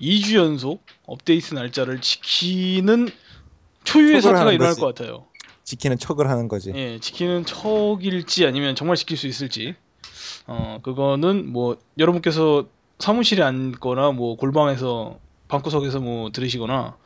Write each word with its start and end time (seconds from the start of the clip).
2주 0.00 0.36
연속 0.36 0.82
업데이트 1.06 1.54
날짜를 1.54 2.00
지키는 2.00 3.08
초유의 3.84 4.22
사태가 4.22 4.52
일어날 4.52 4.70
거지. 4.74 4.80
것 4.80 4.94
같아요. 4.94 5.24
지키는 5.64 5.98
척을 5.98 6.28
하는 6.28 6.48
거지. 6.48 6.72
예, 6.74 6.98
지키는 7.00 7.44
척일지 7.44 8.46
아니면 8.46 8.74
정말 8.76 8.96
지킬 8.96 9.16
수 9.16 9.26
있을지. 9.26 9.74
어, 10.46 10.78
그거는 10.82 11.50
뭐 11.52 11.76
여러분께서 11.98 12.66
사무실에 12.98 13.42
앉거나 13.42 14.12
뭐 14.12 14.36
골방에서 14.36 15.18
방구석에서 15.48 16.00
뭐 16.00 16.30
들으시거나 16.30 16.96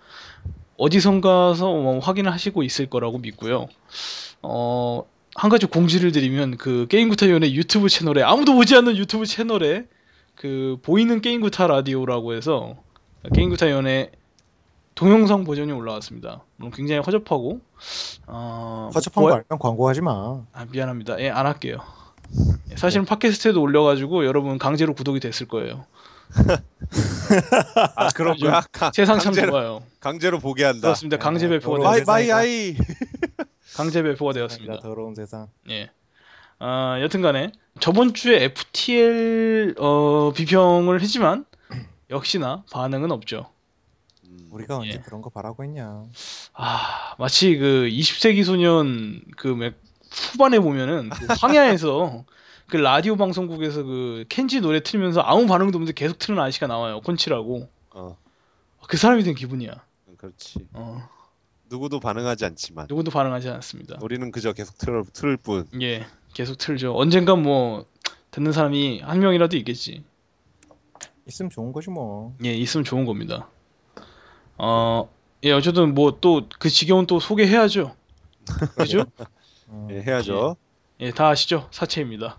어디선가서 0.77 1.66
뭐 1.66 1.98
확인을 1.98 2.32
하시고 2.32 2.62
있을 2.62 2.86
거라고 2.86 3.19
믿고요. 3.19 3.69
어, 4.42 5.04
한 5.34 5.50
가지 5.50 5.66
공지를 5.66 6.12
드리면 6.12 6.56
그 6.56 6.86
게임구타위원회 6.88 7.52
유튜브 7.52 7.88
채널에 7.88 8.22
아무도 8.22 8.54
보지 8.54 8.75
않는 8.77 8.97
유튜브 8.97 9.27
채널에 9.27 9.84
그 10.41 10.78
보이는 10.80 11.20
게임구타 11.20 11.66
라디오라고 11.66 12.33
해서 12.33 12.74
게임구타위원회 13.34 14.10
동영상 14.94 15.44
버전이 15.44 15.70
올라왔습니다. 15.70 16.42
물론 16.56 16.72
굉장히 16.72 17.02
허접하고 17.02 17.60
어, 18.27 18.88
허접한 18.94 19.20
뭐- 19.22 19.28
거 19.32 19.36
알면 19.36 19.58
광고하지 19.58 20.00
마. 20.00 20.41
아, 20.55 20.64
미안합니다. 20.70 21.20
예, 21.20 21.28
안 21.28 21.44
할게요. 21.44 21.80
예, 22.70 22.77
사실은 22.77 23.05
팟캐스트에도 23.05 23.60
올려가지고 23.60 24.24
여러분 24.24 24.56
강제로 24.56 24.94
구독이 24.94 25.20
됐을 25.20 25.47
거예요. 25.47 25.84
아 27.97 28.08
그런 28.14 28.38
거야? 28.38 28.62
가, 28.72 28.91
세상 28.94 29.19
참 29.19 29.34
강제로, 29.34 29.50
좋아요. 29.52 29.82
강제로 30.00 30.38
보게 30.38 30.64
한다. 30.64 30.80
그렇습니다. 30.80 31.19
강제 31.19 31.48
배포가 31.48 31.77
더러운 31.77 31.84
마이 31.84 31.97
되었습니다. 32.04 32.12
마이. 32.12 32.30
아이. 32.32 32.77
강제 33.77 34.02
배포가 34.02 34.32
되었습니다. 34.32 34.78
더러운 34.80 35.14
세상. 35.14 35.48
예. 35.69 35.91
아, 36.61 36.98
여튼간에 37.00 37.53
저번 37.80 38.12
주에 38.14 38.44
FTL 38.44 39.75
어, 39.78 40.33
비평을 40.34 41.00
했지만 41.00 41.47
역시나 42.11 42.64
반응은 42.70 43.11
없죠. 43.11 43.50
음, 44.25 44.48
우리가 44.50 44.77
언제 44.78 44.91
예. 44.98 44.98
그런 44.98 45.22
거 45.22 45.31
바라고 45.31 45.64
했냐. 45.64 46.05
아, 46.53 47.14
마치 47.19 47.56
그 47.56 47.88
20세기 47.91 48.44
소년 48.44 49.22
그 49.36 49.48
맥- 49.48 49.81
후반에 50.12 50.58
보면은 50.58 51.08
그 51.11 51.27
황야에서 51.41 52.25
그 52.69 52.77
라디오 52.77 53.16
방송국에서 53.16 53.83
그 53.84 54.25
켄지 54.28 54.61
노래 54.61 54.83
틀면서 54.83 55.20
아무 55.22 55.47
반응도 55.47 55.78
없는데 55.78 55.92
계속 55.94 56.19
틀은 56.19 56.38
아저씨가 56.38 56.66
나와요. 56.66 57.00
콘치라고. 57.00 57.69
어, 57.92 58.16
그 58.86 58.97
사람이 58.97 59.22
된 59.22 59.34
기분이야. 59.34 59.72
그렇지. 60.19 60.66
어, 60.75 61.08
누구도 61.70 62.00
반응하지 62.00 62.44
않지만 62.44 62.87
누구도 62.91 63.10
반응하지 63.10 63.49
않았습니다. 63.49 63.99
우리는 64.03 64.31
그저 64.31 64.53
계속 64.53 64.76
틀을, 64.78 65.04
틀을 65.12 65.37
뿐. 65.38 65.66
예, 65.81 66.04
계속 66.34 66.56
틀죠. 66.58 66.96
언젠간 66.96 67.42
뭐 67.42 67.86
듣는 68.30 68.52
사람이 68.52 69.00
한 69.00 69.20
명이라도 69.20 69.56
있겠지. 69.58 70.04
있으면 71.26 71.50
좋은 71.50 71.72
거지 71.72 71.91
뭐. 71.91 72.34
예, 72.44 72.52
있으면 72.54 72.84
좋은 72.84 73.04
겁니다. 73.04 73.48
어, 74.58 75.08
예, 75.44 75.52
어쨌든 75.52 75.94
뭐 75.94 76.20
또 76.20 76.48
그 76.58 76.69
지겨운 76.69 77.06
또 77.06 77.19
소개해야죠. 77.20 77.94
그죠? 78.76 79.04
어. 79.69 79.88
예, 79.90 80.02
해야죠. 80.02 80.56
예, 81.00 81.10
다 81.12 81.28
아시죠? 81.28 81.69
사채입니다. 81.70 82.38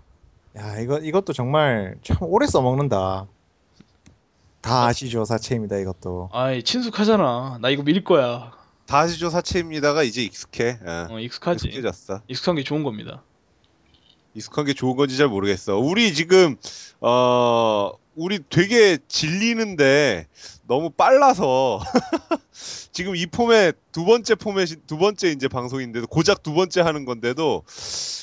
야 0.56 0.78
이거 0.80 0.98
이것도 0.98 1.32
정말 1.32 1.96
참 2.02 2.18
오래 2.20 2.46
써먹는다. 2.46 3.26
다 4.60 4.84
아시죠 4.86 5.24
사체입니다 5.24 5.76
이것도. 5.78 6.28
아이, 6.32 6.62
친숙하잖아. 6.62 7.58
나 7.60 7.68
이거 7.70 7.82
밀 7.82 8.04
거야. 8.04 8.52
다시죠 8.86 9.30
사체입니다가 9.30 10.02
이제 10.04 10.22
익숙해. 10.22 10.78
예. 10.86 11.12
어, 11.12 11.18
익숙하지. 11.18 11.68
익숙해졌어. 11.68 12.20
익숙한 12.28 12.56
게 12.56 12.62
좋은 12.62 12.84
겁니다. 12.84 13.22
익숙한 14.34 14.64
게 14.64 14.72
좋은 14.72 14.96
건지 14.96 15.16
잘 15.16 15.28
모르겠어. 15.28 15.78
우리 15.78 16.14
지금 16.14 16.56
어 17.00 17.92
우리 18.14 18.40
되게 18.48 18.98
질리는데 19.08 20.26
너무 20.66 20.90
빨라서 20.90 21.80
지금 22.92 23.16
이 23.16 23.26
포맷 23.26 23.76
두 23.90 24.04
번째 24.04 24.34
포맷이 24.34 24.76
두 24.86 24.98
번째 24.98 25.30
이제 25.30 25.48
방송인데도 25.48 26.06
고작 26.06 26.42
두 26.42 26.52
번째 26.52 26.82
하는 26.82 27.04
건데도 27.04 27.62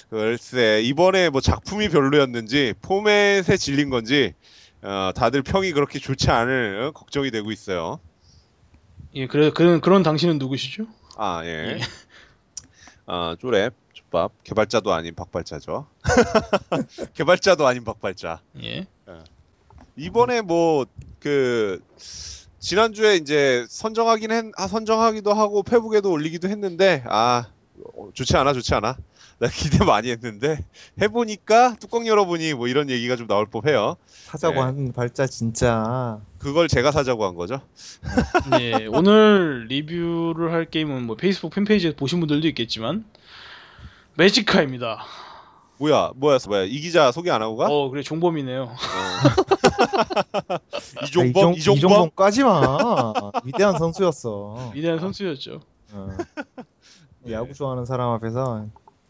글쎄 0.09 0.81
이번에 0.83 1.29
뭐 1.29 1.41
작품이 1.41 1.89
별로였는지 1.89 2.73
포맷에 2.81 3.57
질린 3.57 3.89
건지 3.89 4.33
어, 4.81 5.11
다들 5.15 5.41
평이 5.43 5.73
그렇게 5.73 5.99
좋지 5.99 6.31
않을 6.31 6.81
어, 6.83 6.91
걱정이 6.91 7.31
되고 7.31 7.51
있어요. 7.51 7.99
예, 9.15 9.27
그래, 9.27 9.49
그런, 9.49 9.81
그런 9.81 10.03
당신은 10.03 10.37
누구시죠? 10.37 10.85
아 11.17 11.41
예. 11.43 11.49
예. 11.49 11.79
아 13.05 13.35
쪼랩 13.41 13.73
족밥 14.09 14.43
개발자도 14.43 14.93
아닌 14.93 15.15
박발자죠. 15.15 15.87
개발자도 17.13 17.65
아닌 17.67 17.83
박발자. 17.83 18.41
예. 18.61 18.87
이번에 19.95 20.41
뭐 20.41 20.85
그 21.19 21.81
지난주에 22.59 23.15
이제 23.15 23.65
선정하긴 23.69 24.31
했, 24.31 24.45
아, 24.57 24.67
선정하기도 24.67 25.33
하고 25.33 25.63
페북에도 25.63 26.11
올리기도 26.11 26.49
했는데 26.49 27.03
아 27.07 27.47
어, 27.95 28.09
좋지 28.13 28.35
않아 28.37 28.53
좋지 28.53 28.73
않아 28.75 28.97
나 29.39 29.47
기대 29.47 29.85
많이 29.85 30.09
했는데 30.09 30.65
해보니까 31.01 31.75
뚜껑 31.79 32.05
열어보니 32.07 32.53
뭐 32.53 32.67
이런 32.67 32.89
얘기가 32.89 33.15
좀 33.15 33.27
나올 33.27 33.45
법해요 33.45 33.95
사자고 34.09 34.55
네. 34.55 34.59
하는 34.59 34.91
발자 34.91 35.27
진짜. 35.27 36.19
그걸 36.39 36.67
제가 36.67 36.91
사자고 36.91 37.25
한 37.25 37.35
거죠 37.35 37.61
예, 38.59 38.85
오늘 38.87 39.65
리뷰를 39.67 40.51
할 40.51 40.65
게임은 40.65 41.03
뭐 41.03 41.15
페이스북 41.15 41.53
팬페이지에 41.53 41.95
보신 41.95 42.19
분들도 42.19 42.47
있겠지만 42.49 43.05
매지카입니다. 44.19 44.99
뭐야 45.77 46.11
뭐야 46.15 46.37
뭐야 46.45 46.63
이 46.63 46.79
기자 46.81 47.09
소개 47.13 47.31
안 47.31 47.41
하고 47.41 47.55
가 47.55 47.67
어, 47.69 47.89
그래 47.89 48.03
종범이네요. 48.03 48.63
어. 48.63 48.75
아, 50.51 50.59
이종범 51.05 51.53
이종- 51.53 51.55
이종범 51.55 51.77
이종범 51.77 52.09
까지 52.15 52.43
마. 52.43 52.61
위대한 53.45 53.77
선수였어. 53.77 54.71
위대한 54.75 54.99
선수였죠. 54.99 55.61
어. 55.93 56.09
네. 57.23 57.33
야구 57.33 57.53
좋아하는 57.53 57.85
사람 57.85 58.09
앞에서 58.11 58.65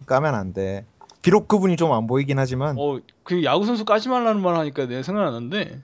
까면 0.05 0.35
안 0.35 0.53
돼. 0.53 0.85
비록 1.23 1.47
그분이 1.47 1.75
좀 1.75 1.91
안 1.91 2.05
보이긴 2.07 2.37
하지만 2.39 2.75
어, 2.77 2.99
그 3.23 3.43
야구 3.43 3.65
선수 3.65 3.83
까지 3.85 4.09
말라는 4.09 4.41
말 4.41 4.55
하니까 4.55 4.85
내가 4.85 5.01
생각나는데 5.01 5.81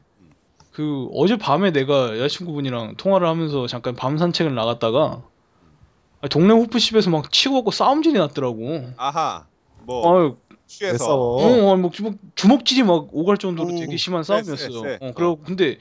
그 0.72 1.10
어제 1.16 1.36
밤에 1.38 1.72
내가 1.72 2.18
여자친구분이랑 2.20 2.96
통화를 2.98 3.28
하면서 3.28 3.66
잠깐 3.68 3.96
밤 3.96 4.18
산책을 4.18 4.54
나갔다가 4.54 5.00
아, 5.04 5.24
동네 6.30 6.54
호프집에서 6.54 7.10
막 7.10 7.32
치고 7.32 7.56
갖고 7.56 7.72
싸움질이 7.72 8.18
났더라고. 8.18 8.90
아하 8.98 9.46
뭐 9.86 10.08
어, 10.08 10.18
왜 10.18 10.32
취해서 10.68 11.06
싸워? 11.06 11.42
어, 11.42 11.72
어, 11.72 11.78
뭐 11.78 11.92
주먹, 11.92 12.16
주먹질이 12.36 12.84
막 12.84 13.08
오갈 13.12 13.38
정도로 13.38 13.74
오, 13.74 13.76
되게 13.76 13.98
심한 13.98 14.24
쎄, 14.24 14.42
싸움이었어요. 14.44 14.82
쎄, 14.82 14.82
쎄. 14.82 14.98
어, 15.02 15.12
그리고 15.16 15.40
근데 15.44 15.78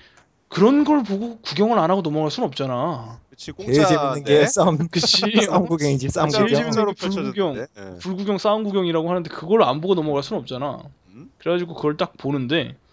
그런 0.48 0.84
걸 0.84 1.02
보고 1.02 1.38
구경을 1.40 1.78
안 1.78 1.90
하고 1.90 2.02
넘어갈 2.02 2.30
순 2.30 2.44
없잖아. 2.44 3.18
그치 3.30 3.52
제일 3.58 3.86
재밌는 3.86 4.24
게 4.24 4.46
싸움 4.46 4.78
그치. 4.88 5.22
싸움 5.50 5.66
구경이지 5.66 6.10
싸움 6.10 6.28
구경. 6.28 6.94
불구경. 6.94 7.56
예. 7.56 7.98
불구경 7.98 8.38
싸움 8.38 8.64
구경이라고 8.64 9.08
하는데 9.08 9.28
그걸 9.30 9.62
안 9.62 9.80
보고 9.80 9.94
넘어갈 9.94 10.22
순 10.22 10.36
없잖아. 10.36 10.82
음? 11.08 11.30
그래가지고 11.38 11.74
그걸 11.74 11.96
딱 11.96 12.16
보는데 12.16 12.76
음. 12.76 12.83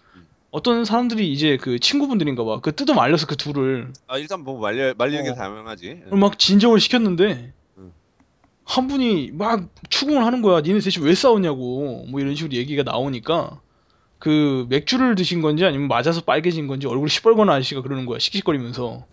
어떤 0.52 0.84
사람들이 0.84 1.32
이제 1.32 1.56
그 1.56 1.78
친구분들인가 1.78 2.44
봐. 2.44 2.60
그 2.60 2.74
뜯어 2.74 2.92
말려서 2.92 3.26
그 3.26 3.36
둘을 3.36 3.90
아 4.06 4.18
일단 4.18 4.44
뭐 4.44 4.60
말려 4.60 4.92
말리는 4.96 5.24
게 5.24 5.30
어. 5.30 5.34
당연하지 5.34 6.02
막 6.10 6.38
진정을 6.38 6.78
시켰는데 6.78 7.54
음. 7.78 7.92
한 8.64 8.86
분이 8.86 9.30
막 9.32 9.64
추궁을 9.88 10.24
하는 10.24 10.42
거야. 10.42 10.60
니네 10.60 10.80
셋이 10.80 11.04
왜 11.06 11.14
싸웠냐고. 11.14 12.04
뭐 12.10 12.20
이런 12.20 12.34
식으로 12.34 12.54
얘기가 12.54 12.82
나오니까 12.82 13.60
그 14.18 14.66
맥주를 14.68 15.14
드신 15.14 15.40
건지 15.40 15.64
아니면 15.64 15.88
맞아서 15.88 16.20
빨개진 16.20 16.66
건지 16.66 16.86
얼굴이 16.86 17.08
시뻘건 17.08 17.48
아저씨가 17.48 17.80
그러는 17.80 18.04
거야. 18.04 18.18
씩씩거리면서 18.18 19.06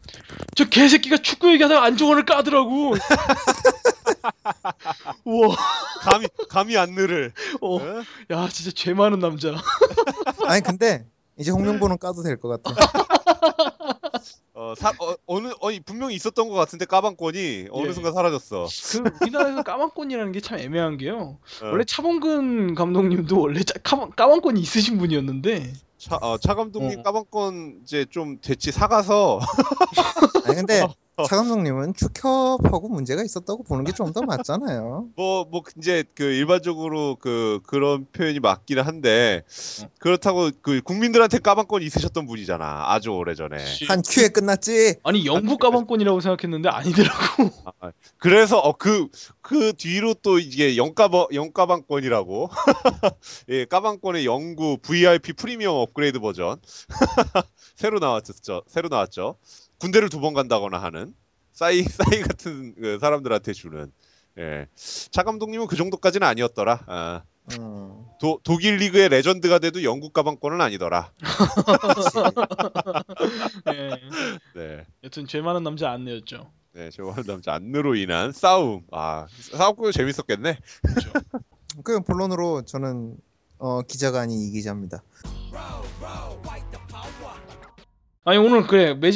저 0.55 0.65
개새끼가 0.65 1.17
축구 1.17 1.53
얘기하다가 1.53 1.85
안정환을 1.85 2.25
까더라고. 2.25 2.95
우와. 5.23 5.55
감히 6.01 6.27
감히 6.49 6.77
안 6.77 6.95
늘을 6.95 7.31
어. 7.61 7.77
어? 7.77 8.03
야 8.29 8.49
진짜 8.49 8.71
죄 8.75 8.93
많은 8.93 9.19
남자. 9.19 9.55
아니 10.45 10.61
근데 10.61 11.05
이제 11.39 11.51
홍명보는 11.51 11.97
까도 11.97 12.21
될 12.23 12.37
것 12.39 12.61
같아. 12.61 12.75
어, 14.53 14.73
사, 14.75 14.89
어, 14.89 15.15
어느 15.25 15.53
어이 15.61 15.79
분명히 15.79 16.13
있었던 16.15 16.49
것 16.49 16.55
같은데 16.55 16.85
까방권이 16.85 17.67
어느 17.71 17.87
예. 17.87 17.93
순간 17.93 18.13
사라졌어. 18.13 18.67
그 19.03 19.09
우리나라에서 19.21 19.63
까만권이라는 19.63 20.31
게 20.33 20.41
참 20.41 20.59
애매한 20.59 20.97
게요. 20.97 21.37
어, 21.63 21.65
원래 21.65 21.83
차범근 21.85 22.75
감독님도 22.75 23.39
원래 23.39 23.63
짜, 23.63 23.73
까만, 23.83 24.11
까만권이 24.15 24.59
있으신 24.59 24.97
분이었는데 24.97 25.73
차, 25.97 26.17
어, 26.17 26.37
차 26.37 26.55
감독님 26.55 26.99
어. 26.99 27.03
까방권 27.03 27.79
이제 27.83 28.05
좀 28.09 28.39
대치 28.41 28.71
사가서 28.71 29.39
아니 30.45 30.55
근데 30.57 30.85
차 31.27 31.35
감독님은 31.37 31.93
축협하고 31.95 32.89
문제가 32.89 33.23
있었다고 33.23 33.63
보는 33.63 33.83
게 33.85 33.91
좀 33.93 34.13
더 34.13 34.21
맞잖아요. 34.21 35.09
뭐, 35.17 35.45
뭐, 35.45 35.61
이제, 35.77 36.03
그, 36.15 36.23
일반적으로 36.23 37.15
그, 37.19 37.59
그런 37.67 38.05
표현이 38.11 38.39
맞기는 38.39 38.81
한데, 38.81 39.43
어. 39.83 39.87
그렇다고, 39.99 40.49
그, 40.61 40.81
국민들한테 40.81 41.39
까방권이 41.39 41.85
있으셨던 41.85 42.25
분이잖아. 42.25 42.91
아주 42.91 43.11
오래 43.11 43.35
전에. 43.35 43.57
한 43.87 44.01
큐에 44.01 44.29
끝났지. 44.29 44.95
아니 45.03 45.25
영국 45.25 45.59
까만권이라고 45.59 46.19
생각했는데 46.21 46.69
아니더라고. 46.69 47.49
아, 47.79 47.91
그래서, 48.17 48.57
어, 48.59 48.73
그, 48.73 49.07
그 49.41 49.73
뒤로 49.73 50.13
또 50.15 50.39
이게 50.39 50.77
영까방, 50.77 51.27
영까방권이라고. 51.33 52.49
예, 53.49 53.65
까방권의 53.65 54.25
영구 54.25 54.77
VIP 54.81 55.33
프리미엄 55.33 55.75
업그레이드 55.75 56.19
버전. 56.19 56.59
새로 57.75 57.99
나왔었죠. 57.99 58.63
새로 58.67 58.89
나왔죠. 58.89 59.35
군대를 59.79 60.09
두 60.09 60.19
번 60.19 60.33
간다거나 60.33 60.77
하는, 60.81 61.13
싸이, 61.51 61.83
싸이 62.17 62.21
같은 62.21 62.75
그 62.75 62.99
사람들한테 62.99 63.53
주는. 63.53 63.91
예. 64.37 64.67
차 64.75 65.23
감독님은 65.23 65.67
그 65.67 65.75
정도까지는 65.75 66.25
아니었더라. 66.27 66.83
아. 66.87 67.23
음. 67.57 68.05
도, 68.21 68.39
독일 68.43 68.75
리그의 68.75 69.09
레전드가 69.09 69.57
돼도 69.57 69.83
영국 69.83 70.13
가방권은 70.13 70.61
아니더라. 70.61 71.11
예. 73.73 73.89
네. 74.55 74.85
여튼 75.03 75.25
죄 75.27 75.41
많은 75.41 75.63
남자 75.63 75.89
안내였죠. 75.91 76.51
네, 76.73 76.91
저와 76.91 77.15
남자 77.25 77.53
안느로 77.53 77.95
인한 77.95 78.31
싸움. 78.31 78.83
아, 78.91 79.25
싸움도 79.31 79.91
재밌었겠네. 79.91 80.59
그 81.83 81.99
본론으로 82.01 82.63
저는 82.65 83.17
어, 83.57 83.81
기자가 83.81 84.21
아닌 84.21 84.39
이 84.39 84.51
기자입니다. 84.51 85.01
아니 88.25 88.37
오늘 88.37 88.67
그래 88.67 88.93
매 88.93 89.11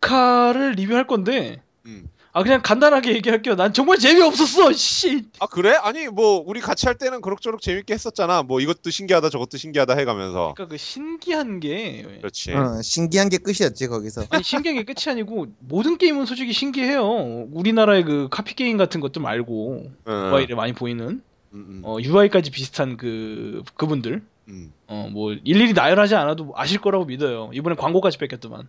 지카를 0.00 0.72
리뷰할 0.72 1.06
건데 1.06 1.60
음. 1.86 2.08
아 2.32 2.42
그냥 2.42 2.60
간단하게 2.62 3.14
얘기할게요. 3.14 3.56
난 3.56 3.72
정말 3.72 3.98
재미없었어. 3.98 4.72
씨. 4.72 5.24
아, 5.40 5.46
그래? 5.46 5.72
아니, 5.72 6.06
뭐, 6.08 6.44
우리 6.46 6.60
같이 6.60 6.86
할 6.86 6.96
때는 6.96 7.20
그럭저럭 7.20 7.60
재밌게 7.60 7.94
했었잖아. 7.94 8.42
뭐, 8.42 8.60
이것도 8.60 8.90
신기하다, 8.90 9.30
저것도 9.30 9.56
신기하다 9.56 9.96
해가면서. 9.96 10.52
그러니까 10.54 10.68
그 10.68 10.76
신기한 10.76 11.58
게 11.58 12.06
그렇지. 12.20 12.52
어, 12.52 12.80
신기한 12.82 13.28
게 13.30 13.38
끝이었지 13.38 13.88
거기서. 13.88 14.26
아니 14.30 14.44
신기한 14.44 14.76
게 14.76 14.84
끝이 14.84 15.10
아니고 15.10 15.46
모든 15.58 15.96
게임은 15.96 16.26
솔직히 16.26 16.52
신기해요. 16.52 17.48
우리나라의 17.50 18.04
그 18.04 18.28
카피 18.30 18.54
게임 18.54 18.76
같은 18.76 19.00
것들 19.00 19.20
말고 19.22 19.90
응, 20.06 20.30
UI를 20.32 20.54
많이 20.54 20.74
보이는 20.74 21.08
음, 21.08 21.22
음, 21.54 21.80
어, 21.82 21.96
UI까지 21.98 22.50
비슷한 22.50 22.96
그 22.98 23.64
그분들 23.74 24.22
음. 24.48 24.72
어뭐 24.86 25.32
일일이 25.44 25.72
나열하지 25.72 26.14
않아도 26.14 26.52
아실 26.54 26.80
거라고 26.80 27.06
믿어요. 27.06 27.50
이번에 27.52 27.74
광고까지 27.74 28.18
뺏겼더만. 28.18 28.68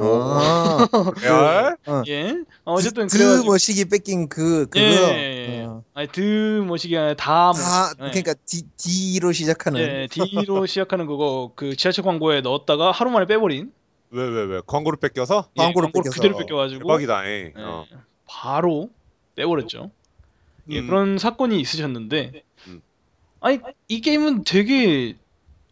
아, 0.00 0.88
레알? 1.22 1.76
어. 1.86 2.02
예. 2.08 2.30
어, 2.64 2.74
어쨌든 2.74 3.08
그 3.08 3.16
그래가지고 3.18 3.50
머시기 3.52 3.84
뺏긴 3.86 4.28
그 4.28 4.66
그거. 4.66 4.80
예, 4.80 4.90
예, 5.16 5.58
예. 5.60 5.64
어. 5.64 5.82
아니 5.94 6.08
드 6.08 6.62
뭐시기 6.66 6.96
아니라 6.96 7.14
다다 7.14 7.94
뭐- 7.98 8.06
예. 8.06 8.10
그러니까 8.10 8.34
D 8.46 8.62
D로 8.76 9.32
시작하는. 9.32 9.80
예, 9.80 10.06
D로 10.10 10.66
시작하는 10.66 11.06
그거 11.06 11.52
그 11.56 11.74
지하철 11.76 12.04
광고에 12.04 12.40
넣었다가 12.42 12.90
하루 12.92 13.10
만에 13.10 13.26
빼버린 13.26 13.72
왜, 14.10 14.22
왜, 14.26 14.42
왜? 14.44 14.60
광고를 14.66 14.98
뺏겨서? 15.00 15.48
예, 15.58 15.62
광고를 15.62 15.88
광고를 15.88 16.04
뺏겨서. 16.04 16.14
그대로 16.14 16.38
뺏겨가지고 16.38 16.80
대박이다, 16.80 17.26
에. 17.26 17.52
예, 17.56 17.60
어. 17.62 17.84
바로 18.26 18.90
빼버렸죠. 19.36 19.90
예, 20.70 20.80
음. 20.80 20.86
그런 20.86 21.18
사건이 21.18 21.60
있으셨는데 21.60 22.42
음. 22.68 22.82
아니 23.40 23.58
이 23.88 24.00
게임은 24.00 24.44
되게 24.44 25.16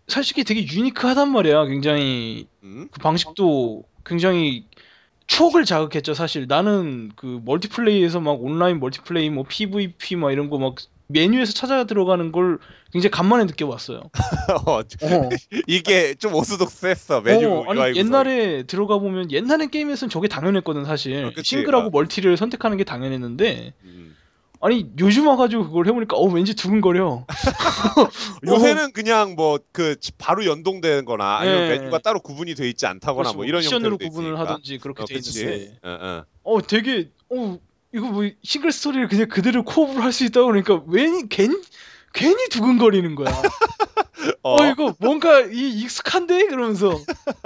솔직히 0.09 0.45
되게 0.45 0.65
유니크하단 0.67 1.31
말이야. 1.33 1.65
굉장히 1.67 2.47
음? 2.63 2.89
그 2.93 3.01
방식도 3.01 3.83
굉장히 4.07 4.65
추억을 5.27 5.65
자극했죠. 5.65 6.15
사실 6.15 6.47
나는 6.49 7.11
그 7.17 7.41
멀티플레이에서 7.45 8.21
막 8.21 8.43
온라인 8.43 8.79
멀티플레이 8.81 9.31
뭐 9.31 9.45
PVP 9.49 10.17
막 10.17 10.33
이런 10.33 10.49
거 10.51 10.59
막 10.59 10.77
메뉴에서 11.09 11.53
찾아 11.53 11.85
들어가는 11.85 12.33
걸 12.33 12.59
굉장히 12.93 13.11
간만에 13.11 13.45
느껴봤어요. 13.45 14.03
어, 14.67 14.79
어. 14.79 14.83
이게 15.67 16.15
좀 16.15 16.35
오스독스했어, 16.35 17.21
메뉴 17.21 17.49
어, 17.49 17.65
아니. 17.69 17.97
옛날에 17.97 18.65
들어가 18.65 18.99
보면 18.99 19.31
옛날에 19.31 19.67
게임에서는 19.69 20.11
저게 20.11 20.29
당연했거든 20.29 20.85
사실 20.85 21.27
어. 21.27 21.43
싱글하고 21.43 21.87
아. 21.87 21.91
멀티를 21.93 22.37
선택하는 22.37 22.77
게 22.77 22.85
당연했는데 22.85 23.73
음. 23.85 24.06
아니 24.61 24.91
요즘 24.99 25.27
와가지고 25.27 25.65
그걸 25.67 25.87
해보니까 25.87 26.17
어 26.17 26.25
왠지 26.27 26.55
두근거려 26.55 27.27
요새는 28.47 28.93
그냥 28.93 29.35
뭐 29.37 29.59
그 29.73 29.95
바로 30.17 30.47
연동되는 30.47 31.05
거나 31.05 31.37
아니면 31.39 31.63
예. 31.65 31.69
메뉴가 31.79 31.99
따로 31.99 32.19
구분이 32.21 32.55
돼 32.55 32.67
있지 32.69 32.87
않다거나 32.87 33.33
그렇지, 33.33 33.37
뭐 33.37 33.45
이런 33.45 33.63
형태로 33.63 33.99
돼 33.99 34.07
구분을 34.09 34.31
있으니까. 34.33 34.53
하든지 34.53 34.79
그렇게 34.79 35.03
어, 35.03 35.07
돼. 35.07 35.15
있는데 35.17 35.79
어, 35.83 35.99
어. 36.01 36.25
어 36.45 36.63
되게 36.63 37.11
어 37.29 37.59
이거 37.93 38.07
뭐 38.07 38.29
싱글 38.43 38.73
스토리를 38.73 39.09
그냥 39.09 39.29
그대로 39.29 39.65
코업을 39.65 40.03
할 40.03 40.13
수 40.13 40.25
있다고 40.25 40.47
그러니까 40.47 40.83
왠 40.87 41.29
괜히 41.29 41.55
괜히 42.15 42.49
두근거리는 42.49 43.15
거야. 43.17 43.27
어, 44.43 44.65
이거 44.67 44.95
뭔가 44.99 45.41
이 45.41 45.81
익숙한데 45.83 46.47
그러면서 46.47 46.91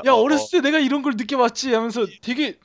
야 0.06 0.12
어, 0.14 0.16
어렸을 0.20 0.60
때 0.62 0.70
내가 0.70 0.78
이런 0.78 1.02
걸 1.02 1.14
느껴봤지 1.16 1.74
하면서 1.74 2.06
되게 2.22 2.58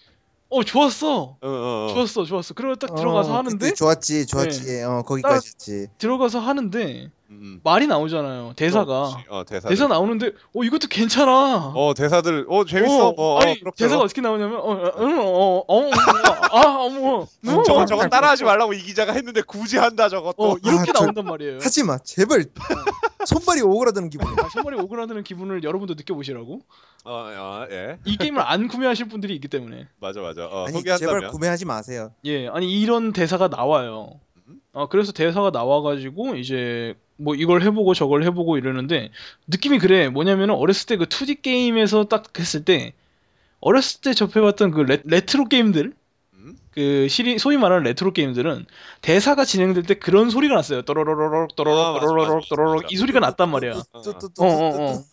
어 0.49 0.63
좋았어. 0.63 1.21
어, 1.23 1.37
어, 1.41 1.87
어. 1.89 1.93
좋았어, 1.93 2.23
좋았어. 2.23 2.53
그리고 2.53 2.75
딱 2.75 2.93
들어가서 2.95 3.33
어, 3.33 3.37
하는데 3.37 3.57
그때 3.57 3.73
좋았지, 3.73 4.27
좋았지. 4.27 4.83
어 4.83 5.01
거기까지였지. 5.01 5.87
들어가서 5.97 6.39
하는데 6.39 7.09
음, 7.31 7.59
말이 7.63 7.87
나오잖아요. 7.87 8.53
대사가 8.55 9.09
그렇지. 9.09 9.25
어, 9.29 9.43
대사. 9.43 9.67
대사 9.69 9.87
나오는데 9.87 10.27
어 10.55 10.63
이것도 10.63 10.87
괜찮아. 10.87 11.73
어, 11.75 11.93
대사들. 11.97 12.45
어, 12.47 12.63
재밌어. 12.63 13.07
어, 13.09 13.13
뭐, 13.13 13.41
아니 13.41 13.53
어, 13.53 13.55
그렇죠. 13.59 13.75
대사가 13.75 14.03
어떻게 14.03 14.21
나오냐면 14.21 14.59
어어어어아 14.59 15.63
어머 16.85 17.21
음, 17.23 17.63
저거 17.65 17.85
저거 17.85 18.07
따라하지 18.07 18.43
말라고 18.43 18.73
이 18.73 18.83
기자가 18.83 19.13
했는데 19.13 19.41
굳이 19.41 19.77
한다 19.77 20.09
저것도. 20.09 20.35
어 20.37 20.55
이렇게 20.63 20.91
아, 20.91 20.93
저- 20.93 21.01
나온단 21.01 21.25
말이에요. 21.25 21.57
하지 21.61 21.83
마, 21.83 21.97
제발. 21.97 22.45
손발이 23.25 23.61
오그라드는 23.61 24.09
기분이야. 24.09 24.35
아, 24.39 24.49
손발이 24.49 24.77
오그라드는 24.79 25.23
기분을 25.23 25.63
여러분도 25.63 25.93
느껴보시라고. 25.95 26.61
어, 27.03 27.11
어, 27.11 27.67
예. 27.71 27.97
이 28.05 28.17
게임을 28.17 28.41
안 28.41 28.67
구매하실 28.67 29.07
분들이 29.09 29.35
있기 29.35 29.47
때문에. 29.47 29.87
맞아, 29.99 30.21
맞아. 30.21 30.45
어, 30.47 30.65
아니 30.65 30.77
소개한다면. 30.77 31.19
제발 31.21 31.31
구매하지 31.31 31.65
마세요. 31.65 32.11
예, 32.25 32.47
아니 32.47 32.79
이런 32.81 33.11
대사가 33.13 33.47
나와요. 33.47 34.19
음? 34.47 34.59
어, 34.73 34.87
그래서 34.87 35.11
대사가 35.11 35.49
나와가지고 35.51 36.35
이제 36.35 36.95
뭐 37.17 37.35
이걸 37.35 37.61
해보고 37.61 37.93
저걸 37.93 38.23
해보고 38.25 38.57
이러는데 38.57 39.11
느낌이 39.47 39.79
그래. 39.79 40.09
뭐냐면은 40.09 40.55
어렸을 40.55 40.87
때 40.87 40.97
그 40.97 41.05
2D 41.05 41.41
게임에서 41.41 42.05
딱 42.05 42.37
했을 42.39 42.65
때 42.65 42.93
어렸을 43.61 44.01
때 44.01 44.13
접해봤던 44.13 44.71
그 44.71 44.81
레, 44.81 45.01
레트로 45.05 45.45
게임들 45.45 45.85
음? 45.85 45.93
그 46.75 47.07
시리 47.07 47.39
소위 47.39 47.55
말하는 47.57 47.83
레트로 47.83 48.11
게임들은 48.11 48.65
대사가 49.01 49.45
진행될 49.45 49.83
때 49.83 49.93
그런 49.93 50.29
소리가 50.29 50.55
났어요. 50.55 50.81
또로로로록 50.81 51.51
아, 51.57 51.99
또로록. 52.49 52.91
이 52.91 52.97
소리가 52.97 53.19
났단 53.21 53.49
말이야. 53.49 53.81
어어어. 54.39 55.03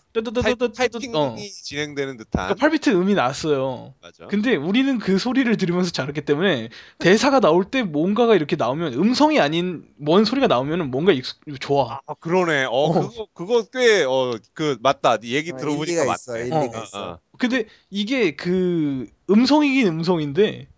타이핑이 0.75 1.16
어. 1.16 1.37
진행되는 1.64 2.19
듯한. 2.19 2.54
그러니까 2.54 2.66
8비트 2.69 2.88
음이 2.95 3.14
났어요. 3.14 3.95
맞아. 4.02 4.26
근데 4.26 4.57
우리는 4.57 4.99
그 4.99 5.19
소리를 5.19 5.57
들으면서 5.57 5.90
자랐기 5.90 6.23
때문에 6.23 6.69
대사가 6.99 7.40
나올 7.40 7.64
때 7.64 7.83
뭔가가 7.83 8.35
이렇게 8.35 8.57
나오면 8.57 8.92
음성이 8.95 9.40
아닌 9.40 9.85
뭔 9.97 10.25
소리가 10.26 10.49
나오면 10.49 10.90
뭔가 10.90 11.12
익숙, 11.12 11.38
좋아. 11.61 12.00
아, 12.07 12.14
그러네. 12.21 12.64
어, 12.64 12.71
어. 12.73 12.92
그거 12.92 13.26
그거 13.33 13.62
꽤 13.73 14.04
어 14.04 14.37
그 14.52 14.76
맞다. 14.83 15.16
네 15.19 15.28
얘기 15.31 15.52
어, 15.52 15.57
들어보니까 15.57 15.92
일리가 16.02 16.14
있어. 16.14 16.38
일리가 16.38 16.59
어, 16.59 16.83
있어. 16.85 17.11
어. 17.12 17.19
근데 17.38 17.64
이게 17.88 18.33
그 18.37 19.07
음성이긴 19.31 19.87
음성인데 19.87 20.66
음. 20.69 20.71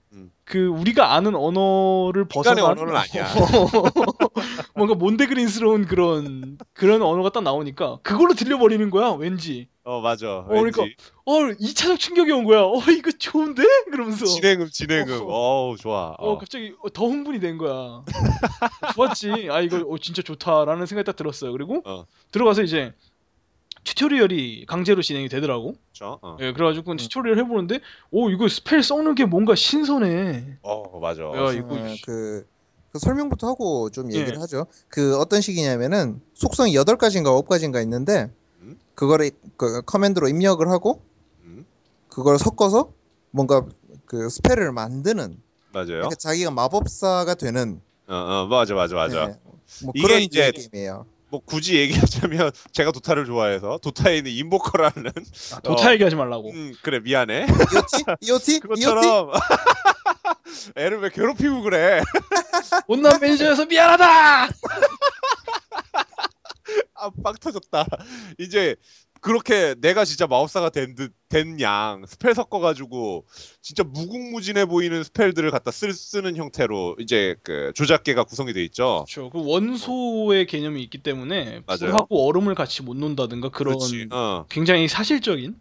그 0.45 0.67
우리가 0.67 1.15
아는 1.15 1.35
언어를 1.35 2.27
벗어난 2.29 2.65
언어는 2.65 2.95
아니야. 2.97 3.27
뭔가 4.77 4.95
몬데그린스러운 4.95 5.87
그런 5.87 6.59
그런 6.75 7.01
언어가 7.03 7.31
딱 7.31 7.43
나오니까 7.43 7.99
그걸로 8.03 8.35
들려버리는 8.35 8.91
거야 8.91 9.11
왠지 9.13 9.69
어, 9.85 10.01
맞아. 10.01 10.45
그러니까 10.49 10.83
왠지. 10.83 10.97
어 11.25 11.33
2차적 11.61 11.99
충격이 11.99 12.31
온 12.33 12.45
거야 12.45 12.61
어 12.63 12.79
이거 12.91 13.11
좋은데 13.13 13.63
그러면서 13.91 14.27
진행음 14.27 14.69
진행음. 14.71 15.21
어 15.23 15.71
우, 15.71 15.77
좋아. 15.79 16.15
어 16.19 16.33
어. 16.33 16.39
갑자기 16.39 16.75
어, 16.83 16.91
더 16.91 17.07
흥분이 17.07 17.41
된 17.41 17.57
거야 17.57 18.03
좋았지 18.95 19.49
아 19.51 19.61
이거 19.61 19.79
어, 19.89 19.97
진짜 19.99 20.21
좋다라는 20.23 20.85
생각이 20.87 21.07
딱 21.07 21.17
들었어요 21.17 21.53
그리고 21.53 21.81
어. 21.87 22.05
들어가서 22.33 22.63
이제 22.63 22.93
tutorial이 23.85 24.65
강제로 24.67 25.03
진행이 25.03 25.29
되더라고 25.29 25.75
그렇죠? 25.93 26.19
어. 26.23 26.37
예 26.41 26.53
그래가지고 26.53 26.97
tutorial 26.97 27.39
해보는데 27.39 27.81
오 28.11 28.31
이거 28.31 28.49
spell 28.49 28.83
섞는 28.83 29.15
게 29.15 29.25
뭔가 29.27 29.55
신선해 29.55 30.59
어, 30.63 30.99
맞아. 30.99 31.23
야 31.23 31.53
이거 31.53 31.75
어, 31.75 31.95
그, 32.05 32.47
그 32.93 32.99
설명부터 32.99 33.47
하고 33.49 33.91
좀 33.91 34.11
얘기를 34.13 34.37
예. 34.37 34.41
하죠. 34.41 34.67
그 34.89 35.19
어떤 35.19 35.41
식이냐면은 35.41 36.21
속성이 36.35 36.73
8가지인가 36.75 37.27
9 37.37 37.43
가지인가 37.45 37.81
있는데 37.83 38.31
음? 38.61 38.79
그거를 38.95 39.31
그 39.57 39.83
command로 39.83 40.29
입력을 40.29 40.67
하고 40.69 41.03
음, 41.43 41.67
그걸 42.09 42.39
섞어서 42.39 42.91
뭔가 43.31 43.67
그 44.07 44.29
spell을 44.31 44.73
만드는 44.73 45.37
맞아요. 45.73 45.87
그러니까 45.87 46.15
자기가 46.15 46.51
마법사가 46.53 47.35
되는 47.35 47.81
어, 48.07 48.15
어, 48.15 48.47
맞아, 48.47 48.75
맞아, 48.75 48.95
맞아. 48.95 49.27
네, 49.27 49.35
뭐 49.83 49.93
이게 49.95 50.07
그런 50.07 50.21
이제- 50.23 50.53
게임이에요. 50.53 51.07
뭐 51.35 51.41
굳이 51.45 51.77
얘기하자면 51.79 52.53
제가 52.73 52.93
도타를 52.93 53.25
좋아해서 53.27 53.79
도타에 53.79 54.19
있는 54.19 54.31
인보커라는 54.31 55.13
아, 55.53 55.61
도타 55.61 55.93
얘기하지 55.95 56.15
말라고. 56.15 56.53
음, 56.53 56.75
그래 56.81 57.01
미안해 57.01 57.47
이오티? 58.21 58.61
그것처럼 58.63 59.33
애를 60.77 61.01
왜 61.01 61.11
괴롭히고 61.11 61.63
그래 61.63 62.03
못난 62.87 63.19
매니저여서 63.21 63.67
미안하다. 63.67 64.49
아빵 66.95 67.35
터졌다 67.41 67.85
이제 68.39 68.77
그렇게 69.25 69.75
내가 69.81 70.05
진짜 70.05 70.27
마법사가 70.27 70.71
된 70.71 70.95
듯 70.95 71.13
된 71.35 71.59
양 71.61 72.05
spell 72.07 72.33
섞어가지고 72.35 73.25
진짜 73.61 73.83
무궁무진해 73.83 74.67
보이는 74.67 75.03
spell들을 75.03 75.51
갖다 75.51 75.73
쓸, 75.73 75.93
쓰는 75.93 76.37
형태로 76.37 76.97
이제 77.01 77.35
그 77.43 77.73
조작계가 77.75 78.23
구성이 78.23 78.53
돼 78.53 78.63
있죠 78.67 79.05
그렇죠. 79.09 79.31
그 79.31 79.45
원소의 79.45 80.47
개념이 80.47 80.81
있기 80.85 80.99
때문에 80.99 81.63
맞아요. 81.67 81.79
불하고 81.81 82.29
얼음을 82.29 82.55
같이 82.55 82.83
못 82.83 82.97
넣는다든가 82.97 83.49
그런 83.49 83.79
그렇지 83.79 84.09
어. 84.13 84.45
굉장히 84.49 84.87
사실적인 84.87 85.57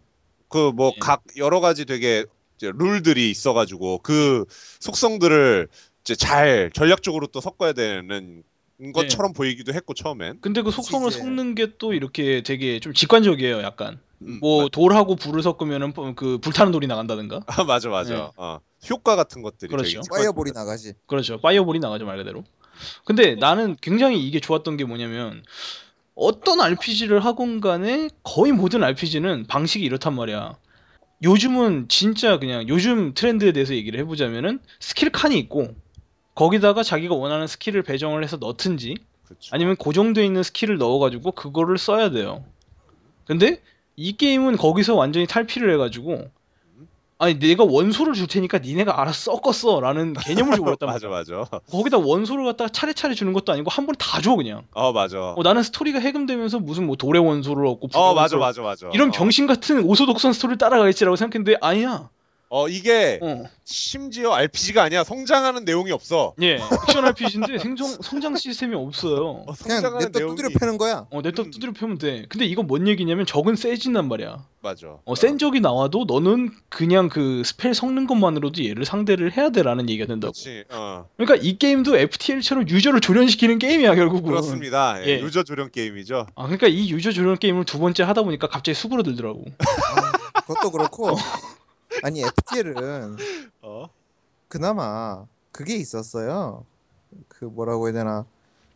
그뭐 0.48 0.92
예. 0.94 0.98
각 1.00 1.24
여러 1.36 1.58
가지 1.58 1.86
되게 1.86 2.24
이제 2.56 2.70
룰들이 2.72 3.30
있어가지고 3.30 3.98
그 4.04 4.44
속성들을 4.78 5.66
이제 6.02 6.14
잘 6.14 6.70
전략적으로 6.72 7.26
또 7.26 7.40
섞어야 7.40 7.72
되는 7.72 8.44
것처럼 8.92 9.32
보이기도 9.32 9.72
했고 9.72 9.94
처음엔 9.94 10.38
근데 10.40 10.62
그 10.62 10.70
속성을 10.70 11.08
이제- 11.08 11.18
섞는 11.18 11.54
게 11.54 11.74
또 11.78 11.92
이렇게 11.92 12.42
되게 12.42 12.80
좀 12.80 12.92
직관적이에요, 12.92 13.60
약간. 13.62 13.98
음, 14.22 14.38
뭐 14.40 14.68
돌하고 14.68 15.16
불을 15.16 15.42
섞으면은 15.42 15.92
그 16.14 16.38
불타는 16.38 16.72
돌이 16.72 16.86
나간다든가. 16.86 17.40
아 17.46 17.64
맞아 17.64 17.88
맞아 17.88 18.14
네. 18.14 18.28
어. 18.36 18.60
효과 18.90 19.16
같은 19.16 19.42
것들이 19.42 19.70
그렇죠. 19.70 20.00
되게 20.02 20.08
fireball이 20.10 20.52
나가지. 20.52 20.94
그렇죠. 21.06 21.40
fireball이 21.40 21.78
나가죠 21.78 22.04
말 22.04 22.16
그대로. 22.18 22.44
근데 23.04 23.34
나는 23.34 23.76
굉장히 23.80 24.24
이게 24.26 24.40
좋았던 24.40 24.76
게 24.76 24.84
뭐냐면 24.84 25.42
어떤 26.14 26.60
RPG를 26.60 27.24
하건 27.24 27.60
간에 27.60 28.08
거의 28.22 28.52
모든 28.52 28.82
RPG는 28.84 29.46
방식이 29.46 29.84
이렇단 29.84 30.14
말이야. 30.14 30.56
요즘은 31.22 31.86
진짜 31.88 32.38
그냥 32.38 32.68
요즘 32.68 33.14
트렌드에 33.14 33.52
대해서 33.52 33.74
얘기를 33.74 33.98
해보자면은 34.00 34.58
스킬 34.80 35.10
칸이 35.10 35.38
있고 35.38 35.74
거기다가 36.34 36.82
자기가 36.82 37.14
원하는 37.14 37.46
스킬을 37.46 37.82
배정을 37.82 38.22
해서 38.24 38.36
넣든지 38.36 38.96
그렇죠. 39.26 39.50
아니면 39.52 39.76
고정되어 39.76 40.24
있는 40.24 40.42
스킬을 40.42 40.78
넣어가지고 40.78 41.32
그거를 41.32 41.78
써야 41.78 42.10
돼요. 42.10 42.44
근데 43.26 43.60
이 43.96 44.16
게임은 44.16 44.56
거기서 44.56 44.94
완전히 44.94 45.26
탈피를 45.26 45.72
해가지고 45.74 46.30
아니 47.16 47.38
내가 47.38 47.62
원소를 47.64 48.12
줄 48.14 48.26
테니까 48.26 48.58
니네가 48.58 49.00
알아서 49.00 49.32
섞었어 49.40 49.80
라는 49.80 50.12
개념을 50.14 50.56
줘버렸단 50.58 50.88
맞아 50.88 51.08
말이야. 51.08 51.38
맞아 51.38 51.60
거기다 51.70 51.98
원소를 51.98 52.44
갖다가 52.44 52.68
차례차례 52.68 53.14
주는 53.14 53.32
것도 53.32 53.52
아니고 53.52 53.70
한 53.70 53.86
번에 53.86 53.96
다 53.98 54.20
줘 54.20 54.34
그냥. 54.34 54.64
어 54.74 54.92
맞아 54.92 55.32
어, 55.36 55.42
나는 55.42 55.62
스토리가 55.62 56.00
해금되면서 56.00 56.58
무슨 56.58 56.86
뭐 56.86 56.96
돌의 56.96 57.24
원소를 57.24 57.64
얻고 57.66 57.88
어 57.94 58.14
맞아 58.14 58.36
맞아 58.36 58.60
맞아 58.62 58.90
이런 58.92 59.08
어. 59.08 59.12
병신 59.12 59.46
같은 59.46 59.84
orthodox한 59.84 60.32
스토리를 60.32 60.58
따라가겠지라고 60.58 61.14
생각했는데 61.16 61.56
아니야. 61.62 62.10
어 62.56 62.68
이게 62.68 63.18
어. 63.20 63.42
심지어 63.64 64.32
RPG가 64.32 64.84
아니야 64.84 65.02
성장하는 65.02 65.64
내용이 65.64 65.90
없어 65.90 66.34
예. 66.40 66.60
액션 66.88 67.04
RPG인데 67.04 67.58
생성 67.58 67.88
성장 68.00 68.36
시스템이 68.36 68.76
없어요. 68.76 69.42
어, 69.44 69.54
그냥 69.60 69.80
성장하는 69.80 70.06
냅다 70.06 70.18
내용이 70.20 70.36
두드려 70.36 70.60
패는 70.60 70.78
거야. 70.78 71.04
어, 71.10 71.20
냅다 71.20 71.42
음. 71.42 71.50
두드려 71.50 71.72
패면 71.72 71.98
돼. 71.98 72.26
근데 72.28 72.44
이건 72.44 72.68
뭔 72.68 72.86
얘기냐면 72.86 73.26
적은 73.26 73.56
세진단 73.56 74.06
말이야. 74.06 74.46
맞아 74.60 74.98
어, 75.04 75.14
센 75.16 75.36
적이 75.38 75.58
나와도 75.58 76.04
너는 76.06 76.52
그냥 76.68 77.08
그 77.08 77.42
spell 77.44 77.74
섞는 77.74 78.06
것만으로도 78.06 78.64
얘를 78.64 78.84
상대를 78.84 79.36
해야 79.36 79.50
돼라는 79.50 79.90
얘기가 79.90 80.06
된다고. 80.06 80.32
그렇지 80.32 80.62
어 80.70 81.08
그러니까 81.16 81.34
이 81.34 81.58
게임도 81.58 81.96
FTL처럼 81.96 82.68
유저를 82.68 83.00
조련시키는 83.00 83.58
게임이야 83.58 83.96
결국은. 83.96 84.30
그렇습니다 84.30 85.04
예, 85.04 85.08
예. 85.08 85.20
유저 85.20 85.42
조련 85.42 85.72
게임이죠 85.72 86.28
아 86.36 86.42
그러니까 86.44 86.68
이 86.68 86.88
유저 86.92 87.10
조련 87.10 87.36
게임을 87.36 87.64
두 87.64 87.80
번째 87.80 88.04
하다 88.04 88.22
보니까 88.22 88.46
갑자기 88.46 88.76
수그러들더라고. 88.76 89.44
아, 89.58 90.12
그것도 90.46 90.70
그렇고 90.70 91.16
아니 92.02 92.22
FTL은 92.22 93.16
어 93.62 93.88
그나마 94.48 95.24
그게 95.52 95.76
있었어요. 95.76 96.64
그 97.28 97.44
뭐라고 97.44 97.86
해야 97.86 97.94
되나 97.94 98.26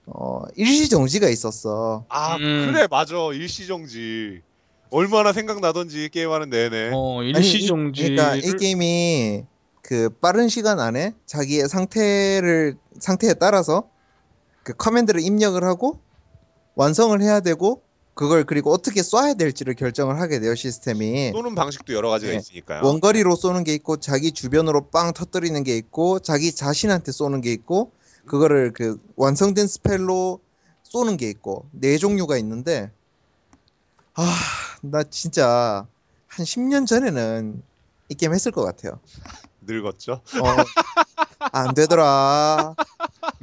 어 0.07 0.43
일시 0.57 0.89
정지가 0.89 1.29
있었어. 1.29 2.05
아 2.09 2.37
음. 2.37 2.73
그래 2.73 2.87
맞아 2.89 3.17
일시정지 3.33 4.43
얼마나 4.91 5.33
생각나던지 5.33 6.09
게임하는 6.09 6.51
내내 6.51 6.91
어 6.95 7.23
일시정지를 7.23 8.17
그러니까 8.17 8.37
이 8.37 8.53
게임이 8.57 9.45
그 9.83 10.11
빠른 10.21 10.49
시간 10.49 10.81
안에 10.81 11.15
자기의 11.27 11.69
상태를 11.69 12.77
상태에 13.01 13.35
따라서 13.35 13.89
그 14.63 14.75
커맨드를 14.75 15.21
입력을 15.21 15.63
하고 15.65 16.01
완성을 16.75 17.21
해야 17.21 17.41
되고 17.41 17.83
그걸 18.19 18.43
그리고 18.43 18.73
어떻게 18.73 19.01
쏴야 19.01 19.39
될지를 19.39 19.75
결정을 19.75 20.19
하게 20.21 20.41
돼요 20.41 20.57
시스템이. 20.57 21.31
쏘는 21.33 21.55
방식도 21.55 21.93
여러 21.95 22.11
가지가 22.11 22.33
네. 22.33 22.39
있으니까요 22.39 22.85
원거리로 22.85 23.37
쏘는 23.37 23.63
게 23.63 23.75
있고 23.75 23.99
자기 23.99 24.33
주변으로 24.33 24.89
빵 24.91 25.13
터뜨리는 25.13 25.63
게 25.63 25.77
있고 25.77 26.19
자기 26.19 26.53
자신한테 26.53 27.13
쏘는 27.13 27.41
게 27.43 27.53
있고 27.53 27.93
그거를 28.27 28.73
그 28.73 29.01
완성된 29.15 29.69
spell로 29.69 30.41
쏘는 30.83 31.17
게 31.17 31.29
있고 31.31 31.67
네 31.71 31.97
종류가 31.97 32.37
있는데 32.39 32.91
아 34.15 34.25
나 34.83 35.03
진짜 35.03 35.87
한 36.27 36.45
10년 36.45 36.87
전에는 36.87 37.63
이 38.11 38.15
게임 38.15 38.33
했을 38.33 38.53
것 38.53 38.65
같아요. 38.65 39.01
늙었죠 39.63 40.13
어, 40.13 40.65
안 41.53 41.75
되더라. 41.75 42.75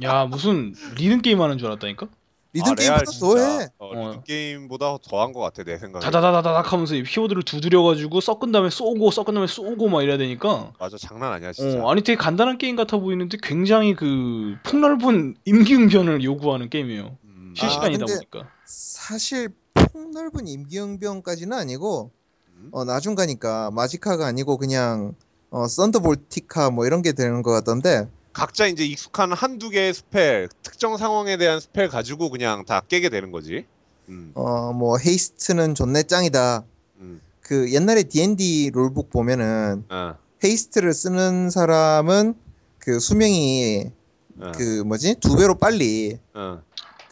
야 0.02 0.24
무슨 0.24 0.74
리듬 0.96 1.22
게임 1.22 1.40
하는 1.40 1.58
줄 1.58 1.68
알았다니까. 1.68 2.08
리듬 2.56 2.72
아, 2.72 2.74
게임보다. 2.74 3.10
더해. 3.20 3.68
어, 3.78 3.86
어. 3.86 4.08
리듬 4.10 4.22
게임보다 4.24 4.98
더한 5.08 5.32
것 5.32 5.40
같아 5.40 5.62
내 5.62 5.76
생각에 5.78 6.02
다다다다닥 6.04 6.72
하면서 6.72 6.94
이 6.94 7.02
키보드를 7.02 7.42
두드려가지고 7.42 8.20
섞은 8.20 8.52
다음에 8.52 8.70
쏘고 8.70 9.10
섞은 9.10 9.34
다음에 9.34 9.46
쏘고 9.46 9.88
막 9.88 10.02
이래야 10.02 10.16
되니까. 10.18 10.72
맞아 10.78 10.96
장난 10.98 11.32
아니야 11.32 11.52
진짜 11.52 11.82
어, 11.84 11.90
아니 11.90 12.02
되게 12.02 12.16
간단한 12.16 12.58
게임 12.58 12.76
같아 12.76 12.96
보이는데 12.98 13.36
굉장히 13.42 13.94
그 13.94 14.56
폭넓은 14.64 15.34
임기응변을 15.44 16.24
요구하는 16.24 16.70
게임이에요. 16.70 17.16
음, 17.24 17.54
실시간이다 17.56 18.06
근데- 18.06 18.14
보니까. 18.30 18.48
사실 18.64 19.50
폭넓은 19.74 20.46
임기응변까지는 20.46 21.56
아니고 21.56 22.10
음. 22.56 22.68
어, 22.72 22.84
나중 22.84 23.14
가니까 23.14 23.70
마지카가 23.72 24.26
아니고 24.26 24.56
그냥 24.56 25.14
어, 25.50 25.66
썬더볼티카 25.68 26.70
뭐 26.70 26.86
이런 26.86 27.02
게 27.02 27.12
되는 27.12 27.42
것 27.42 27.50
같던데 27.52 28.08
각자 28.36 28.66
이제 28.66 28.84
익숙한 28.84 29.32
한두 29.32 29.70
개의 29.70 29.94
spell 29.94 30.50
특정 30.62 30.98
상황에 30.98 31.38
대한 31.38 31.58
spell 31.58 31.88
가지고 31.88 32.28
그냥 32.28 32.66
다 32.66 32.82
깨게 32.86 33.08
되는 33.08 33.32
거지. 33.32 33.64
음, 34.10 34.32
어, 34.34 34.74
뭐 34.74 34.98
haste는 34.98 35.74
존내 35.74 36.02
짱이다. 36.02 36.62
음, 36.98 37.22
그 37.40 37.72
옛날에 37.72 38.02
D&D 38.02 38.72
rulebook 38.74 39.08
보면은 39.08 39.84
어, 39.88 40.16
haste를 40.44 40.92
쓰는 40.92 41.48
사람은 41.48 42.34
그 42.78 43.00
수명이 43.00 43.90
어, 44.38 44.52
그 44.54 44.82
뭐지? 44.82 45.14
두 45.14 45.36
배로 45.36 45.54
빨리 45.54 46.18
어, 46.34 46.60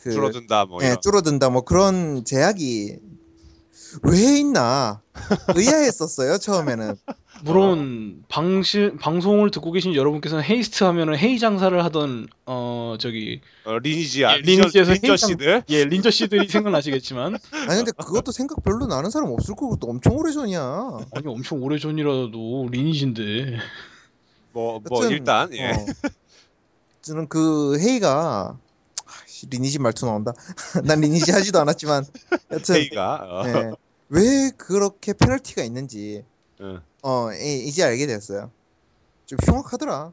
그 0.02 0.12
줄어든다 0.12 0.66
뭐 0.66 0.84
예, 0.84 0.94
줄어든다 1.00 1.48
뭐 1.48 1.62
그런 1.62 2.26
제약이 2.26 2.98
왜 4.02 4.38
있나? 4.38 5.00
의아했었어요 5.54 6.38
처음에는. 6.38 6.96
물론 7.44 8.24
방시, 8.28 8.92
방송을 9.00 9.50
듣고 9.50 9.72
계신 9.72 9.94
여러분께서는 9.94 10.42
haste 10.44 10.84
하면은 10.84 11.16
헤이 11.16 11.38
장사를 11.38 11.84
하던 11.84 12.28
어 12.46 12.96
저기 12.98 13.40
어, 13.64 13.78
리니지야 13.78 14.36
예, 14.36 14.36
리니지에서 14.38 14.92
린저씨들? 14.92 15.62
예 15.68 15.84
린저씨들이 15.84 16.48
생각나시겠지만. 16.48 17.36
아니 17.52 17.76
근데 17.76 17.92
그것도 17.92 18.32
생각 18.32 18.62
별로 18.62 18.86
나는 18.86 19.10
사람 19.10 19.30
없을 19.30 19.54
거고 19.54 19.76
또 19.76 19.88
엄청 19.88 20.16
오래 20.16 20.32
전이야. 20.32 20.98
아니 21.12 21.26
엄청 21.26 21.62
오래 21.62 21.78
전이라도 21.78 22.68
리니지인데. 22.70 23.58
뭐뭐 24.52 24.82
여튼, 24.90 25.10
일단 25.10 25.52
예. 25.54 25.70
어, 25.70 25.86
저는 27.02 27.28
그 27.28 27.78
헤이가 27.78 28.56
아, 29.06 29.12
씨, 29.26 29.46
리니지 29.50 29.80
말투 29.80 30.06
나온다. 30.06 30.32
난 30.84 31.00
리니지 31.00 31.32
하지도 31.32 31.60
않았지만. 31.60 32.04
여튼 32.52 32.74
헤이가 32.76 33.16
어, 33.22 33.44
예, 33.46 33.72
왜 34.08 34.50
그렇게 34.56 35.12
페널티가 35.12 35.62
있는지 35.62 36.24
어. 36.60 36.80
어 37.02 37.32
이- 37.32 37.64
이제 37.66 37.82
알게 37.82 38.06
됐어요 38.06 38.50
좀 39.26 39.38
흉악하더라 39.46 40.12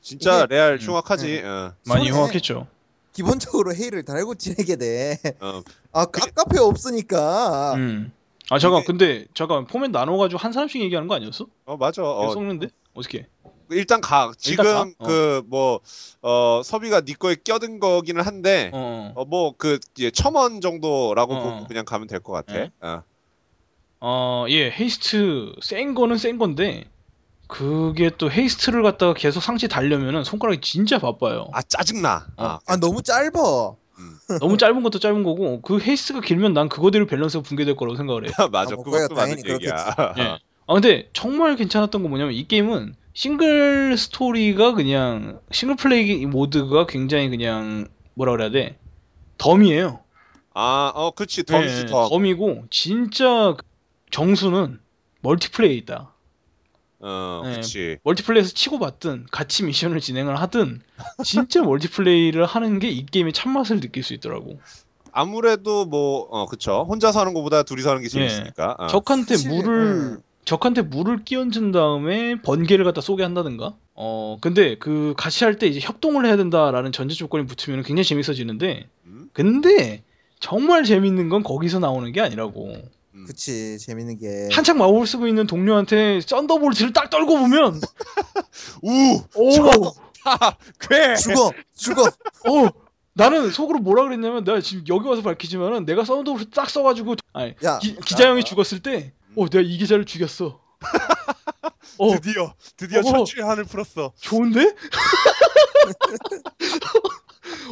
진짜 0.00 0.44
이게- 0.44 0.54
레알 0.54 0.72
음, 0.74 0.78
흉악하지 0.78 1.42
어, 1.44 1.74
많이 1.86 2.10
흉악했죠. 2.10 2.66
기본적으로 3.14 3.74
헤이를 3.74 4.02
달고 4.04 4.34
지내게 4.34 4.74
돼. 4.76 5.18
어, 5.40 5.62
아, 5.92 6.04
깝깝해 6.04 6.58
없으니까. 6.60 7.74
음. 7.76 8.12
아 8.50 8.58
잠깐 8.58 8.80
이게- 8.80 8.86
근데 8.86 9.24
잠깐 9.34 9.66
포맷 9.66 9.92
나눠가지고 9.92 10.38
한 10.38 10.52
사람씩 10.52 10.82
얘기하는 10.82 11.08
거 11.08 11.14
아니었어? 11.14 11.46
어 11.64 11.76
맞아 11.78 12.02
어, 12.04 12.30
썩는데 12.34 12.68
어떻게? 12.92 13.26
일단 13.70 14.02
가 14.02 14.32
지금 14.36 14.64
일단 14.66 14.94
가? 14.98 15.04
어. 15.04 15.06
그뭐 15.06 15.80
어, 16.22 16.60
섭이가 16.62 17.00
네 17.02 17.14
거에 17.14 17.36
껴든 17.42 17.80
거기는 17.80 18.20
한데 18.20 18.70
어. 18.74 19.12
어. 19.16 19.22
어뭐그 19.22 19.78
이제 19.96 20.10
천원 20.10 20.60
정도라고 20.60 21.34
어. 21.34 21.42
보고 21.42 21.66
그냥 21.66 21.86
가면 21.86 22.08
될 22.08 22.20
것 22.20 22.32
같아. 22.34 22.52
네. 22.52 22.70
어. 22.80 23.02
어, 24.06 24.44
예, 24.50 24.70
헤이스트 24.70 25.54
센 25.62 25.94
거는 25.94 26.18
센 26.18 26.36
건데 26.36 26.84
그게 27.46 28.10
또 28.18 28.30
헤이스트를 28.30 28.82
갖다가 28.82 29.14
계속 29.14 29.40
상체 29.40 29.66
달려면은 29.66 30.24
손가락이 30.24 30.60
진짜 30.60 30.98
바빠요. 30.98 31.48
아 31.54 31.62
짜증나. 31.62 32.26
아, 32.36 32.58
아 32.66 32.76
너무 32.76 33.00
짧어. 33.02 33.78
너무 34.40 34.58
짧은 34.58 34.82
것도 34.82 34.98
짧은 34.98 35.22
거고 35.22 35.62
그 35.62 35.80
헤이스트가 35.80 36.20
길면 36.20 36.52
난 36.52 36.68
그거대로 36.68 37.06
밸런스가 37.06 37.42
붕괴될 37.42 37.76
거라고 37.76 37.96
생각을 37.96 38.26
해요. 38.26 38.32
맞아. 38.52 38.72
아, 38.72 38.76
뭐 38.76 38.84
그것도 38.84 39.08
그거야 39.08 39.26
맞는 39.26 39.48
얘기야. 39.48 39.94
예. 40.18 40.22
아 40.66 40.74
근데 40.74 41.08
정말 41.14 41.56
괜찮았던 41.56 42.02
건 42.02 42.10
뭐냐면 42.10 42.34
이 42.34 42.46
게임은 42.46 42.96
싱글 43.14 43.96
스토리가 43.96 44.74
그냥 44.74 45.40
싱글 45.50 45.76
플레이 45.76 46.26
모드가 46.26 46.84
굉장히 46.86 47.30
그냥 47.30 47.88
뭐라 48.12 48.32
그래야 48.32 48.50
돼 48.50 48.76
덤이에요. 49.38 50.00
아, 50.52 50.92
어, 50.94 51.10
그렇지. 51.10 51.44
덤이지 51.44 51.80
예, 51.80 51.86
덤. 51.86 52.08
덤이고 52.10 52.64
진짜 52.70 53.56
정수는 54.14 54.78
멀티플레이에 55.22 55.74
있다. 55.78 56.12
어, 57.00 57.40
네. 57.44 57.50
그렇지. 57.50 57.98
멀티플레이에서 58.04 58.54
치고받든 58.54 59.26
같이 59.32 59.64
미션을 59.64 59.98
진행을 60.00 60.36
하든 60.36 60.82
진짜 61.24 61.62
멀티플레이를 61.66 62.46
하는 62.46 62.78
게 62.78 62.88
이 62.88 63.04
게임의 63.06 63.32
참맛을 63.32 63.80
느낄 63.80 64.04
수 64.04 64.14
있더라고. 64.14 64.60
아무래도 65.10 65.84
뭐, 65.84 66.28
어, 66.30 66.46
그쵸. 66.46 66.86
혼자서 66.88 67.18
하는 67.20 67.34
것보다 67.34 67.64
둘이서 67.64 67.90
하는 67.90 68.02
게 68.02 68.08
재밌으니까. 68.08 68.76
어. 68.78 68.86
적한테 68.86 69.34
사실, 69.36 69.50
물을 69.50 70.18
예. 70.18 70.22
적한테 70.44 70.82
물을 70.82 71.24
끼얹은 71.24 71.72
다음에 71.72 72.40
번개를 72.42 72.84
갖다 72.84 73.00
쏘게 73.00 73.22
한다든가. 73.24 73.74
어 73.94 74.38
근데 74.40 74.76
그 74.78 75.14
같이 75.16 75.42
할 75.44 75.58
때 75.58 75.66
이제 75.66 75.80
협동을 75.80 76.24
해야 76.26 76.36
된다라는 76.36 76.92
전제 76.92 77.14
조건이 77.16 77.46
붙으면 77.46 77.82
굉장히 77.82 78.04
재밌어지는데 78.04 78.88
음? 79.06 79.28
근데 79.32 80.02
정말 80.38 80.84
재밌는 80.84 81.28
건 81.30 81.42
거기서 81.42 81.80
나오는 81.80 82.10
게 82.12 82.20
아니라고. 82.20 82.76
음. 83.14 83.24
그치 83.26 83.78
재밌는 83.78 84.18
게. 84.18 84.48
한창 84.52 84.78
마법을 84.78 85.06
쓰고 85.06 85.26
있는 85.28 85.46
동료한테 85.46 86.20
thunderbolt를 86.22 86.92
딱 86.92 87.10
떨궈 87.10 87.38
보면 87.38 87.80
우! 88.82 89.22
오, 89.34 89.94
하! 90.24 90.56
괴! 90.80 91.14
죽어 91.16 91.52
죽어. 91.76 92.02
어 92.48 92.68
나는 93.12 93.50
속으로 93.50 93.78
뭐라 93.78 94.02
그랬냐면 94.04 94.42
내가 94.44 94.60
지금 94.60 94.84
여기 94.88 95.06
와서 95.08 95.22
밝히지만은 95.22 95.84
내가 95.86 96.04
thunderbolt 96.04 96.50
딱 96.50 96.68
써가지고 96.68 97.14
아니 97.32 97.54
야 97.64 97.78
기, 97.78 97.94
기자 97.96 98.28
형이 98.28 98.44
죽었을 98.44 98.80
때 98.80 99.12
어 99.36 99.48
내가 99.48 99.62
이 99.62 99.78
기자를 99.78 100.04
죽였어. 100.04 100.60
어 101.98 102.10
드디어, 102.20 102.54
드디어 102.76 103.00
어. 103.00 103.02
천추의 103.02 103.44
한을 103.44 103.64
풀었어. 103.64 104.12
좋은데? 104.20 104.74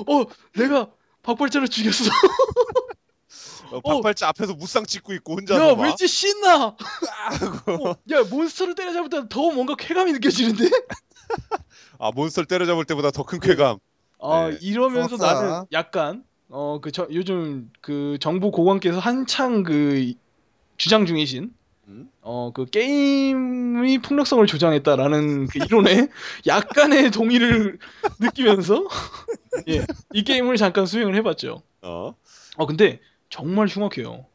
어, 0.07 0.25
내가 0.57 0.91
박발자를 1.23 1.69
죽였어. 1.69 2.11
어, 3.77 3.81
박발자 3.81 4.29
앞에서 4.29 4.55
무쌍 4.55 4.85
찍고 4.85 5.13
있고 5.15 5.35
혼자서 5.37 5.71
야, 5.71 5.75
막. 5.75 5.83
왠지 5.83 6.07
신나. 6.07 6.77
어, 7.67 7.95
야, 8.11 8.23
몬스터를 8.31 8.75
때려잡을 8.75 9.09
때는 9.09 9.29
더 9.29 9.51
뭔가 9.51 9.75
쾌감이 9.77 10.13
느껴지는데? 10.13 10.69
아, 11.99 12.11
몬스터를 12.13 12.47
때려잡을 12.47 12.85
때보다 12.85 13.11
더 13.11 13.23
큰 13.25 13.41
쾌감. 13.41 13.79
아, 14.21 14.49
네. 14.51 14.59
이러면서 14.61 15.17
부럽다. 15.17 15.41
나는 15.43 15.67
약간 15.73 16.25
어, 16.49 16.81
그 16.81 16.93
저, 16.93 17.07
요즘 17.11 17.71
그 17.81 18.19
정부 18.21 18.51
고관께서 18.51 18.99
한창 18.99 19.63
그 19.63 20.13
주장 20.77 21.07
중이신 21.07 21.53
음? 21.89 22.11
어, 22.21 22.51
그 22.55 22.67
게임의 22.67 23.99
폭력성을 23.99 24.47
조장했다라는 24.47 25.47
그 25.49 25.59
이론에 25.59 26.09
약간의 26.47 27.11
동의를 27.11 27.79
느끼면서 28.21 28.87
예, 29.69 29.85
이 30.13 30.23
게임을 30.25 30.57
잠깐 30.57 30.87
수행을 30.87 31.15
해봤죠. 31.17 31.63
어? 31.83 32.15
어 32.57 32.67
근데 32.67 33.01
정말 33.33 33.67
흉악해요. 33.67 34.27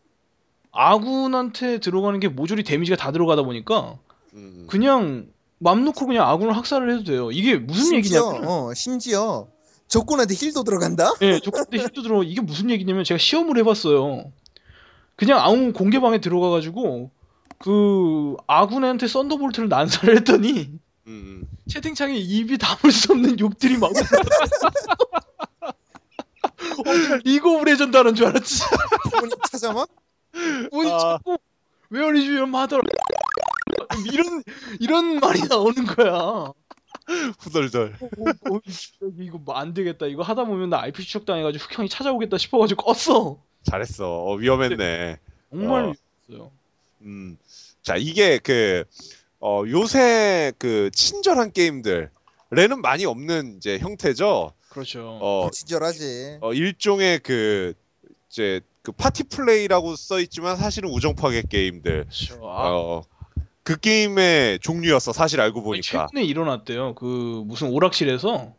아군한테 0.72 1.80
들어가는 1.80 2.20
게 2.20 2.30
모조리 2.30 2.63
데미지가 2.63 2.98
다 2.98 3.12
들어가다 3.12 3.44
보니까 3.44 4.00
음. 4.34 4.66
그냥 4.68 5.27
맘 5.60 5.86
놓고 5.86 6.08
그냥 6.08 6.27
아군을 6.27 6.58
학살을 6.58 6.91
해도 6.91 7.04
돼요. 7.04 7.32
이게 7.32 7.58
무슨 7.58 8.02
심지어 8.02 8.21
얘기냐면 8.21 8.50
어 8.50 8.74
심지어 8.74 9.48
적군한테 9.88 10.34
힐도 10.34 10.63
들어간다. 10.63 11.13
예, 11.21 11.39
조건대 11.39 11.78
힐도 11.78 12.02
들어 12.02 12.24
이게 12.24 12.41
무슨 12.41 12.71
얘기냐면 12.71 13.04
제가 13.04 13.19
시험을 13.19 13.60
해봤어요. 13.60 14.32
그냥 15.15 15.39
아무 15.41 15.74
공개방에 15.74 16.19
들어가가지고 16.19 17.12
그 17.60 18.36
아군한테 18.48 19.08
thunderbolt를 19.08 19.69
난사를 19.69 20.17
했더니 20.17 20.71
음, 21.06 21.08
음. 21.08 21.48
채팅창에 21.69 22.15
입에 22.15 22.58
담을 22.58 22.91
수 22.91 23.12
없는 23.12 23.39
욕들이 23.39 23.78
막 23.78 23.91
어, 26.82 26.84
그냥 26.84 27.22
League 27.23 27.50
of 27.50 27.65
Legends 27.65 27.95
하는 27.98 28.16
줄 28.16 28.28
알았지. 28.28 28.63
부모님 29.12 29.38
찾아마. 29.52 29.86
문이 30.72 30.92
아. 30.92 30.98
자꾸 31.00 31.38
where 31.89 32.19
is 32.19 32.32
your 32.32 32.47
mother 32.47 32.80
이런 34.12 34.44
이런 34.80 35.20
말이 35.20 35.42
나오는 35.48 35.86
거야. 35.86 36.52
후덜덜. 37.40 37.96
어, 38.02 38.06
어, 38.56 38.60
이거 39.20 39.38
뭐 39.38 39.56
안 39.58 39.74
되겠다. 39.74 40.06
이거 40.08 40.24
하다 40.24 40.44
보면 40.46 40.70
나 40.70 40.82
IP 40.82 41.04
추적 41.04 41.26
당해가지고 41.26 41.63
흑형이 41.66 41.90
찾아오겠다 41.90 42.38
싶어가지고 42.38 42.94
껐어. 42.94 43.38
잘했어. 43.63 44.24
어, 44.24 44.36
위험했네. 44.36 45.18
정말 45.52 45.86
어. 45.86 45.94
미웠어요. 46.28 46.52
음. 47.02 47.38
자, 47.82 47.96
이게 47.96 48.38
그, 48.40 48.84
어, 49.40 49.63
요새 49.68 50.52
그 50.58 50.92
친절한 50.94 51.54
게임들에는 51.54 52.10
많이 52.82 53.06
없는 53.06 53.56
이제 53.58 53.78
형태죠. 53.80 54.52
그렇죠. 54.78 55.18
어, 55.22 55.50
친절하지. 55.52 56.38
어, 56.42 56.54
일종의 56.54 57.20
그, 57.20 57.74
이제 58.30 58.62
그 58.84 58.92
파티 58.92 59.24
플레이라고 59.24 59.96
써 59.96 60.20
있지만 60.20 60.56
사실은 60.56 60.90
우정 60.92 61.16
파괴 61.16 61.42
게임들. 61.42 62.04
그렇죠. 62.04 62.36
아, 62.48 62.70
어, 62.70 63.04
그 63.63 63.76
게임의 63.80 64.60
종류였어. 64.60 65.13
사실 65.13 65.42
알고 65.42 65.60
아니, 65.62 65.66
보니까. 65.66 66.06
최근에 66.08 66.24
일어났대요. 66.24 66.94
그 66.94 67.44
무슨 67.46 67.70
오락실에서 67.70 68.54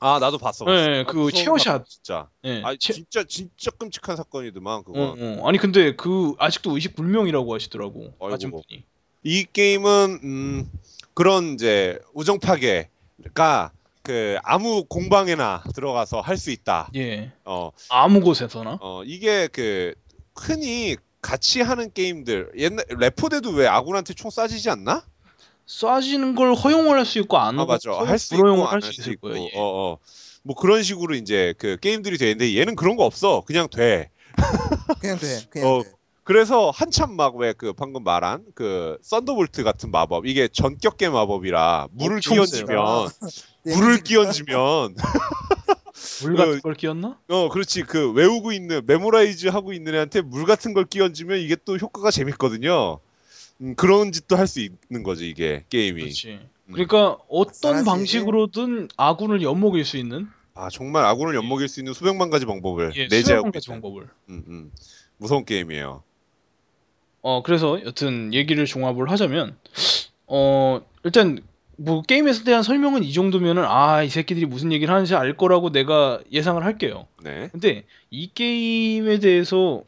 아, 0.00 0.18
나도 0.20 0.38
봤어. 0.38 0.64
봤어. 0.64 0.86
네, 0.86 1.04
그 1.04 1.30
체어샷. 1.30 1.84
진짜. 1.86 2.28
예, 2.44 2.62
아, 2.64 2.74
채- 2.78 2.94
진짜 2.94 3.24
진짜 3.24 3.70
끔찍한 3.72 4.16
사건이더만 4.16 4.84
그거. 4.84 4.98
어, 5.00 5.14
어. 5.18 5.48
아니 5.48 5.58
근데 5.58 5.94
그 5.96 6.34
아직도 6.38 6.74
의식 6.76 6.96
불명이라고 6.96 7.54
하시더라고. 7.54 8.14
아이고. 8.20 8.28
맞은 8.30 8.50
분이. 8.52 8.84
이 9.24 9.44
게임은 9.52 10.20
음, 10.22 10.70
그런 11.12 11.54
이제 11.54 11.98
우정 12.14 12.38
파괴가 12.38 13.72
그 14.08 14.38
아무 14.42 14.84
공방에나 14.86 15.64
들어가서 15.74 16.22
할 16.22 16.38
수 16.38 16.50
있다. 16.50 16.88
예. 16.96 17.30
어, 17.44 17.70
아무 17.90 18.20
곳에서나. 18.22 18.78
어 18.80 19.02
이게 19.04 19.48
그 19.48 19.92
흔히 20.34 20.96
같이 21.20 21.60
하는 21.60 21.92
게임들 21.92 22.52
옛날 22.56 22.84
레포대도 22.88 23.50
왜 23.50 23.66
아군한테 23.66 24.14
총 24.14 24.30
쏴지지 24.30 24.70
않나? 24.70 25.04
쏴지는 25.66 26.34
걸 26.36 26.54
허용을 26.54 26.96
할 26.98 27.04
수 27.04 27.18
있고 27.18 27.36
안아 27.36 27.64
허용- 27.64 27.68
맞아 27.68 27.90
할수 28.08 28.30
불허용을 28.36 28.58
있고 28.60 28.68
안할할수수 28.68 29.00
있을 29.02 29.16
거예요. 29.16 29.42
예. 29.44 29.50
어, 29.58 29.60
어. 29.92 29.98
뭐 30.42 30.56
그런 30.56 30.82
식으로 30.82 31.14
이제 31.14 31.52
그 31.58 31.76
게임들이 31.78 32.16
되는데 32.16 32.56
얘는 32.56 32.76
그런 32.76 32.96
거 32.96 33.04
없어 33.04 33.42
그냥 33.46 33.68
돼 33.68 34.08
그냥 35.00 35.18
돼. 35.18 35.26
그냥 35.50 35.68
어, 35.68 35.82
돼. 35.82 35.90
그래서 36.28 36.68
한참 36.68 37.16
막 37.16 37.36
왜 37.36 37.54
그 37.54 37.72
방금 37.72 38.04
말한 38.04 38.44
그 38.54 38.98
thunderbolt 39.00 39.64
같은 39.64 39.90
마법 39.90 40.26
이게 40.26 40.46
전격계 40.46 41.08
마법이라 41.08 41.88
물을 41.92 42.20
끼얹으면 42.20 43.08
네, 43.64 43.74
물을 43.74 44.02
끼얹으면 44.02 44.94
물 46.22 46.36
같은 46.36 46.58
어, 46.58 46.60
걸 46.60 46.74
끼웠나? 46.74 47.18
어 47.28 47.48
그렇지 47.48 47.82
그 47.82 48.12
외우고 48.12 48.52
있는 48.52 48.82
memorize 48.86 49.46
하고 49.48 49.72
있는 49.72 49.94
애한테 49.94 50.20
물 50.20 50.44
같은 50.44 50.74
걸 50.74 50.84
끼얹으면 50.84 51.38
이게 51.40 51.56
또 51.64 51.78
효과가 51.78 52.10
재밌거든요. 52.10 52.98
음, 53.62 53.74
그런 53.74 54.12
짓도 54.12 54.36
할 54.36 54.46
수 54.46 54.60
있는 54.60 55.02
거지 55.02 55.30
이게 55.30 55.64
게임이. 55.70 56.02
그렇지. 56.02 56.40
음. 56.66 56.72
그러니까 56.72 57.16
어떤. 57.30 57.84
방식으로든 57.86 58.88
아군을 58.98 59.40
엿먹일 59.42 59.86
수 59.86 59.96
있는 59.96 60.28
아 60.54 60.68
정말 60.70 61.06
아군을 61.06 61.34
엿먹일 61.36 61.68
수 61.68 61.80
있는 61.80 61.94
수백만 61.94 62.28
가지 62.28 62.44
방법을 62.44 62.92
예, 62.96 63.08
내재하고 63.08 63.46
수백 63.46 63.52
가지 63.54 63.70
있는. 63.70 63.80
방법을. 63.80 64.08
음, 64.28 64.44
음. 64.46 64.72
무서운 65.16 65.46
게임이에요. 65.46 66.02
어 67.28 67.42
그래서 67.42 67.78
여튼 67.84 68.32
얘기를 68.32 68.64
종합을 68.64 69.10
하자면 69.10 69.54
어 70.26 70.80
일단 71.04 71.40
뭐 71.76 72.00
게임에 72.02 72.32
대한 72.44 72.62
설명은 72.62 73.04
이 73.04 73.12
정도면은 73.12 73.64
아 73.66 74.02
이 74.02 74.08
새끼들이 74.08 74.46
무슨 74.46 74.72
얘기를 74.72 74.92
하는지 74.94 75.14
알 75.14 75.36
거라고 75.36 75.70
내가 75.70 76.20
예상을 76.32 76.64
할게요. 76.64 77.06
네. 77.22 77.48
근데 77.52 77.84
이 78.10 78.30
게임에 78.32 79.18
대해서 79.18 79.82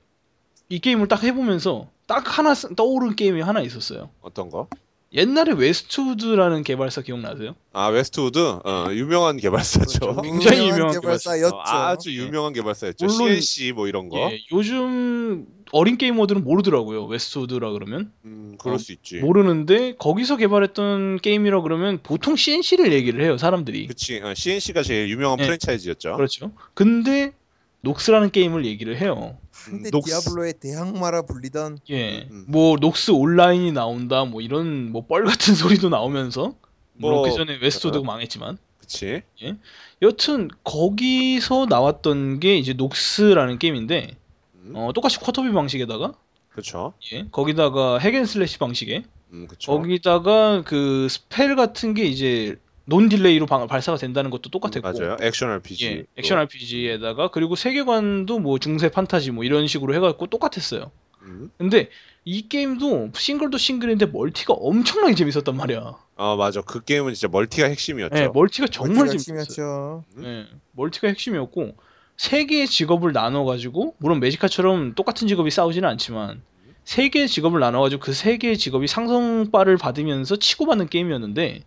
이 0.69 0.81
게임을 0.81 1.09
딱 1.09 1.23
해보면서 1.25 1.89
딱 2.07 2.39
하나 2.39 2.55
쓰- 2.55 2.75
떠오른 2.77 3.17
게임이 3.17 3.41
하나 3.41 3.61
있었어요. 3.63 4.11
어떤 4.21 4.51
거? 4.51 4.69
옛날에 5.13 5.53
Westwood라는 5.55 6.63
개발사 6.63 7.03
기억나세요? 7.03 7.57
아 7.73 7.89
Westwood 7.89 8.39
어, 8.39 8.87
유명한 8.93 9.39
개발사죠. 9.39 9.99
그렇죠. 9.99 10.23
굉장히 10.23 10.69
유명한 10.69 10.93
개발사였죠. 11.01 11.57
어, 11.57 11.61
아주 11.65 12.15
유명한 12.15 12.53
개발사였죠. 12.53 13.07
물론- 13.07 13.29
CNC 13.41 13.73
뭐 13.73 13.89
이런 13.89 14.09
거. 14.09 14.19
예, 14.31 14.39
요즘 14.53 15.47
어린 15.73 15.99
게이머들은 15.99 16.45
모르더라고요. 16.45 17.07
Westwood라 17.07 17.73
그러면 17.73 18.13
음, 18.25 18.55
그럴 18.61 18.77
어, 18.77 18.79
수 18.79 18.93
있지. 18.93 19.17
모르는데 19.17 19.97
거기서 19.99 20.37
개발했던 20.37 21.19
게임이라 21.23 21.63
그러면 21.63 21.99
보통 22.05 22.37
CNC를 22.37 22.93
얘기를 22.93 23.25
해요 23.25 23.37
사람들이. 23.37 23.89
그치. 23.89 24.21
어, 24.23 24.33
CNC가 24.33 24.85
제일 24.85 25.09
유명한 25.09 25.41
예. 25.41 25.45
프랜차이즈였죠. 25.45 26.15
그렇죠. 26.15 26.53
근데 26.75 27.33
Nox라는 27.81 28.31
게임을 28.31 28.65
얘기를 28.65 28.97
해요. 29.01 29.39
한때 29.65 29.91
Nox. 29.91 30.11
Diablo의 30.11 30.55
대항마라 30.61 31.23
불리던 31.23 31.79
예, 31.91 32.29
음. 32.31 32.45
뭐 32.49 32.77
Nox 32.81 33.11
Online이 33.13 33.73
나온다, 33.73 34.25
뭐 34.25 34.41
이런 34.41 34.91
뭐 34.93 35.07
뻘 35.07 35.25
같은 35.25 35.55
소리도 35.55 35.89
나오면서 35.89 36.55
물론 36.95 37.17
뭐, 37.17 37.23
그 37.23 37.35
전에 37.35 37.57
Westwood가 37.61 38.01
어. 38.03 38.05
망했지만 38.05 38.59
그치. 38.79 39.23
여튼 40.03 40.49
거기서 40.65 41.67
나왔던 41.69 42.41
게 42.41 42.57
이제 42.57 42.73
Nox라는 42.73 43.59
게임인데 43.59 44.17
음, 44.55 44.73
어, 44.75 44.93
똑같이 44.93 45.19
quarter 45.21 45.41
view 45.41 45.53
방식에다가 45.53 46.15
그쵸. 46.49 46.95
예, 47.13 47.27
거기다가 47.31 47.99
hack 47.99 48.19
and 48.19 48.34
slash 48.34 48.59
방식에 48.59 49.05
음. 49.33 49.47
거기다가 49.65 50.63
그 50.65 51.07
spell 51.09 51.55
같은 51.57 51.95
게 51.95 52.05
이제 52.05 52.57
non 52.91 53.09
delay로 53.09 53.47
방- 53.47 53.67
발사가 53.69 53.97
된다는 53.97 54.31
것도 54.31 54.51
똑같았고 54.51 54.87
맞아요. 54.99 55.17
액션 55.23 55.49
RPG. 55.51 55.87
예, 55.87 56.05
액션 56.17 56.39
RPG에다가 56.39 57.29
그리고 57.31 57.55
세계관도 57.55 58.41
뭐 58.41 58.59
중세 58.59 58.89
판타지 58.91 59.31
뭐 59.31 59.45
이런 59.45 59.67
식으로 59.69 59.95
해갖고 59.95 60.27
똑같았어요. 60.27 60.91
음. 61.23 61.51
근데 61.57 61.89
이 62.25 62.49
게임도 62.49 63.13
싱글도 63.15 63.59
싱글인데 63.59 64.07
멀티가 64.07 64.55
엄청나게 64.55 65.15
재밌었단 65.15 65.57
말이야. 65.57 65.95
아 66.17 66.37
맞아. 66.37 66.63
그 66.63 66.83
게임은 66.85 67.15
진짜 67.15 67.29
멀티가 67.29 67.69
핵심이었죠. 67.69 68.17
예, 68.17 68.29
멀티가 68.29 68.67
정말 68.67 69.07
멀티가 69.07 69.23
재밌었어요. 69.23 69.39
핵심이었죠. 69.39 70.05
음? 70.17 70.25
예, 70.25 70.57
멀티가 70.73 71.07
핵심이었고 71.09 71.77
세 72.17 72.45
개의 72.45 72.67
직업을 72.67 73.13
나눠가지고 73.13 73.95
물론 73.99 74.19
Magicka처럼 74.21 74.95
똑같은 74.95 75.29
직업이 75.29 75.51
싸우지는 75.51 75.89
않지만 75.89 76.43
세 76.85 77.09
개의 77.09 77.29
직업을 77.29 77.61
나눠가지고 77.61 78.01
그 78.01 78.13
세 78.13 78.37
개의 78.37 78.59
직업이 78.59 78.87
상성빨을 78.89 79.77
받으면서 79.77 80.37
치고받는 80.37 80.89
게임이었는데 80.89 81.63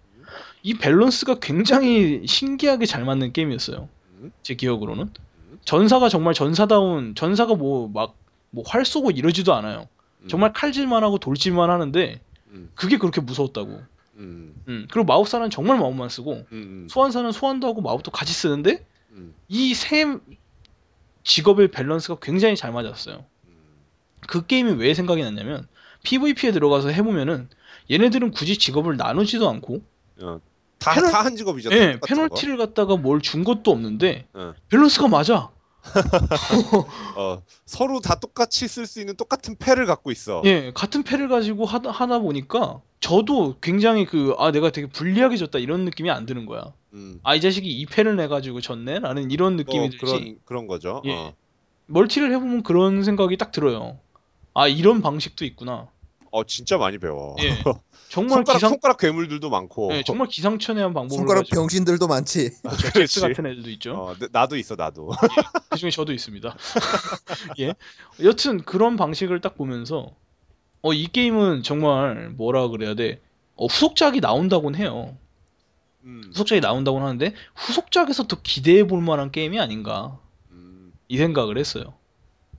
이 0.63 0.73
밸런스가 0.75 1.35
굉장히 1.39 2.23
신기하게 2.25 2.85
잘 2.85 3.03
맞는 3.05 3.33
게임이었어요. 3.33 3.89
음? 4.21 4.31
제 4.43 4.55
기억으로는 4.55 5.09
전사가 5.65 6.09
정말 6.09 6.33
전사다운 6.33 7.15
전사가 7.15 7.55
뭐 7.55 7.89
막 7.89 8.15
뭐 8.51 8.63
활 8.65 8.85
쏘고 8.85 9.11
이러지도 9.11 9.53
않아요. 9.55 9.87
음. 10.21 10.27
정말 10.29 10.53
칼질만 10.53 11.03
하고 11.03 11.17
돌질만 11.17 11.69
하는데 11.69 12.21
음. 12.51 12.69
그게 12.75 12.97
그렇게 12.97 13.19
무서웠다고. 13.19 13.81
음. 14.17 14.53
음, 14.67 14.87
그리고 14.91 15.05
마법사는 15.05 15.49
정말 15.49 15.77
마법만 15.77 16.07
쓰고. 16.09 16.45
소환사는 16.89 17.31
소환도 17.31 17.67
하고 17.67 17.81
마법도 17.81 18.11
같이 18.11 18.31
쓰는데 18.31 18.85
음. 19.11 19.33
이세 19.49 20.05
직업의 21.23 21.71
밸런스가 21.71 22.19
굉장히 22.21 22.55
잘 22.55 22.71
맞았어요. 22.71 23.25
음. 23.47 23.53
그 24.27 24.45
게임이 24.45 24.73
왜 24.73 24.93
생각이 24.93 25.21
났냐면 25.23 25.67
PVP에 26.03 26.51
들어가서 26.51 26.89
해보면은 26.89 27.49
얘네들은 27.89 28.31
굳이 28.31 28.57
직업을 28.57 28.97
나누지도 28.97 29.49
않고 29.49 29.81
어. 30.21 30.39
다, 30.83 31.23
한 31.23 31.35
직업이죠. 31.35 31.71
예, 31.71 31.99
페널티를 32.05 32.57
갖다가 32.57 32.95
뭘 32.97 33.21
준 33.21 33.43
것도 33.43 33.71
없는데 33.71 34.27
어. 34.33 34.53
밸런스가 34.69 35.07
맞아. 35.07 35.49
거. 36.71 36.87
어, 37.17 37.41
서로 37.65 37.99
다 37.99 38.15
똑같이 38.15 38.67
쓸 38.67 38.85
수 38.85 38.99
있는 38.99 39.15
똑같은 39.17 39.55
패를 39.57 39.85
갖고 39.85 40.11
있어. 40.11 40.41
예, 40.45 40.71
같은 40.73 41.03
패를 41.03 41.27
가지고 41.27 41.65
하다, 41.65 41.91
하다 41.91 42.19
보니까 42.19 42.81
저도 43.01 43.57
굉장히 43.61 44.05
그 44.05 44.33
아 44.37 44.51
내가 44.51 44.71
되게 44.71 44.87
불리하게 44.87 45.35
졌다 45.37 45.59
이런 45.59 45.83
느낌이 45.85 46.09
안 46.09 46.25
드는 46.25 46.45
거야. 46.45 46.73
음. 46.93 47.19
아 47.23 47.35
이 47.35 47.41
자식이 47.41 47.69
이 47.69 47.85
패를 47.85 48.15
내 48.15 48.27
가지고 48.27 48.61
졌네? 48.61 48.99
라는 48.99 49.29
이런 49.31 49.57
느낌이 49.57 49.87
어, 49.87 49.89
들지. 49.89 49.99
그런 50.05 50.35
그런 50.45 50.67
거죠. 50.67 51.01
예. 51.05 51.13
어. 51.13 51.33
멀티를 51.87 52.31
해보면 52.33 52.63
그런 52.63 53.03
생각이 53.03 53.35
딱 53.37 53.51
들어요. 53.51 53.99
아 54.53 54.67
이런 54.67 55.01
방식도 55.01 55.43
있구나. 55.45 55.87
어, 56.31 56.43
진짜 56.45 56.77
많이 56.77 56.97
배워. 56.97 57.35
예. 57.41 57.49
정말 58.13 58.29
손가락 58.37 58.57
기상 58.57 58.69
손가락 58.69 58.97
괴물들도 58.99 59.49
많고. 59.49 59.89
예, 59.93 60.03
정말 60.03 60.27
기상천외한 60.27 60.93
방법을 60.93 61.17
손가락 61.17 61.39
가지고 61.41 61.55
병신들도 61.55 62.05
많지. 62.07 62.51
그렇죠. 62.93 63.21
같은 63.21 63.47
애들도 63.47 63.69
있죠. 63.71 63.93
어, 63.95 64.15
나- 64.19 64.27
나도 64.31 64.55
있어 64.57 64.75
나도. 64.75 65.11
그 65.69 65.77
중에 65.79 65.89
저도 65.89 66.13
있습니다. 66.13 66.55
예. 67.59 67.73
여튼 68.23 68.61
그런 68.63 68.97
방식을 68.97 69.41
딱 69.41 69.57
보면서 69.57 70.11
어 70.83 70.93
이 70.93 71.07
게임은 71.07 71.63
정말 71.63 72.29
뭐라 72.29 72.67
그래야 72.67 72.93
돼? 72.93 73.19
어, 73.55 73.65
후속작이 73.65 74.19
나온다곤 74.19 74.75
해요. 74.75 75.17
음. 76.03 76.21
후속작이 76.33 76.61
나온다곤 76.61 77.01
하는데 77.01 77.33
후속작에서 77.55 78.27
더 78.27 78.37
기대해 78.43 78.85
볼 78.85 79.01
만한 79.01 79.31
게임이 79.31 79.59
아닌가 79.59 80.19
음. 80.51 80.93
이 81.07 81.17
생각을 81.17 81.57
했어요. 81.57 81.95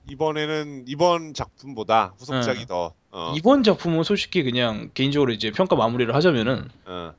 이번에는 0.09 0.85
이번 0.87 1.33
작품보다 1.33 2.13
후속작이 2.17 2.59
네. 2.61 2.65
더 2.65 2.93
어, 3.11 3.33
이번 3.35 3.63
작품은 3.63 4.03
솔직히 4.03 4.43
그냥 4.43 4.89
개인적으로 4.93 5.31
이제 5.31 5.51
평가 5.51 5.75
마무리를 5.75 6.13
하자면은 6.13 6.69
어, 6.85 7.13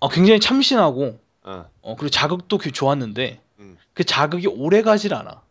어, 0.00 0.08
굉장히 0.08 0.40
참신하고 0.40 1.18
어. 1.44 1.64
어, 1.82 1.96
그리고 1.96 2.10
자극도 2.10 2.58
그- 2.58 2.72
좋았는데 2.72 3.40
음. 3.60 3.78
그 3.94 4.04
자극이 4.04 4.46
오래 4.48 4.82
가질 4.82 5.14
않아. 5.14 5.42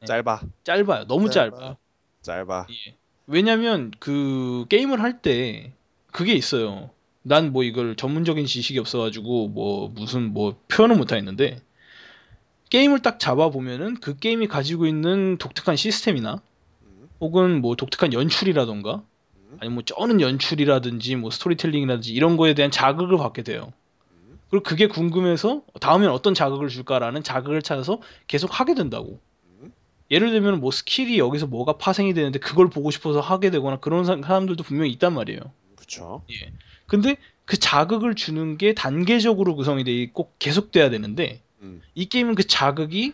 네. 0.00 0.06
짧아 0.06 0.40
짧아요. 0.64 1.06
너무 1.06 1.30
짧아. 1.30 1.50
짧아요. 1.56 1.76
짧아. 2.22 2.66
예. 2.70 2.96
왜냐면 3.26 3.92
그 3.98 4.66
게임을 4.68 5.00
할 5.02 5.20
때 5.22 5.72
그게 6.12 6.32
있어요. 6.34 6.90
난 7.22 7.52
뭐 7.52 7.64
이걸 7.64 7.96
전문적인 7.96 8.46
지식이 8.46 8.78
없어가지고 8.78 9.48
뭐 9.48 9.88
무슨 9.88 10.32
뭐 10.32 10.56
표현을 10.68 10.96
못 10.96 11.10
하겠는데 11.10 11.58
게임을 12.70 13.00
딱 13.00 13.18
잡아 13.20 13.50
보면은 13.50 13.96
그 14.00 14.18
게임이 14.18 14.48
가지고 14.48 14.86
있는 14.86 15.36
독특한 15.38 15.76
시스템이나 15.76 16.40
음. 16.82 17.08
혹은 17.20 17.60
뭐 17.60 17.76
독특한 17.76 18.12
연출이라던가 18.12 19.02
음. 19.36 19.56
아니면 19.60 19.74
뭐 19.74 19.82
쩌는 19.84 20.20
연출이라든지 20.20 21.16
뭐 21.16 21.30
스토리텔링이라든지 21.30 22.12
이런 22.12 22.36
거에 22.36 22.54
대한 22.54 22.70
자극을 22.70 23.16
받게 23.18 23.42
돼요. 23.42 23.72
그리고 24.50 24.62
그게 24.62 24.86
궁금해서 24.86 25.62
다음엔 25.80 26.08
어떤 26.08 26.34
자극을 26.34 26.68
줄까라는 26.68 27.22
자극을 27.22 27.62
찾아서 27.62 28.00
계속 28.26 28.58
하게 28.60 28.74
된다고. 28.74 29.18
음. 29.60 29.72
예를 30.10 30.30
들면 30.30 30.60
뭐 30.60 30.70
스킬이 30.70 31.18
여기서 31.18 31.46
뭐가 31.46 31.74
파생이 31.74 32.14
되는데 32.14 32.38
그걸 32.38 32.68
보고 32.70 32.90
싶어서 32.90 33.20
하게 33.20 33.50
되거나 33.50 33.78
그런 33.78 34.04
사- 34.04 34.16
사람들도 34.20 34.62
분명히 34.62 34.90
있단 34.92 35.14
말이에요. 35.14 35.40
그쵸. 35.76 36.22
예. 36.30 36.52
근데 36.86 37.16
그 37.44 37.56
자극을 37.56 38.14
주는 38.14 38.56
게 38.58 38.74
단계적으로 38.74 39.54
구성이 39.56 39.84
돼 39.84 39.92
있고 39.92 40.32
계속돼야 40.38 40.90
되는데 40.90 41.40
음. 41.66 41.82
이 41.94 42.06
게임은 42.06 42.34
그 42.34 42.46
자극이 42.46 43.12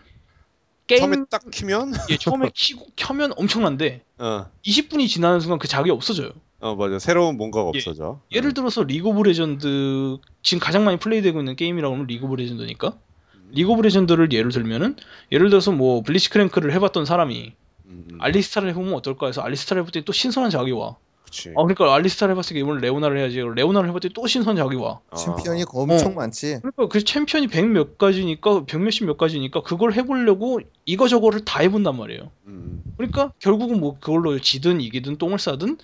게임 0.87 1.01
처음에 1.01 1.17
딱 1.31 1.43
키면 1.51 1.93
예, 2.11 2.17
처음에 2.17 2.51
키고 2.55 2.87
켜면 2.97 3.33
엄청난데 3.37 4.03
어, 4.19 4.47
20분이 4.65 5.09
지나는 5.09 5.41
순간 5.41 5.59
그 5.59 5.69
자극이 5.69 5.91
없어져요. 5.91 6.31
어 6.61 6.77
맞아 6.77 6.99
새로운 6.99 7.37
뭔가가 7.37 7.71
예. 7.75 7.79
없어져. 7.79 8.21
예를 8.31 8.55
들어서 8.55 8.85
League 8.85 9.09
of 9.09 9.23
Legends 9.23 10.19
지금 10.43 10.61
가장 10.61 10.85
많이 10.85 10.99
플레이되고 10.99 11.39
있는 11.41 11.57
게임이라고 11.57 11.95
하면 11.95 12.07
League 12.07 12.27
of 12.27 12.37
Legends니까 12.37 12.97
음. 13.35 13.51
League 13.53 13.71
of 13.71 13.83
Legends를 13.83 14.33
예를 14.33 14.53
들면은 14.53 14.97
예를 15.33 15.51
들어서 15.51 15.73
뭐 15.73 16.03
블리츠크랭크를 16.03 16.73
해봤던 16.75 17.05
사람이 17.05 17.53
음, 17.87 18.05
음. 18.13 18.19
알리스타를 18.21 18.69
해보면 18.71 18.95
어떨까 18.95 19.27
해서 19.27 19.41
알리스타를 19.43 19.83
해볼 19.83 19.93
때또 19.93 20.13
신선한 20.13 20.51
자극이 20.51 20.73
와. 20.73 20.97
그치. 21.33 21.49
아 21.57 21.63
그러니까 21.63 21.95
알리스타를 21.95 22.35
해봤으니까 22.35 22.63
이번에 22.63 22.81
레오나를 22.83 23.19
해야지. 23.19 23.41
레오나를 23.41 23.91
때또 24.01 24.27
신선한 24.27 24.57
자극이 24.57 24.77
와. 24.77 25.01
어. 25.11 25.17
챔피언이 25.17 25.65
엄청 25.73 26.13
어. 26.13 26.15
많지. 26.17 26.59
그러니까 26.61 26.89
그 26.89 27.03
챔피언이 27.03 27.47
100몇 27.49 27.97
가지니까 27.97 28.65
100 28.67 28.81
몇십 28.83 29.07
몇 29.07 29.17
가지니까 29.17 29.63
그걸 29.63 29.95
해보려고 29.95 30.61
이거저거를 30.85 31.47
다 31.47 31.61
해본단 31.61 31.97
말이에요. 31.97 32.31
음, 32.47 32.83
그러니까 32.99 33.33
결국은 33.39 33.81
뭐 33.81 33.99
그걸로 33.99 34.39
지든 34.39 34.83
이기든 34.83 35.17
똥을 35.17 35.39
싸든 35.39 35.79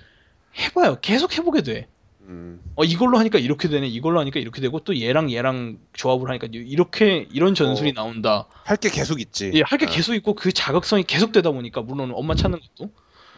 해봐요. 0.58 0.98
계속 1.00 1.36
해보게 1.38 1.62
돼. 1.62 1.88
음, 2.22 2.60
어 2.76 2.84
이걸로 2.84 3.16
하니까 3.16 3.38
이렇게 3.38 3.68
되네. 3.70 3.88
이걸로 3.88 4.20
하니까 4.20 4.38
이렇게 4.38 4.60
되고 4.60 4.78
또 4.80 5.00
얘랑 5.00 5.32
얘랑 5.32 5.78
조합을 5.94 6.28
하니까 6.28 6.48
이렇게 6.52 7.26
이런 7.32 7.54
전술이 7.54 7.90
어. 7.90 7.92
나온다. 7.94 8.48
할 8.64 8.76
게 8.76 8.90
계속 8.90 9.18
있지. 9.18 9.50
예, 9.54 9.62
할게 9.64 9.86
어. 9.86 9.88
계속 9.88 10.14
있고 10.14 10.34
그 10.34 10.52
자극성이 10.52 11.04
계속 11.04 11.32
되다 11.32 11.52
보니까 11.52 11.80
물론 11.80 12.12
엄마 12.14 12.34
찾는 12.34 12.58
것도 12.76 12.90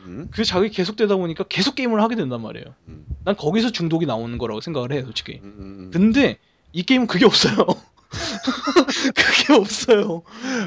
음, 0.06 0.28
그 0.30 0.44
자극이 0.44 0.70
계속 0.70 0.96
되다 0.96 1.16
보니까 1.16 1.44
계속 1.44 1.74
게임을 1.74 2.02
하게 2.02 2.16
된단 2.16 2.40
말이에요. 2.42 2.74
음, 2.88 3.06
난 3.24 3.36
거기서 3.36 3.70
중독이 3.70 4.06
나오는 4.06 4.36
거라고 4.38 4.60
생각을 4.60 4.92
해, 4.92 5.02
솔직히. 5.02 5.40
음, 5.42 5.54
음. 5.58 5.90
근데 5.92 6.38
이 6.72 6.82
게임은 6.82 7.06
그게 7.06 7.24
없어요. 7.24 7.54
그게 9.14 9.52
없어요. 9.52 10.22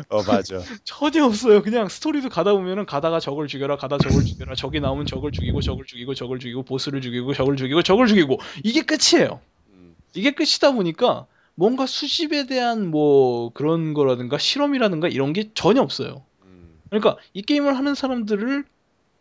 어 0.10 0.24
맞아. 0.24 0.60
전혀 0.86 1.26
없어요. 1.26 1.62
그냥 1.62 1.90
스토리도 1.90 2.30
가다 2.30 2.54
보면은 2.54 2.86
가다가 2.86 3.20
저걸 3.20 3.48
죽여라, 3.48 3.78
가다 3.78 3.98
저걸 3.98 4.24
죽여라, 4.24 4.56
적이 4.56 4.80
나오면 4.80 5.06
저걸 5.06 5.32
죽이고, 5.32 5.60
저걸 5.62 5.86
죽이고, 5.86 6.14
저걸 6.14 6.40
죽이고, 6.40 6.64
보스를 6.64 7.02
죽이고, 7.02 7.34
저걸 7.34 7.58
죽이고, 7.58 7.82
저걸 7.82 8.08
죽이고 8.08 8.40
이게 8.64 8.82
끝이에요. 8.82 9.42
음, 9.70 9.96
이게 10.16 10.32
끝이다 10.32 10.72
보니까 10.72 11.28
뭔가 11.56 11.86
수집에 11.86 12.46
대한 12.46 12.88
뭐 12.88 13.52
그런 13.54 13.94
거라든가 13.94 14.38
실험이라든가 14.38 15.08
이런 15.08 15.34
게 15.34 15.52
전혀 15.54 15.82
없어요. 15.82 16.24
음, 16.44 16.80
그러니까 16.90 17.18
이 17.34 17.42
게임을 17.42 17.78
하는 17.78 17.94
사람들을 17.94 18.64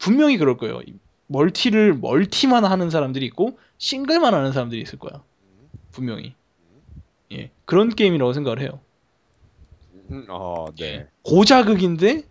분명히 0.02 0.36
그럴 0.36 0.56
거예요. 0.56 0.80
이 0.84 0.94
멀티를 1.28 1.94
멀티만 1.94 2.64
하는 2.64 2.90
사람들이 2.90 3.24
있고 3.26 3.56
싱글만 3.78 4.34
하는 4.34 4.52
사람들이 4.52 4.82
있을 4.82 4.98
거야. 4.98 5.22
분명히. 5.92 6.34
예. 7.30 7.52
그런 7.64 7.88
게임이라고 7.88 8.32
생각을 8.32 8.60
해요. 8.60 8.80
음, 10.10 10.26
어, 10.28 10.66
네. 10.76 11.06
고자극인데 11.22 12.24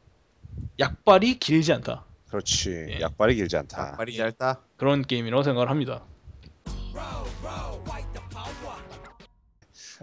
약발이 0.80 1.40
길지 1.40 1.72
않다. 1.72 2.04
그렇지. 2.28 2.88
예. 2.90 3.00
약발이 3.00 3.36
길지 3.36 3.56
않다. 3.56 3.96
말이 3.98 4.18
짧다. 4.18 4.60
그런 4.76 5.02
게임이라고 5.02 5.44
생각을 5.44 5.70
합니다. 5.70 6.04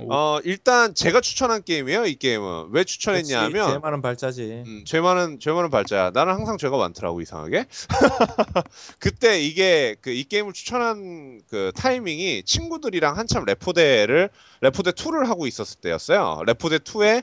오. 0.00 0.12
어, 0.12 0.40
일단 0.44 0.94
제가 0.94 1.20
추천한 1.20 1.62
게임이에요. 1.62 2.04
이 2.06 2.16
게임은 2.16 2.68
왜 2.72 2.84
추천했냐면 2.84 3.66
제일 3.68 3.78
많은 3.80 4.02
발자지. 4.02 4.64
음, 4.66 4.84
죄 4.84 5.00
많은 5.00 5.40
죄 5.40 5.52
많은 5.52 5.70
발자야. 5.70 6.10
나는 6.10 6.34
항상 6.34 6.58
죄가 6.58 6.76
많더라고 6.76 7.20
이상하게. 7.22 7.64
그때 9.00 9.40
이게 9.40 9.96
그 10.02 10.18
이 10.18 10.24
게임을 10.24 10.52
추천한 10.52 11.40
그 11.48 11.70
타이밍이 11.76 12.42
친구들이랑 12.42 13.16
한참 13.16 13.44
레포대를 13.44 14.30
레포대 14.60 14.90
2를 14.92 15.26
하고 15.26 15.46
있었을 15.46 15.80
때였어요. 15.80 16.42
레포대 16.44 16.78
2에 16.78 17.22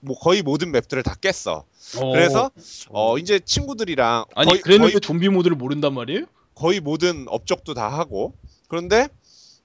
뭐 0.00 0.18
거의 0.18 0.42
모든 0.42 0.70
맵들을 0.72 1.02
다 1.02 1.14
깼어. 1.18 1.64
어. 1.96 2.12
그래서 2.12 2.50
어 2.90 3.16
이제 3.16 3.38
친구들이랑 3.38 4.26
아니 4.34 4.48
거의, 4.50 4.60
그랬는데 4.60 4.92
거의, 4.92 5.00
좀비 5.00 5.30
모드를 5.30 5.56
모른단 5.56 5.94
말이에요? 5.94 6.26
거의 6.54 6.80
모든 6.80 7.24
업적도 7.28 7.72
다 7.72 7.88
하고 7.88 8.34
그런데 8.68 9.08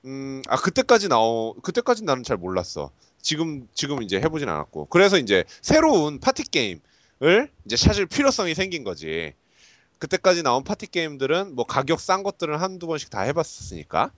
음, 0.06 0.42
아 0.48 0.56
그때까지 0.58 1.08
나오 1.10 1.54
그때까지 1.62 2.04
나는 2.04 2.24
잘 2.24 2.38
몰랐어. 2.38 2.92
지금 3.22 3.68
지금 3.74 4.02
이제 4.02 4.18
해보진 4.18 4.48
않았고 4.48 4.86
그래서 4.86 5.18
이제 5.18 5.44
새로운 5.62 6.20
파티 6.20 6.44
게임을 6.44 7.52
이제 7.66 7.76
찾을 7.76 8.06
필요성이 8.06 8.56
생긴 8.56 8.84
거지. 8.84 9.34
그때까지 9.98 10.44
나온 10.44 10.64
파티 10.64 10.88
게임들은 10.88 11.56
뭐 11.56 11.66
가격 11.66 12.00
싼 12.00 12.24
것들은 12.24 12.58
한두 12.60 12.88
번씩 12.88 13.10
다 13.10 13.22
해봤었으니까. 13.22 14.12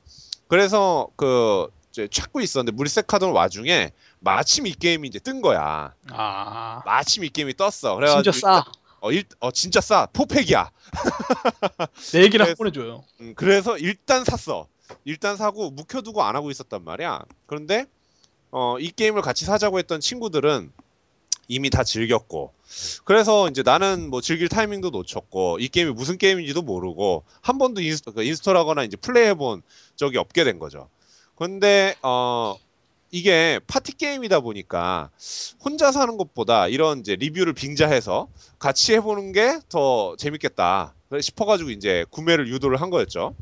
그래서 0.48 1.08
그 1.16 1.68
이제 1.90 2.08
찾고 2.08 2.42
있었는데 2.42 2.76
물색하던 2.76 3.32
와중에 3.32 3.92
마침 4.20 4.68
이 4.68 4.74
게임이 4.74 5.08
이제 5.08 5.18
뜬 5.18 5.42
거야. 5.42 5.94
아 6.12 6.82
마침 6.86 7.24
이 7.24 7.30
게임이 7.30 7.56
떴어. 7.58 7.96
그래가지고 7.96 8.32
진짜 8.32 8.40
싸. 8.40 8.66
어, 9.00 9.12
일, 9.12 9.24
어 9.40 9.50
진짜 9.50 9.82
싸. 9.82 10.06
포팩이야. 10.14 10.70
내 12.14 12.22
얘기를 12.24 12.46
그래서- 12.46 12.50
한 12.50 12.56
번에 12.56 12.72
줘요. 12.72 13.04
음, 13.22 13.34
그래서 13.36 13.76
일단 13.80 14.24
샀어. 14.24 14.68
일단 15.06 15.38
사고 15.38 15.72
묵혀두고 15.72 16.24
안 16.24 16.36
하고 16.36 16.52
있었단 16.52 16.84
말이야. 16.84 17.24
그런데 17.46 17.86
어, 18.52 18.78
이 18.80 18.92
게임을 18.92 19.22
같이 19.22 19.46
사자고 19.46 19.80
했던 19.80 20.00
친구들은 20.00 20.72
이미 21.48 21.70
다 21.70 21.84
즐겼고 21.84 22.54
그래서 23.04 23.50
이제 23.50 23.62
나는 23.64 24.10
뭐 24.10 24.22
즐길 24.22 24.48
타이밍도 24.48 24.90
놓쳤고 24.92 25.60
이 25.60 25.68
게임이 25.68 25.92
무슨 25.92 26.18
게임인지도 26.18 26.62
모르고 26.62 27.24
한 27.42 27.58
번도 27.58 27.82
install, 27.82 28.14
그 28.14 28.24
install하거나 28.24 28.84
이제 28.84 28.96
플레이해본 28.98 29.62
적이 29.98 30.18
없게 30.18 30.44
된 30.46 30.60
거죠. 30.60 30.90
그런데 31.36 31.96
어 32.04 32.56
이게 33.12 33.60
파티 33.68 33.98
게임이다 33.98 34.40
보니까 34.40 35.10
혼자 35.60 35.92
사는 35.92 36.16
것보다 36.16 36.70
이런 36.70 37.00
이제 37.00 37.16
리뷰를 37.18 37.54
빙자해서 37.54 38.30
같이 38.60 38.94
해보는 38.94 39.34
게 39.34 39.60
더 39.68 40.16
재밌겠다 40.18 40.94
싶어가지고 41.20 41.72
이제 41.72 42.06
구매를 42.10 42.48
유도를 42.48 42.80
한 42.80 42.90
거였죠. 42.90 43.36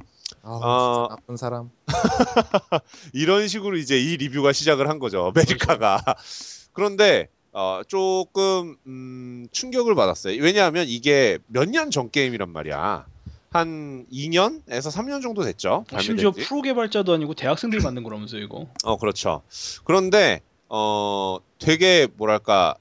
아, 0.43 0.49
어. 0.51 1.07
나쁜 1.09 1.37
사람. 1.37 1.69
이런 3.13 3.47
식으로 3.47 3.77
이제 3.77 3.99
이 3.99 4.17
리뷰가 4.17 4.53
시작을 4.53 4.89
한 4.89 4.99
거죠. 4.99 5.31
메리카가. 5.35 6.03
그런데 6.73 7.27
어, 7.51 7.81
조금 7.87 8.77
음, 8.85 9.47
충격을 9.51 9.95
받았어요. 9.95 10.41
왜냐하면 10.41 10.87
이게 10.87 11.39
몇 11.47 11.65
년 11.69 11.89
전 11.91 12.09
게임이란 12.11 12.49
말이야. 12.49 13.05
한 13.51 14.05
2년에서 14.11 14.91
3년 14.95 15.23
정도 15.23 15.41
됐죠. 15.43 15.83
심지어 15.99 16.29
발매된 16.29 16.43
지. 16.43 16.47
프로 16.49 16.61
개발자도 16.61 17.13
아니고 17.13 17.33
대학생들이 17.33 17.81
만든 17.83 18.03
거라면서요 18.03 18.41
이거. 18.43 18.67
어, 18.85 18.97
그렇죠. 18.97 19.41
그런데 19.85 20.41
어, 20.69 21.39
되게 21.57 22.07
뭐랄까 22.15 22.75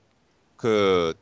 그 0.57 1.15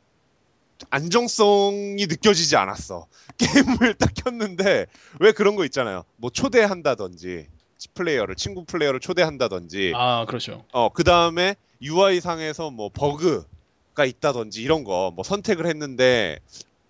안정성이 0.89 2.05
느껴지지 2.07 2.55
않았어. 2.55 3.07
게임을 3.37 3.95
딱 3.95 4.11
켰는데 4.13 4.85
왜 5.19 5.31
그런 5.31 5.55
거 5.55 5.65
있잖아요. 5.65 6.03
뭐 6.17 6.29
초대한다든지 6.29 7.47
플레이어를 7.93 8.35
친구 8.35 8.65
플레이어를 8.65 8.99
초대한다든지 8.99 9.93
아 9.95 10.25
그렇죠. 10.27 10.63
어, 10.71 10.89
그 10.89 11.03
다음에 11.03 11.55
UI 11.81 12.19
상에서 12.21 12.71
뭐 12.71 12.89
버그가 12.93 14.05
있다든지 14.05 14.61
이런 14.61 14.83
거 14.83 15.11
뭐 15.15 15.23
선택을 15.23 15.65
했는데 15.67 16.39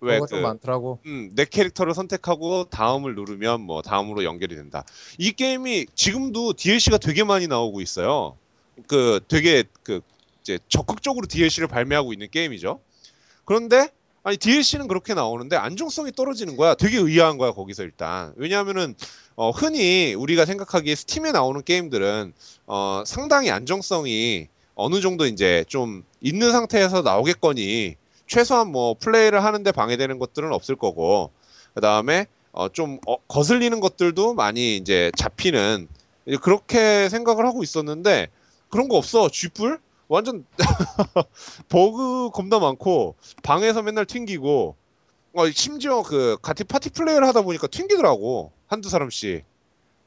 왜 0.00 0.14
그거 0.14 0.26
그, 0.26 0.30
좀 0.30 0.42
많더라고. 0.42 1.00
음, 1.06 1.30
내 1.34 1.44
캐릭터를 1.44 1.92
선택하고 1.92 2.64
다음을 2.64 3.14
누르면 3.14 3.60
뭐 3.62 3.82
다음으로 3.82 4.24
연결이 4.24 4.54
된다. 4.54 4.84
이 5.18 5.32
게임이 5.32 5.86
지금도 5.94 6.52
DLC가 6.54 6.98
되게 6.98 7.24
많이 7.24 7.46
나오고 7.48 7.80
있어요. 7.80 8.36
그 8.86 9.20
되게 9.28 9.64
그 9.82 10.00
이제 10.40 10.58
적극적으로 10.68 11.26
DLC를 11.26 11.68
발매하고 11.68 12.12
있는 12.12 12.28
게임이죠. 12.30 12.80
그런데 13.48 13.88
아니 14.24 14.36
DLC는 14.36 14.88
그렇게 14.88 15.14
나오는데 15.14 15.56
안정성이 15.56 16.12
떨어지는 16.12 16.58
거야. 16.58 16.74
되게 16.74 16.98
의아한 16.98 17.38
거야 17.38 17.52
거기서 17.52 17.82
일단. 17.82 18.34
왜냐하면은 18.36 18.94
어, 19.36 19.50
흔히 19.50 20.12
우리가 20.12 20.44
생각하기에 20.44 20.94
스팀에 20.94 21.32
나오는 21.32 21.64
게임들은 21.64 22.34
어, 22.66 23.02
상당히 23.06 23.50
안정성이 23.50 24.48
어느 24.74 25.00
정도 25.00 25.24
이제 25.24 25.64
좀 25.66 26.04
있는 26.20 26.52
상태에서 26.52 27.00
나오겠거니 27.00 27.94
최소한 28.26 28.70
뭐 28.70 28.94
플레이를 29.00 29.42
하는데 29.42 29.72
방해되는 29.72 30.18
것들은 30.18 30.52
없을 30.52 30.76
거고 30.76 31.30
그 31.72 31.80
다음에 31.80 32.26
어, 32.52 32.68
좀 32.68 32.98
어, 33.06 33.16
거슬리는 33.28 33.80
것들도 33.80 34.34
많이 34.34 34.76
이제 34.76 35.10
잡히는 35.16 35.88
그렇게 36.42 37.08
생각을 37.08 37.46
하고 37.46 37.62
있었는데 37.62 38.28
그런 38.68 38.88
거 38.88 38.98
없어 38.98 39.30
쥐뿔 39.30 39.80
완전 40.08 40.44
버그 41.68 42.30
겁나 42.30 42.58
많고 42.58 43.16
방에서 43.42 43.82
맨날 43.82 44.06
튕기고 44.06 44.76
어, 45.34 45.50
심지어 45.50 46.02
그 46.02 46.36
같이 46.42 46.64
파티 46.64 46.90
플레이를 46.90 47.26
하다 47.26 47.42
보니까 47.42 47.66
튕기더라고 47.66 48.52
한두 48.66 48.88
사람씩 48.88 49.44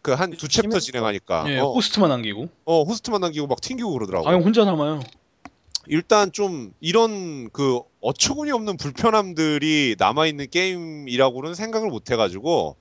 그 0.01 0.15
한 0.15 0.31
두 0.31 0.47
챕터. 0.47 0.79
진행하니까 0.79 1.45
예, 1.49 1.59
어, 1.59 1.71
호스트만 1.73 2.09
남기고. 2.09 2.49
어 2.65 2.81
호스트만 2.83 3.21
남기고 3.21 3.45
막 3.47 3.61
튕기고 3.61 3.91
그러더라고 3.93 4.27
아형 4.27 4.41
혼자 4.41 4.65
남아요. 4.65 4.99
일단 5.87 6.31
좀 6.31 6.73
이런 6.79 7.49
그 7.51 7.79
어처구니 8.01 8.51
없는 8.51 8.77
불편함들이 8.77 9.95
남아 9.99 10.25
있는 10.27 10.47
게임이라고는 10.49 11.53
생각을 11.55 11.89
못 11.89 12.09
해가지고 12.11 12.75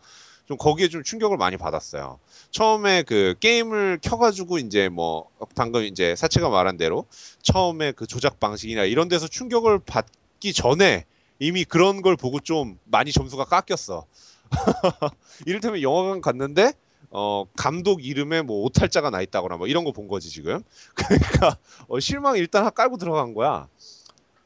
좀 0.50 0.58
거기에 0.58 0.88
좀 0.88 1.04
충격을 1.04 1.36
많이 1.36 1.56
받았어요. 1.56 2.18
처음에 2.50 3.04
그 3.04 3.36
게임을 3.38 4.00
켜가지고 4.02 4.58
이제 4.58 4.88
뭐 4.88 5.28
방금 5.54 5.84
이제 5.84 6.16
사치가 6.16 6.48
말한 6.48 6.76
대로 6.76 7.06
처음에 7.40 7.92
그 7.92 8.08
조작 8.08 8.40
방식이나 8.40 8.82
이런 8.82 9.06
데서 9.08 9.28
충격을 9.28 9.78
받기 9.78 10.52
전에 10.52 11.04
이미 11.38 11.62
그런 11.64 12.02
걸 12.02 12.16
보고 12.16 12.40
좀 12.40 12.80
많이 12.84 13.12
점수가 13.12 13.44
깎였어. 13.44 14.06
이를테면 15.46 15.82
영화관 15.82 16.20
갔는데 16.20 16.72
어 17.10 17.44
감독 17.56 18.04
이름에 18.04 18.42
뭐 18.42 18.64
오탈자가 18.64 19.10
나 19.10 19.20
있다거나 19.20 19.56
뭐 19.56 19.68
이런 19.68 19.84
거 19.84 19.92
본 19.92 20.08
거지 20.08 20.30
지금. 20.30 20.64
그러니까 20.96 21.56
어, 21.86 22.00
실망 22.00 22.36
일단 22.36 22.64
하- 22.64 22.70
깔고 22.70 22.96
들어간 22.96 23.34
거야. 23.34 23.68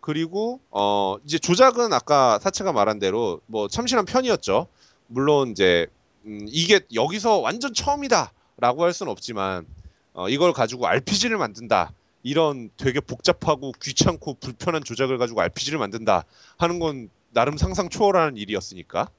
그리고 0.00 0.60
어 0.70 1.16
이제 1.24 1.38
조작은 1.38 1.92
아까 1.92 2.38
사채가 2.40 2.72
말한 2.72 2.98
대로 2.98 3.40
뭐 3.46 3.68
참신한 3.68 4.04
편이었죠. 4.04 4.66
물론 5.06 5.50
이제 5.50 5.86
음, 6.26 6.46
이게 6.48 6.80
여기서 6.94 7.38
완전 7.38 7.74
처음이다라고 7.74 8.84
할 8.84 8.92
수는 8.92 9.10
없지만 9.12 9.66
어, 10.12 10.28
이걸 10.28 10.52
가지고 10.52 10.86
RPG를 10.86 11.36
만든다. 11.38 11.92
이런 12.22 12.70
되게 12.76 13.00
복잡하고 13.00 13.72
귀찮고 13.82 14.34
불편한 14.40 14.82
조작을 14.82 15.18
가지고 15.18 15.42
RPG를 15.42 15.78
만든다 15.78 16.24
하는 16.56 16.78
건 16.78 17.10
나름 17.32 17.58
상상 17.58 17.90
초월하는 17.90 18.36
일이었으니까. 18.36 19.10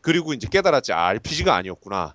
그리고 0.00 0.32
이제 0.32 0.48
깨달았지. 0.50 0.92
아, 0.92 1.06
RPG가 1.06 1.54
아니었구나. 1.54 2.14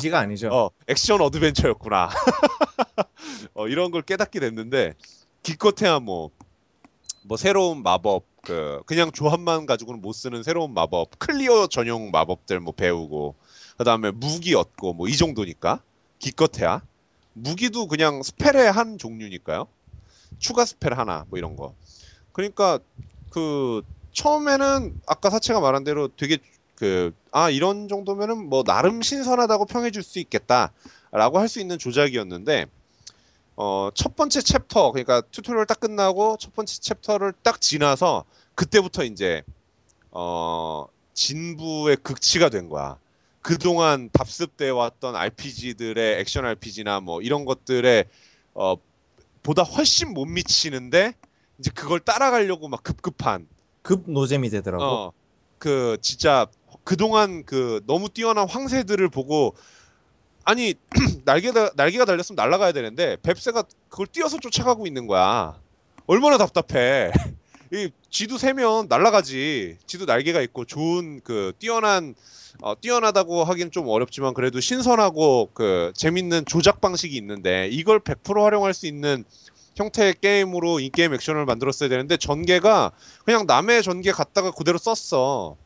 지가 0.00 0.18
아니죠. 0.18 0.48
어, 0.52 0.70
액션 0.86 1.20
adventure였구나. 1.22 2.10
어, 3.54 3.68
이런 3.68 3.90
걸 3.90 4.02
깨닫게 4.02 4.40
됐는데 4.40 4.94
기껏해야 5.42 6.00
뭐, 6.00 6.30
뭐 7.22 7.36
새로운 7.36 7.82
마법, 7.82 8.24
그 8.48 8.82
그냥 8.86 9.12
조합만 9.12 9.66
가지고는 9.66 10.00
못 10.00 10.12
쓰는 10.14 10.42
새로운 10.42 10.72
마법, 10.74 11.18
clear 11.18 11.66
전용 11.68 12.10
마법들 12.10 12.60
뭐 12.60 12.72
배우고 12.74 13.36
그다음에 13.78 14.10
무기 14.12 14.54
얻고 14.54 14.94
뭐 14.94 15.06
이 15.08 15.16
정도니까 15.16 15.84
기껏해야 16.18 16.82
무기도 17.34 17.86
그냥 17.88 18.22
spell의 18.22 18.72
한 18.72 18.98
종류니까요. 18.98 19.68
추가 20.38 20.64
spell 20.64 20.98
하나 20.98 21.24
뭐 21.28 21.38
이런 21.38 21.56
거. 21.56 21.76
그러니까 22.32 22.80
그 23.30 23.82
처음에는 24.14 24.94
아까 25.06 25.30
사채가 25.30 25.60
말한 25.60 25.84
대로 25.84 26.08
되게 26.16 26.38
그 26.76 27.12
아 27.32 27.50
이런 27.50 27.88
정도면은 27.88 28.48
뭐 28.48 28.64
나름 28.64 29.02
신선하다고 29.02 29.66
평해줄 29.66 30.02
수 30.02 30.18
있겠다라고 30.20 31.38
할 31.38 31.48
수 31.48 31.60
있는 31.60 31.78
조작이었는데 31.78 32.66
어 33.60 33.90
첫 33.92 34.14
번째 34.14 34.40
챕터 34.40 34.92
그러니까 34.92 35.20
tutorial 35.20 35.66
딱 35.66 35.80
끝나고 35.80 36.36
첫 36.38 36.54
번째 36.54 36.78
chapter를 36.78 37.32
딱 37.42 37.60
지나서 37.60 38.24
그때부터 38.54 39.02
이제 39.02 39.42
어 40.12 40.86
진부의 41.12 41.96
극치가 41.96 42.50
된 42.50 42.68
거야. 42.68 42.98
그동안 43.42 44.10
답습돼 44.12 44.70
왔던 44.70 45.16
RPG들의 45.16 46.20
액션 46.20 46.44
RPG나 46.44 47.00
뭐 47.00 47.20
이런 47.20 47.44
것들에 47.44 48.04
어 48.54 48.76
보다 49.42 49.64
훨씬 49.64 50.14
못 50.14 50.26
미치는데 50.26 51.14
이제 51.58 51.72
그걸 51.74 51.98
따라가려고 51.98 52.68
막 52.68 52.84
급급한 52.84 53.48
급 53.82 54.08
노잼이 54.08 54.50
되더라고. 54.50 54.84
어, 54.84 55.12
그 55.58 55.98
진짜 56.00 56.46
그동안 56.84 57.44
그 57.44 57.82
너무 57.88 58.08
뛰어난 58.08 58.48
황새들을 58.48 59.08
보고 59.08 59.56
아니 60.48 60.72
날개가 61.26 61.72
날개가 61.76 62.06
달렸으면 62.06 62.36
날아가야 62.36 62.72
되는데 62.72 63.18
뱁새가 63.22 63.64
그걸 63.90 64.06
뛰어서 64.06 64.38
쫓아가고 64.40 64.86
있는 64.86 65.06
거야. 65.06 65.60
얼마나 66.06 66.38
답답해. 66.38 67.12
이 67.70 67.90
쥐도 68.08 68.38
세면 68.38 68.86
날아가지. 68.88 69.76
쥐도 69.84 70.06
날개가 70.06 70.40
있고 70.40 70.64
좋은 70.64 71.20
그 71.22 71.52
뛰어난 71.58 72.14
어, 72.62 72.80
뛰어나다고 72.80 73.44
하긴 73.44 73.70
좀 73.72 73.88
어렵지만 73.88 74.32
그래도 74.32 74.58
신선하고 74.58 75.50
그 75.52 75.92
재밌는 75.94 76.46
조작 76.46 76.80
방식이 76.80 77.14
있는데 77.18 77.68
이걸 77.70 78.00
100% 78.00 78.40
활용할 78.40 78.72
수 78.72 78.86
있는 78.86 79.24
형태의 79.74 80.14
게임으로 80.18 80.80
인게임 80.80 81.12
액션을 81.12 81.44
만들었어야 81.44 81.90
되는데 81.90 82.16
전개가 82.16 82.92
그냥 83.26 83.44
남의 83.46 83.82
전개 83.82 84.12
갖다가 84.12 84.50
그대로 84.50 84.78
썼어. 84.78 85.58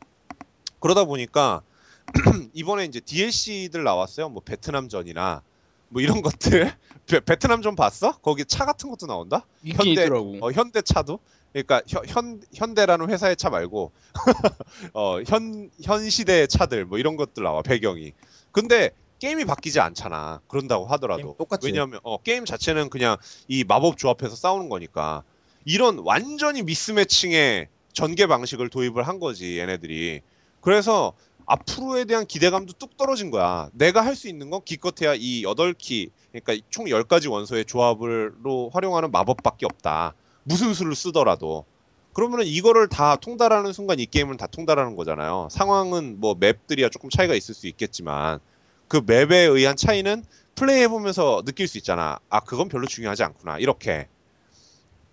그러다 0.81 1.05
보니까 1.05 1.61
이번에 2.53 2.85
이제 2.85 2.99
DLC들 2.99 3.83
나왔어요. 3.83 4.29
뭐 4.29 4.41
베트남전이나 4.43 5.41
뭐 5.89 6.01
이런 6.01 6.21
것들. 6.21 6.73
베, 7.07 7.19
베트남전 7.19 7.75
봤어? 7.75 8.17
거기 8.19 8.45
차 8.45 8.65
같은 8.65 8.89
것도 8.89 9.05
나온다? 9.07 9.45
있더라고. 9.91 10.37
어, 10.41 10.51
현대 10.51 10.81
차도? 10.81 11.19
그러니까 11.51 11.81
현, 11.87 12.03
현 12.07 12.41
현 12.55 12.73
대라는 12.73 13.09
회사의 13.11 13.35
차 13.35 13.49
말고 13.51 13.91
어, 14.93 15.21
현, 15.27 15.69
현 15.83 16.09
시대의 16.09 16.47
차들 16.47 16.85
뭐 16.85 16.97
이런 16.97 17.15
것들 17.15 17.43
나와 17.43 17.61
배경이. 17.61 18.13
근데 18.51 18.91
게임이 19.19 19.45
바뀌지 19.45 19.79
않잖아. 19.79 20.41
그런다고 20.47 20.85
하더라도. 20.87 21.35
왜냐하면 21.67 21.99
어, 22.03 22.17
게임 22.21 22.45
자체는 22.45 22.89
그냥 22.89 23.17
이 23.47 23.63
마법 23.63 23.97
조합해서 23.97 24.35
싸우는 24.35 24.69
거니까. 24.69 25.23
이런 25.65 25.99
완전히 25.99 26.61
미스매칭의 26.63 27.67
전개 27.93 28.27
방식을 28.27 28.69
도입을 28.69 29.07
한 29.07 29.19
거지 29.19 29.59
얘네들이. 29.59 30.21
그래서 30.59 31.13
앞으로에 31.45 32.05
대한 32.05 32.25
기대감도 32.25 32.73
뚝 32.73 32.97
떨어진 32.97 33.31
거야. 33.31 33.69
내가 33.73 34.05
할 34.05 34.15
수 34.15 34.27
있는 34.27 34.49
건 34.49 34.61
기껏해야 34.63 35.15
이 35.15 35.43
8키, 35.45 36.09
그러니까 36.31 36.65
총 36.69 36.85
10가지 36.85 37.29
원소의 37.31 37.65
조합으로 37.65 38.69
활용하는 38.71 39.11
마법밖에 39.11 39.65
없다. 39.65 40.13
무슨 40.43 40.73
수를 40.73 40.95
쓰더라도. 40.95 41.65
그러면은 42.13 42.45
이거를 42.45 42.89
다 42.89 43.15
통달하는 43.15 43.73
순간 43.73 43.99
이 43.99 44.05
게임은 44.05 44.37
다 44.37 44.45
통달하는 44.47 44.95
거잖아요. 44.95 45.47
상황은 45.51 46.19
뭐 46.19 46.35
맵들이야 46.39 46.89
조금 46.89 47.09
차이가 47.09 47.33
있을 47.33 47.55
수 47.55 47.67
있겠지만 47.67 48.39
그 48.87 49.01
맵에 49.05 49.39
의한 49.45 49.75
차이는 49.75 50.23
플레이해 50.55 50.87
보면서 50.87 51.41
느낄 51.45 51.67
수 51.67 51.79
있잖아. 51.79 52.19
아, 52.29 52.39
그건 52.41 52.69
별로 52.69 52.85
중요하지 52.85 53.23
않구나. 53.23 53.57
이렇게. 53.57 54.07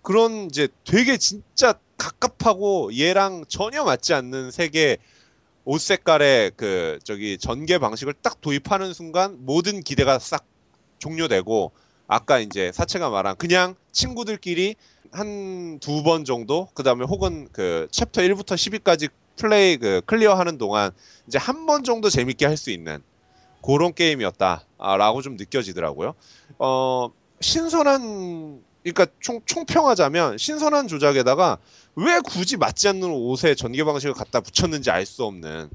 그런 0.03 0.45
이제 0.45 0.67
되게 0.83 1.17
진짜 1.17 1.73
갑갑하고 1.97 2.95
얘랑 2.97 3.45
전혀 3.47 3.83
맞지 3.83 4.13
않는 4.13 4.51
색의 4.51 4.97
옷 5.65 5.79
색깔의 5.79 6.51
그 6.55 6.99
저기 7.03 7.37
전개 7.37 7.77
방식을 7.77 8.13
딱 8.21 8.41
도입하는 8.41 8.93
순간 8.93 9.37
모든 9.45 9.81
기대가 9.81 10.19
싹 10.19 10.45
종료되고 10.99 11.71
아까 12.07 12.39
이제 12.39 12.71
사채가 12.73 13.09
말한 13.09 13.37
그냥 13.37 13.75
친구들끼리 13.91 14.75
한 15.11 15.79
두 15.81 16.03
번 16.03 16.25
정도 16.25 16.67
그다음에 16.73 17.05
혹은 17.05 17.47
그 17.51 17.87
챕터 17.91 18.21
1부터 18.21 18.55
10위까지 18.55 19.09
플레이 19.37 19.77
그 19.77 20.01
clear 20.05 20.33
하는 20.35 20.57
동안 20.57 20.91
이제 21.27 21.37
한 21.37 21.65
번 21.65 21.83
정도 21.83 22.09
재밌게 22.09 22.45
할 22.45 22.57
수 22.57 22.71
있는 22.71 23.01
그런 23.63 23.93
게임이었다라고 23.93 25.21
좀 25.21 25.35
느껴지더라고요. 25.37 26.13
어 26.59 27.09
신선한 27.41 28.61
그러니까 28.83 29.07
총 29.19 29.41
총평하자면 29.45 30.37
신선한 30.37 30.87
조작에다가 30.87 31.57
왜 31.95 32.19
굳이 32.21 32.57
맞지 32.57 32.87
않는 32.89 33.09
옷에 33.09 33.55
전개 33.55 33.83
방식을 33.83 34.13
갖다 34.13 34.39
붙였는지 34.41 34.89
알 34.91 35.05
수 35.05 35.23
없는 35.25 35.69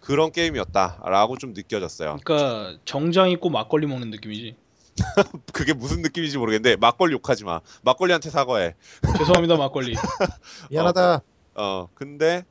그런 0.00 0.32
게임이었다라고 0.32 1.36
좀 1.38 1.52
느껴졌어요. 1.52 2.18
그러니까 2.24 2.78
정장 2.84 3.30
입고 3.30 3.50
막걸리 3.50 3.86
먹는 3.86 4.10
느낌이지. 4.10 4.56
그게 5.52 5.72
무슨 5.72 6.02
느낌인지 6.02 6.38
모르겠는데 6.38 6.76
막걸리 6.76 7.12
욕하지 7.12 7.44
마. 7.44 7.60
막걸리한테 7.82 8.30
사과해. 8.30 8.74
죄송합니다 9.18 9.56
막걸리. 9.56 9.94
미안하다. 10.70 11.22
어 11.54 11.88
근데 11.94 12.44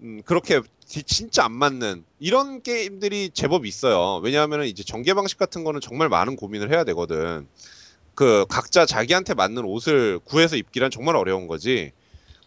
음, 0.00 0.22
그렇게 0.24 0.60
지- 0.84 1.02
진짜 1.04 1.44
안 1.44 1.52
맞는 1.52 2.04
이런 2.18 2.62
게임들이 2.62 3.30
제법 3.34 3.66
있어요. 3.66 4.20
왜냐하면 4.22 4.64
이제 4.64 4.82
전개 4.82 5.14
방식 5.14 5.38
같은 5.38 5.64
거는 5.64 5.80
정말 5.80 6.08
많은 6.08 6.36
고민을 6.36 6.70
해야 6.72 6.84
되거든. 6.84 7.48
그 8.14 8.44
각자 8.48 8.86
자기한테 8.86 9.34
맞는 9.34 9.64
옷을 9.64 10.20
구해서 10.24 10.56
입기란 10.56 10.90
정말 10.90 11.16
어려운 11.16 11.46
거지. 11.48 11.92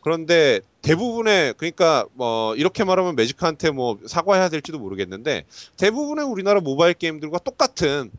그런데 0.07 0.61
대부분의 0.83 1.55
그러니까 1.57 2.05
뭐 2.13 2.55
이렇게 2.55 2.85
말하면 2.85 3.17
매직한테 3.17 3.71
뭐 3.71 3.99
사과해야 4.07 4.47
될지도 4.47 4.79
모르겠는데 4.79 5.43
대부분의 5.75 6.23
우리나라 6.23 6.61
모바일 6.61 6.93
게임들과 6.93 7.39
똑같은 7.39 8.09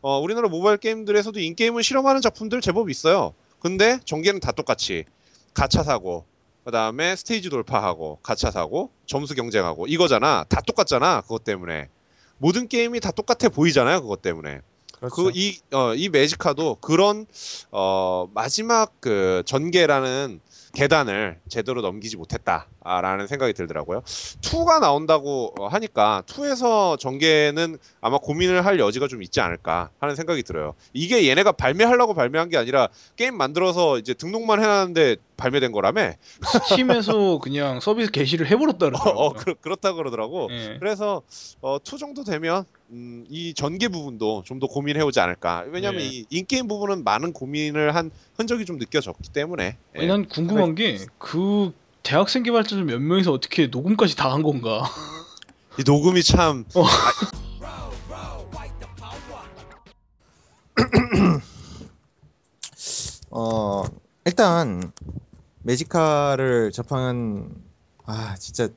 어 0.00 0.18
우리나라 0.18 0.48
모바일 0.48 0.76
게임들에서도 0.78 1.38
인게임을 1.38 1.84
실험하는 1.84 2.20
작품들 2.20 2.60
제법 2.60 2.90
있어요. 2.90 3.32
근데 3.60 4.00
전개는 4.04 4.40
다 4.40 4.50
똑같이 4.50 5.04
가차 5.54 5.84
사고 5.84 6.24
그다음에 6.64 7.14
스테이지 7.14 7.48
돌파하고 7.48 8.18
가차 8.24 8.50
사고 8.50 8.90
점수 9.06 9.36
경쟁하고 9.36 9.86
이거잖아. 9.86 10.46
다 10.48 10.60
똑같잖아. 10.60 11.20
그것 11.20 11.44
때문에 11.44 11.88
모든 12.38 12.66
게임이 12.66 12.98
다 12.98 13.12
똑같아 13.12 13.48
보이잖아요. 13.50 14.02
그것 14.02 14.20
때문에. 14.20 14.62
그렇죠. 14.98 15.14
그이어이 15.14 16.08
매지카도 16.08 16.78
그런 16.80 17.26
어 17.70 18.28
마지막 18.34 18.92
그 19.00 19.44
전개라는 19.46 20.40
계단을 20.76 21.40
제대로 21.48 21.80
넘기지 21.80 22.18
못했다 22.18 22.68
라는 22.86 23.26
생각이 23.26 23.52
들더라고요. 23.52 24.02
2가 24.02 24.80
나온다고 24.80 25.54
어, 25.58 25.66
하니까 25.66 26.22
2에서 26.26 26.98
전개는 26.98 27.78
아마 28.00 28.18
고민을 28.18 28.64
할 28.64 28.78
여지가 28.78 29.08
좀 29.08 29.22
있지 29.22 29.40
않을까 29.40 29.90
하는 29.98 30.14
생각이 30.14 30.42
들어요. 30.42 30.74
이게 30.92 31.28
얘네가 31.28 31.52
발매하려고 31.52 32.14
발매한 32.14 32.48
게 32.48 32.56
아니라 32.56 32.88
게임 33.16 33.36
만들어서 33.36 33.98
이제 33.98 34.14
등록만 34.14 34.62
해놨는데 34.62 35.16
발매된 35.36 35.72
거라며. 35.72 36.12
스팀에서 36.68 37.38
그냥 37.42 37.80
서비스 37.80 38.10
게시를 38.10 38.50
해버렸다 38.50 38.86
어, 38.86 38.90
그러더라고. 38.90 39.20
어 39.20 39.32
그렇, 39.32 39.54
그렇 39.60 39.76
다 39.76 39.92
그러더라고. 39.92 40.48
예. 40.50 40.76
그래서 40.78 41.22
어, 41.60 41.76
2 41.76 41.98
정도 41.98 42.24
되면 42.24 42.64
음, 42.90 43.24
이 43.28 43.52
전개 43.52 43.88
부분도 43.88 44.42
좀 44.44 44.56
더 44.56 44.66
고민해 44.66 45.02
오지 45.02 45.20
않을까. 45.20 45.64
왜냐면 45.68 46.00
네. 46.00 46.06
이 46.06 46.26
인게임 46.30 46.66
부분은 46.66 47.04
많은 47.04 47.34
고민을 47.34 47.94
한 47.94 48.10
흔적이 48.38 48.64
좀 48.64 48.78
느껴졌기 48.78 49.30
때문에. 49.32 49.76
예. 49.96 50.06
난 50.06 50.26
궁금한 50.26 50.74
게 50.74 50.96
그 51.18 51.72
대학생 52.06 52.44
개발자들 52.44 52.84
몇 52.84 53.00
명이서 53.00 53.32
어떻게 53.32 53.66
녹음까지 53.66 54.14
다 54.14 54.32
한 54.32 54.44
건가? 54.44 54.84
이 55.76 55.82
녹음이 55.84 56.22
참 56.22 56.64
어. 56.74 56.84
어 63.30 63.82
일단 64.24 64.92
매지카를 65.62 66.70
접한 66.72 67.50
아 68.04 68.36
진짜 68.38 68.68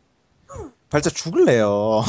발자 0.90 1.10
죽을래요. 1.12 2.02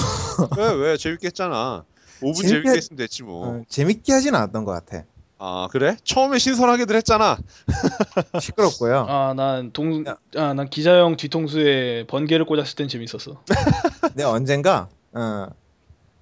왜 0.56 0.72
왜 0.74 0.96
재밌게 0.96 1.26
했잖아. 1.28 1.84
5분 2.22 2.42
재밌게 2.42 2.48
재밌게 2.48 2.68
했- 2.70 2.76
했으면 2.76 2.96
됐지 2.96 3.22
뭐. 3.24 3.60
어, 3.60 3.62
재밌게 3.68 4.12
하진 4.12 4.34
않았던 4.34 4.64
것 4.64 4.72
같아. 4.72 5.04
아 5.42 5.68
그래? 5.70 5.96
처음에 6.04 6.38
신선하게들 6.38 6.94
했잖아. 6.96 7.38
시끄럽고요. 8.38 9.06
아난동 9.08 10.04
야. 10.06 10.18
아난 10.36 10.68
기자형 10.68 11.16
뒤통수에 11.16 12.06
번개를 12.08 12.44
꽂았을 12.44 12.76
땐 12.76 12.88
재밌었어. 12.88 13.42
내가 14.14 14.32
언젠가 14.32 14.90
어, 15.14 15.46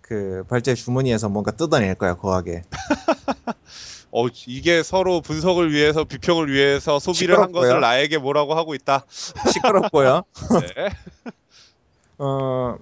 그 0.03 0.45
발제 0.49 0.77
주머니에서 0.77 1.29
뭔가 1.29 1.51
뜯어낼 1.51 1.97
거야 1.97 2.15
거하게. 2.15 2.63
어 4.13 4.27
이게 4.47 4.85
서로 4.85 5.21
분석을 5.21 5.73
위해서 5.73 6.05
비평을 6.05 6.49
위해서 6.53 7.01
소비를 7.01 7.35
한 7.35 7.49
시끄럽고요. 7.49 7.69
것을 7.71 7.81
나에게 7.81 8.19
뭐라고 8.19 8.55
하고 8.55 8.77
있다. 8.77 9.05
시끄럽고요. 9.53 10.23
네. 10.61 10.91
어 12.19 12.77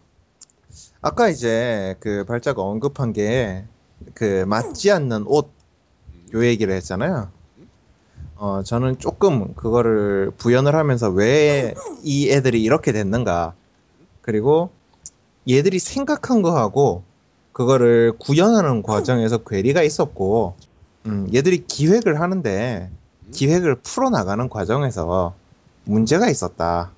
아까 1.01 1.31
이제 1.31 1.95
그 2.01 2.27
발자가 2.27 2.61
언급한 2.61 3.15
게 3.15 3.65
그 4.15 4.45
맞지 4.47 4.91
않는 4.91 5.25
옷 5.27 5.56
요 6.35 6.45
얘기를 6.45 6.75
했잖아요. 6.75 7.29
어 8.37 8.63
저는 8.63 8.99
조금 8.99 9.55
그거를 9.55 10.31
부연을 10.37 10.75
하면서 10.75 11.09
왜 11.11 11.75
이 12.03 12.31
애들이 12.31 12.63
이렇게 12.63 12.93
됐는가 12.93 13.55
그리고 14.23 14.71
얘들이 15.49 15.79
생각한 15.81 16.43
거하고 16.43 17.03
그거를 17.53 18.13
구현하는 18.19 18.83
과정에서 18.83 19.39
괴리가 19.39 19.83
있었고 19.83 20.55
음, 21.07 21.29
얘들이 21.35 21.67
기획을 21.67 22.21
하는데 22.21 22.91
기획을 23.33 23.77
풀어 23.77 24.11
나가는 24.11 24.49
과정에서 24.49 25.35
문제가 25.85 26.29
있었다. 26.29 26.93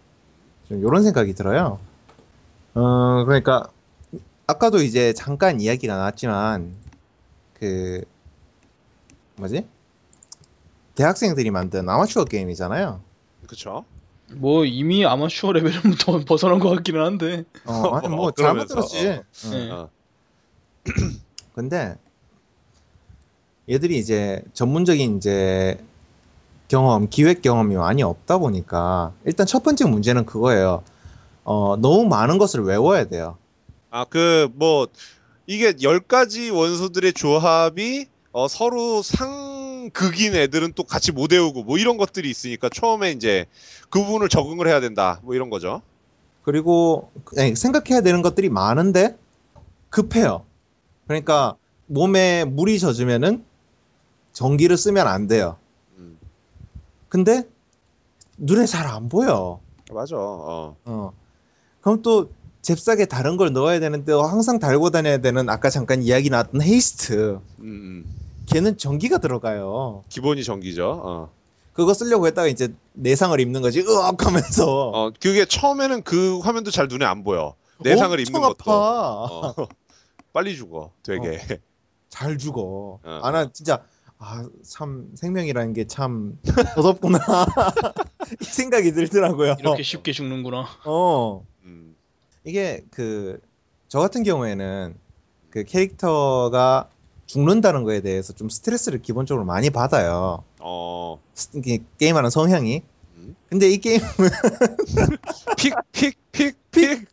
좀 0.68 0.81
이런 0.81 1.03
생각이 1.05 1.35
들어요. 1.35 1.79
어, 2.74 3.24
그러니까 3.24 3.68
아까도 4.47 4.83
이제 4.83 5.12
잠깐 5.14 5.61
이야기가 5.61 5.97
나왔지만 5.97 6.72
그 7.55 8.03
뭐지? 9.39 9.66
대학생들이 10.95 11.51
만든 11.51 11.89
아마추어 11.89 12.24
게임이잖아요. 12.24 13.01
그쵸? 13.47 13.84
뭐 14.32 14.64
이미 14.64 15.07
아마추어 15.07 15.53
레벨부터 15.53 16.20
벗어난 16.26 16.59
것 16.59 16.70
같기는 16.70 17.01
한데. 17.01 17.45
어, 17.64 17.95
아니 17.95 18.09
뭐 18.09 18.26
어, 18.28 18.30
잘못 18.32 18.66
들었지. 18.66 19.09
어. 19.09 19.22
응. 19.47 19.51
네. 19.51 19.70
어. 19.70 19.91
근데 21.55 21.97
얘들이 23.68 23.99
이제 23.99 24.43
전문적인 24.55 25.18
이제 25.18 25.78
경험, 26.68 27.09
기획 27.09 27.43
경험이 27.43 27.76
많이 27.76 28.03
없다 28.03 28.39
보니까 28.39 29.12
일단 29.24 29.47
첫 29.47 29.62
번째 29.62 29.86
문제는 29.86 30.26
그거예요. 30.26 30.82
어, 31.45 31.76
너무 31.76 32.07
많은 32.07 32.39
것을 32.39 32.62
외워야 32.62 33.05
돼요. 33.05 33.39
아, 33.91 34.05
그, 34.05 34.51
뭐, 34.55 34.86
이게 35.47 35.72
10가지 35.72 36.55
원소들의 36.55 37.14
조합이 37.14 38.07
어, 38.33 38.47
서로 38.47 39.03
상극인 39.03 40.35
애들은 40.35 40.72
또 40.74 40.85
같이 40.85 41.12
못 41.12 41.33
외우고 41.33 41.64
뭐 41.64 41.79
이런 41.79 41.97
것들이 41.97 42.29
있으니까 42.31 42.68
처음에 42.68 43.11
이제 43.12 43.47
그 43.91 44.05
부분을 44.05 44.29
적응을 44.29 44.68
해야 44.68 44.81
된다. 44.81 45.20
뭐 45.22 45.35
이런 45.35 45.51
거죠. 45.51 45.83
그리고 46.43 47.11
아니, 47.37 47.57
생각해야 47.57 48.01
되는 48.03 48.22
것들이 48.22 48.49
많은데 48.49 49.16
급해요. 49.91 50.45
그러니까 51.07 51.57
몸에 51.87 52.45
물이 52.45 52.79
젖으면은 52.79 53.45
전기를 54.33 54.76
쓰면 54.76 55.07
안 55.07 55.26
돼요. 55.26 55.57
음, 55.97 56.18
근데 57.09 57.45
눈에 58.37 58.66
잘 58.66 58.87
안 58.87 59.09
보여. 59.09 59.61
맞아. 59.91 60.16
어. 60.16 60.76
어. 60.85 61.12
그럼 61.81 62.03
또 62.03 62.31
잽싸게 62.69 63.07
다른 63.07 63.39
걸 63.39 63.51
넣어야 63.55 63.81
되는데 63.81 64.12
항상 64.12 64.59
달고 64.59 64.91
다녀야 64.91 65.16
되는 65.19 65.49
아까 65.49 65.71
잠깐 65.71 66.03
이야기 66.03 66.29
나왔던 66.29 66.61
헤이스트. 66.61 67.41
음, 67.61 67.64
음. 67.64 68.05
걔는 68.45 68.77
전기가 68.77 69.16
들어가요. 69.16 70.05
기본이 70.11 70.45
전기죠. 70.45 71.01
어. 71.03 71.31
그거 71.73 71.95
쓰려고 71.95 72.27
했다가 72.27 72.47
이제 72.49 72.75
내상을 72.93 73.41
입는 73.41 73.62
거지. 73.62 73.81
으악 73.81 74.27
하면서. 74.27 74.91
어, 74.91 75.11
그게 75.19 75.47
처음에는 75.47 76.03
그 76.03 76.41
화면도 76.41 76.71
잘 76.71 76.89
눈에 76.89 77.07
안 77.07 77.25
보여. 77.25 77.55
내상을 77.79 78.21
입는 78.21 78.37
엄청 78.37 78.53
것도. 78.53 78.71
아파. 78.71 79.55
어. 79.62 79.69
빨리 80.35 80.55
죽어. 80.55 80.91
되게. 81.03 81.41
잘 82.11 82.37
죽어. 82.37 83.01
어. 83.03 83.21
아, 83.23 83.31
나 83.31 83.51
진짜, 83.51 83.83
아, 84.19 84.47
참, 84.62 85.09
생명이라는 85.14 85.73
게 85.73 85.87
참, 85.87 86.39
더덥구나. 86.75 87.19
이 88.43 88.45
생각이 88.45 88.93
들더라고요. 88.93 89.57
이렇게 89.59 89.83
쉽게 89.83 90.12
죽는구나. 90.12 90.66
어. 90.85 91.47
음. 92.49 92.51
이게 92.51 92.82
그, 92.90 93.40
저 93.88 94.01
같은 94.01 94.22
경우에는 94.22 94.96
그 95.51 95.64
캐릭터가 95.64 96.88
죽는다는 97.26 97.84
거에 97.84 98.01
대해서 98.01 98.32
좀 98.32 98.49
스트레스를 98.49 99.03
기본적으로 99.03 99.44
많이 99.44 99.70
받아요. 99.70 100.44
어. 100.61 101.20
게임하는 101.99 102.30
성향이. 102.30 102.82
음. 103.16 103.36
근데 103.51 103.70
이 103.70 103.78
게임은 103.78 104.01
픽, 105.59 105.74
픽, 105.92 106.16
픽, 106.32 106.70
픽. 106.70 107.07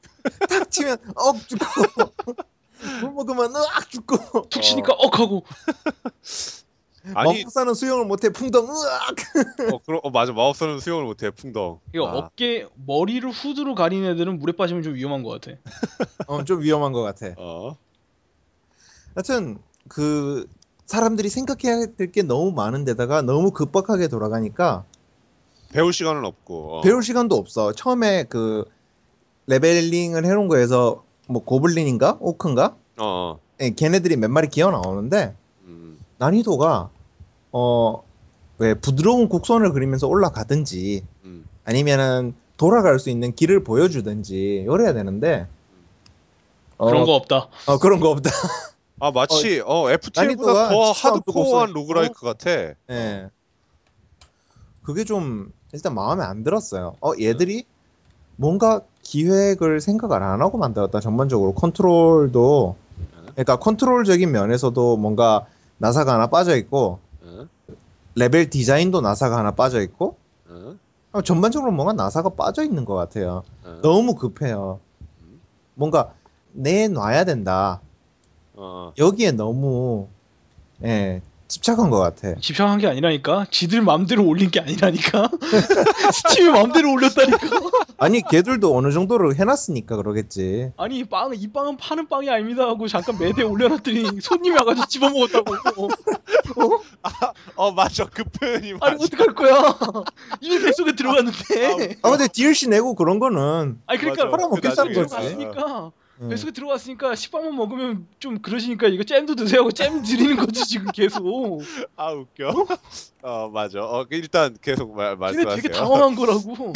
탁 0.49 0.71
치면 0.71 0.97
억 1.15 1.37
죽고, 1.47 2.35
물 3.01 3.11
먹으면 3.11 3.55
으악 3.55 3.89
죽고, 3.91 4.49
툭 4.49 4.61
치니까 4.61 4.93
억 4.93 5.19
하고 5.19 5.43
아니, 7.13 7.39
마법사는 7.39 7.73
수영을 7.73 8.05
못해 8.05 8.29
풍덩 8.29 8.65
으악! 8.67 9.73
어, 9.73 9.79
그럼, 9.85 9.99
어, 10.03 10.09
맞아. 10.09 10.31
마법사는 10.31 10.79
수영을 10.79 11.03
못해. 11.05 11.29
풍덩. 11.31 11.79
이거 11.93 12.07
아. 12.07 12.17
어깨 12.17 12.67
머리를 12.85 13.29
후드로 13.29 13.75
가린 13.75 14.03
애들은 14.05 14.39
물에 14.39 14.53
빠지면 14.53 14.83
좀 14.83 14.95
위험한 14.95 15.23
것 15.23 15.29
같아. 15.39 15.57
어, 16.27 16.43
좀 16.43 16.61
위험한 16.61 16.91
것 16.93 17.01
같아. 17.03 17.33
어. 17.37 17.77
하여튼 19.13 19.57
그 19.87 20.47
사람들이 20.85 21.29
생각해야 21.29 21.85
될 21.97 22.11
게 22.11 22.21
너무 22.23 22.51
많은데다가 22.51 23.21
너무 23.21 23.51
급박하게 23.51 24.07
돌아가니까 24.07 24.83
배울 25.71 25.93
시간은 25.93 26.25
없고. 26.25 26.77
어. 26.77 26.81
배울 26.81 27.03
시간도 27.03 27.35
없어. 27.35 27.71
처음에 27.73 28.23
그 28.29 28.65
레벨링을 29.47 30.25
해놓은 30.25 30.47
거에서 30.47 31.03
뭐 31.27 31.43
고블린인가 31.43 32.17
오크인가? 32.19 32.75
어. 32.97 33.39
예, 33.61 33.69
걔네들이 33.71 34.15
몇 34.17 34.29
마리 34.31 34.47
기어 34.49 34.71
나오는데 34.71 35.35
음. 35.65 35.99
난이도가 36.17 36.89
어 37.57 38.05
왜 38.57 38.73
부드러운 38.73 39.27
곡선을 39.27 39.73
그리면서 39.73 40.07
올라가든지 40.07 41.03
음. 41.25 41.45
아니면은 41.65 42.33
돌아갈 42.57 42.99
수 42.99 43.09
있는 43.09 43.33
길을 43.35 43.63
보여주든지 43.63 44.65
이래야 44.69 44.93
되는데 44.93 45.47
어, 46.77 46.87
그런 46.87 47.05
거 47.05 47.15
없다. 47.15 47.49
어, 47.67 47.77
그런 47.79 47.99
거 47.99 48.09
없다. 48.11 48.29
아, 48.99 49.11
마치, 49.11 49.61
어, 49.65 49.89
FTL보다 49.89 50.53
난이도가 50.53 50.69
더. 50.69 50.91
hardcore한 50.91 51.73
roguelike 51.73 52.21
같아. 52.21 52.49
예. 52.89 53.29
그게 54.83 55.03
좀 55.03 55.51
일단 55.73 55.93
마음에 55.93 56.23
안 56.23 56.43
들었어요. 56.43 56.95
어, 57.01 57.11
얘들이 57.19 57.65
뭔가 58.37 58.81
기획을 59.03 59.81
생각을 59.81 60.23
안 60.23 60.41
하고 60.41 60.57
만들었다. 60.57 60.99
전반적으로 61.01 61.53
컨트롤도 61.53 62.75
그러니까 63.33 63.57
컨트롤적인 63.57 64.31
면에서도 64.31 64.97
뭔가 64.97 65.45
나사가 65.77 66.13
하나 66.13 66.27
빠져 66.27 66.55
있고 66.55 66.99
응? 67.03 67.04
레벨 68.15 68.49
디자인도 68.49 69.01
나사가 69.01 69.37
하나 69.37 69.51
빠져 69.51 69.81
있고 69.81 70.17
응? 70.49 70.79
어, 71.11 71.21
전반적으로 71.21 71.71
뭔가 71.71 71.93
나사가 71.93 72.29
빠져 72.29 72.63
있는 72.63 72.85
것 72.85 72.95
같아요. 72.95 73.43
응? 73.65 73.79
너무 73.81 74.15
급해요. 74.15 74.79
뭔가 75.75 76.13
내놔야 76.53 77.25
된다. 77.25 77.81
어. 78.53 78.93
여기에 78.97 79.33
너무 79.33 80.07
예, 80.83 81.21
집착한 81.47 81.89
것 81.91 81.99
같아. 81.99 82.35
집착한 82.39 82.79
게 82.79 82.87
아니라니까. 82.87 83.45
지들 83.51 83.81
마음대로 83.81 84.25
올린 84.25 84.49
게 84.49 84.59
아니라니까. 84.59 85.29
스팀이 86.29 86.49
마음대로 86.49 86.91
올렸다니까. 86.91 87.37
아니 87.97 88.21
걔들도 88.21 88.75
어느 88.75 88.91
정도로 88.91 89.35
해놨으니까 89.35 89.95
그러겠지. 89.97 90.71
아니 90.77 91.03
빵, 91.03 91.33
이 91.35 91.47
빵은 91.47 91.77
파는 91.77 92.07
빵이 92.07 92.29
아닙니다 92.29 92.63
하고 92.63 92.87
잠깐 92.87 93.17
매대 93.19 93.43
올려놨더니 93.43 94.21
손님이 94.21 94.55
와가지고 94.57 94.87
집어먹었다고. 94.87 95.89
어, 97.55 97.71
맞아. 97.71 98.05
그 98.05 98.23
표현이 98.23 98.73
맞아. 98.73 98.85
아니 98.87 99.03
어떡할 99.03 99.35
거야. 99.35 99.75
이미 100.41 100.59
뱃속에 100.61 100.95
들어갔는데. 100.95 101.97
아 102.01 102.09
근데 102.09 102.27
DLC 102.27 102.69
내고 102.69 102.95
그런 102.95 103.19
거는 103.19 103.79
아니 103.85 103.99
그러니까. 103.99 104.29
팔아먹겠다는 104.29 104.93
그 104.93 105.05
거지. 105.05 105.47
들어갔으니까 106.15 106.25
음. 106.25 106.29
뱃속에 106.29 106.51
들어갔으니까 106.51 107.15
식빵만 107.15 107.55
먹으면 107.55 108.07
좀 108.19 108.39
그러시니까 108.41 108.87
이거 108.87 109.03
잼도 109.03 109.35
드세요 109.35 109.61
하고 109.61 109.71
잼 109.71 110.01
드리는 110.03 110.35
거지 110.37 110.63
지금 110.65 110.91
계속. 110.91 111.25
아, 111.95 112.11
웃겨. 112.11 112.67
어, 113.23 113.49
맞아. 113.53 113.81
어, 113.83 114.05
그 114.09 114.15
일단 114.15 114.55
계속 114.61 114.95
말, 114.95 115.15
말씀하세요. 115.17 115.61
되게 115.61 115.69
당황한 115.73 116.15
거라고. 116.25 116.73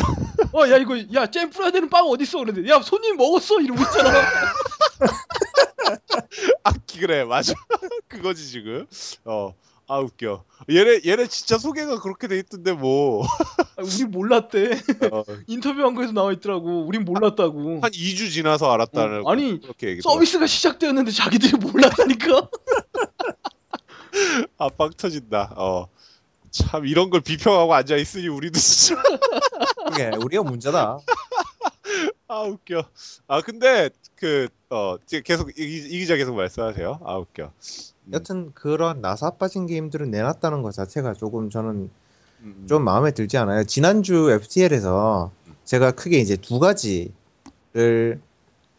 어 0.51 0.67
야 0.69 0.77
이거 0.77 0.97
야 1.13 1.27
잼 1.27 1.49
뿌려야 1.51 1.71
되는 1.71 1.89
빵 1.89 2.05
어디 2.07 2.23
있어 2.23 2.39
그랬는데 2.39 2.69
야 2.69 2.81
손님 2.81 3.17
먹었어 3.17 3.61
이러고 3.61 3.81
있잖아. 3.81 4.09
아, 6.63 6.71
그래. 6.99 7.23
맞아. 7.23 7.53
그거지, 8.07 8.47
지금. 8.49 8.85
어. 9.25 9.53
아, 9.89 9.97
웃겨. 9.99 10.43
얘네, 10.69 11.01
얘네 11.03 11.25
진짜 11.27 11.57
소개가 11.57 11.99
그렇게 11.99 12.27
돼 12.27 12.37
있던데, 12.37 12.73
뭐. 12.73 13.25
아, 13.75 13.81
우리 13.81 14.05
몰랐대. 14.05 14.79
어, 15.11 15.23
인터뷰한 15.47 15.95
거에서 15.95 16.13
나와 16.13 16.31
있더라고. 16.31 16.85
우린 16.85 17.05
몰랐다고. 17.05 17.79
한 17.81 17.91
2주 17.91 18.31
지나서 18.31 18.71
알았다는. 18.71 19.25
어, 19.25 19.31
아니, 19.31 19.59
서비스가 20.03 20.45
시작되었는데 20.45 21.09
자기들이 21.11 21.53
몰랐다니까. 21.57 22.49
아, 24.59 24.69
빵 24.69 24.91
터진다. 24.95 25.55
어. 25.57 25.87
참, 26.51 26.85
이런 26.85 27.09
걸 27.09 27.21
비평하고 27.21 27.73
앉아 27.73 27.95
있으니 27.95 28.27
우리도 28.27 28.59
진짜. 28.59 29.01
그게 29.87 30.11
우리가 30.23 30.43
문제다. 30.43 30.99
아, 32.29 32.43
웃겨. 32.43 32.83
아, 33.27 33.41
근데, 33.41 33.89
그, 34.15 34.47
어, 34.69 34.97
지금 35.07 35.23
계속, 35.23 35.49
이, 35.59 35.63
이 35.63 35.99
기자 35.99 36.15
계속 36.15 36.35
말씀하세요. 36.35 36.99
아, 37.03 37.17
웃겨. 37.17 37.45
음, 37.45 38.13
여튼 38.13 38.51
그런 38.53 39.01
나사 39.01 39.31
빠진 39.31 39.65
게임들을 39.65 40.11
내놨다는 40.11 40.61
것 40.61 40.71
자체가 40.71 41.13
조금 41.13 41.49
저는 41.49 41.89
음, 42.41 42.65
좀 42.69 42.83
마음에 42.83 43.11
들지 43.11 43.37
않아요. 43.39 43.63
지난주 43.63 44.29
FTL에서 44.29 45.31
제가 45.65 45.91
크게 45.91 46.19
이제 46.19 46.35
두 46.37 46.59
가지를 46.59 48.21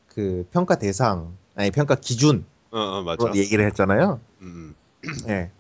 그 0.07 0.47
평가 0.53 0.77
대상 0.77 1.37
아니 1.57 1.73
평가 1.73 1.97
기준으로 1.97 2.45
어, 2.71 2.79
어, 2.79 3.03
맞아. 3.03 3.33
얘기를 3.35 3.67
했잖아요. 3.67 4.21
음, 4.43 4.75
예. 5.29 5.51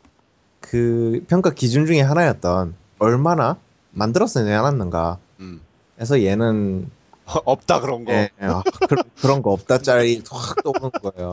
그 0.60 1.24
평가 1.28 1.50
기준 1.50 1.86
중에 1.86 2.00
하나였던 2.00 2.74
얼마나 3.00 3.58
만들어서 3.90 4.44
내놨는가. 4.44 5.18
음. 5.40 5.60
해서 6.00 6.22
얘는 6.22 6.88
없다, 7.44 7.80
그런 7.80 8.04
거. 8.04 8.12
예, 8.12 8.30
예, 8.40 8.46
아, 8.46 8.62
그, 8.88 9.26
런거 9.26 9.50
없다 9.52 9.78
짤이 9.78 10.22
확 10.30 10.62
떠오르는 10.62 10.90
거예요. 10.90 11.32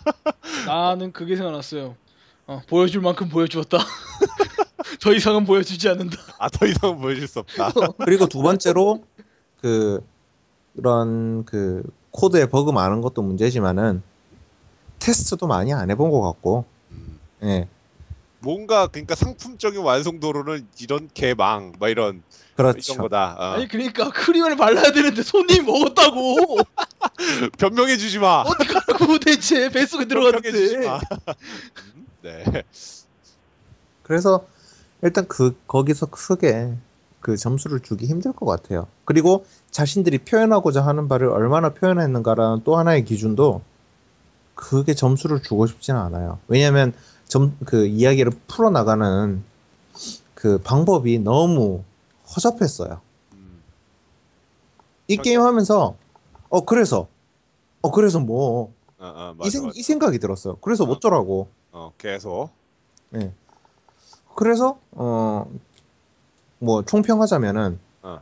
나는 0.66 1.12
그게 1.12 1.36
생각났어요. 1.36 1.96
어, 2.46 2.62
보여줄 2.68 3.02
만큼 3.02 3.28
보여주었다. 3.28 3.78
더 5.02 5.12
이상은 5.12 5.44
보여주지 5.44 5.88
않는다. 5.88 6.16
아, 6.38 6.48
더 6.48 6.66
이상은 6.66 6.98
보여줄 6.98 7.26
수 7.26 7.40
없다. 7.40 7.70
그리고 8.04 8.26
두 8.26 8.42
번째로 8.42 9.04
그 9.60 10.04
그런 10.76 11.44
그 11.44 11.82
코드에 12.10 12.46
버그 12.46 12.70
많은 12.70 13.00
것도 13.00 13.22
문제지만은 13.22 14.02
테스트도 14.98 15.46
많이 15.46 15.72
안 15.72 15.90
해본 15.90 16.10
것 16.10 16.20
같고 16.20 16.64
음. 16.90 17.18
예 17.42 17.68
뭔가, 18.46 18.86
그러니까 18.86 19.14
상품적인 19.14 19.80
완성도로는 19.80 20.68
이런 20.80 21.08
개망, 21.14 21.72
막 21.80 21.88
이런, 21.88 22.22
그렇죠 22.56 22.92
이런 22.94 23.02
거다. 23.02 23.36
어. 23.38 23.44
아니 23.54 23.68
그러니까 23.68 24.10
크림을 24.10 24.56
발라야 24.56 24.92
되는데 24.92 25.22
손님이 25.22 25.60
먹었다고. 25.66 26.58
변명해 27.58 27.96
주지 27.96 28.18
마. 28.18 28.40
어떡하라고 28.42 29.18
대체 29.18 29.68
뱃속에 29.68 30.06
변명해주지 30.06 30.78
들어갔는데. 30.78 30.86
마. 30.88 30.96
음, 30.98 32.06
네. 32.22 32.44
그래서 34.02 34.46
일단 35.02 35.26
그 35.28 35.56
거기서 35.66 36.06
크게 36.06 36.72
그 37.20 37.36
점수를 37.36 37.80
주기 37.80 38.06
힘들 38.06 38.32
것 38.32 38.46
같아요. 38.46 38.86
그리고 39.04 39.44
자신들이 39.70 40.18
표현하고자 40.18 40.80
하는 40.86 41.08
바를 41.08 41.28
얼마나 41.28 41.70
표현했는가라는 41.70 42.62
또 42.64 42.76
하나의 42.78 43.04
기준도 43.04 43.62
그게 44.54 44.94
점수를 44.94 45.42
주고 45.42 45.66
싶지는 45.66 46.00
않아요. 46.00 46.38
왜냐하면 46.48 46.92
점 47.28 47.56
그 47.66 47.86
이야기를 47.86 48.32
풀어 48.46 48.70
나가는 48.70 49.42
그 50.34 50.58
방법이 50.58 51.18
너무 51.18 51.82
허접했어요. 52.34 53.00
음. 53.34 53.62
이 55.08 55.16
게임 55.16 55.40
하면서 55.40 55.96
어 56.48 56.64
그래서 56.64 57.08
어 57.82 57.90
그래서 57.90 58.18
뭐이 58.20 58.68
어, 58.98 59.06
어, 59.06 59.34
맞아, 59.38 59.60
맞아. 59.62 59.82
생각이 59.82 60.18
들었어요. 60.18 60.56
그래서 60.56 60.84
어. 60.84 60.90
어쩌라고. 60.90 61.48
어, 61.72 61.92
계속. 61.98 62.50
그래서 64.34 64.78
어 64.92 65.46
뭐 66.58 66.82
총평하자면은 66.82 67.78
어. 68.02 68.20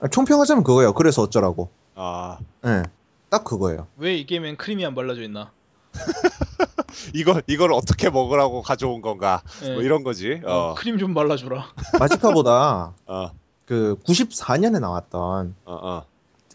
아, 0.00 0.08
총평하자면 0.08 0.64
그거예요. 0.64 0.92
그래서 0.92 1.22
어쩌라고. 1.22 1.70
아, 1.94 2.38
예. 2.66 2.82
딱 3.30 3.42
그거예요. 3.42 3.86
왜 3.96 4.18
이 4.18 4.26
게임엔 4.26 4.58
크림이 4.58 4.84
안 4.84 4.94
발라져 4.94 5.22
있나? 5.22 5.50
이거 7.14 7.40
이걸 7.46 7.72
어떻게 7.72 8.10
먹으라고 8.10 8.62
가져온 8.62 9.00
건가? 9.00 9.42
예. 9.64 9.74
뭐 9.74 9.82
이런 9.82 10.02
거지. 10.02 10.40
어, 10.44 10.52
어, 10.52 10.74
크림 10.74 10.98
좀 10.98 11.14
발라줘라. 11.14 11.66
마지카보다 11.98 12.94
어, 13.06 13.30
그 13.64 13.96
94년에 14.04 14.80
나왔던 14.80 15.54
어, 15.64 15.72
어. 15.72 16.04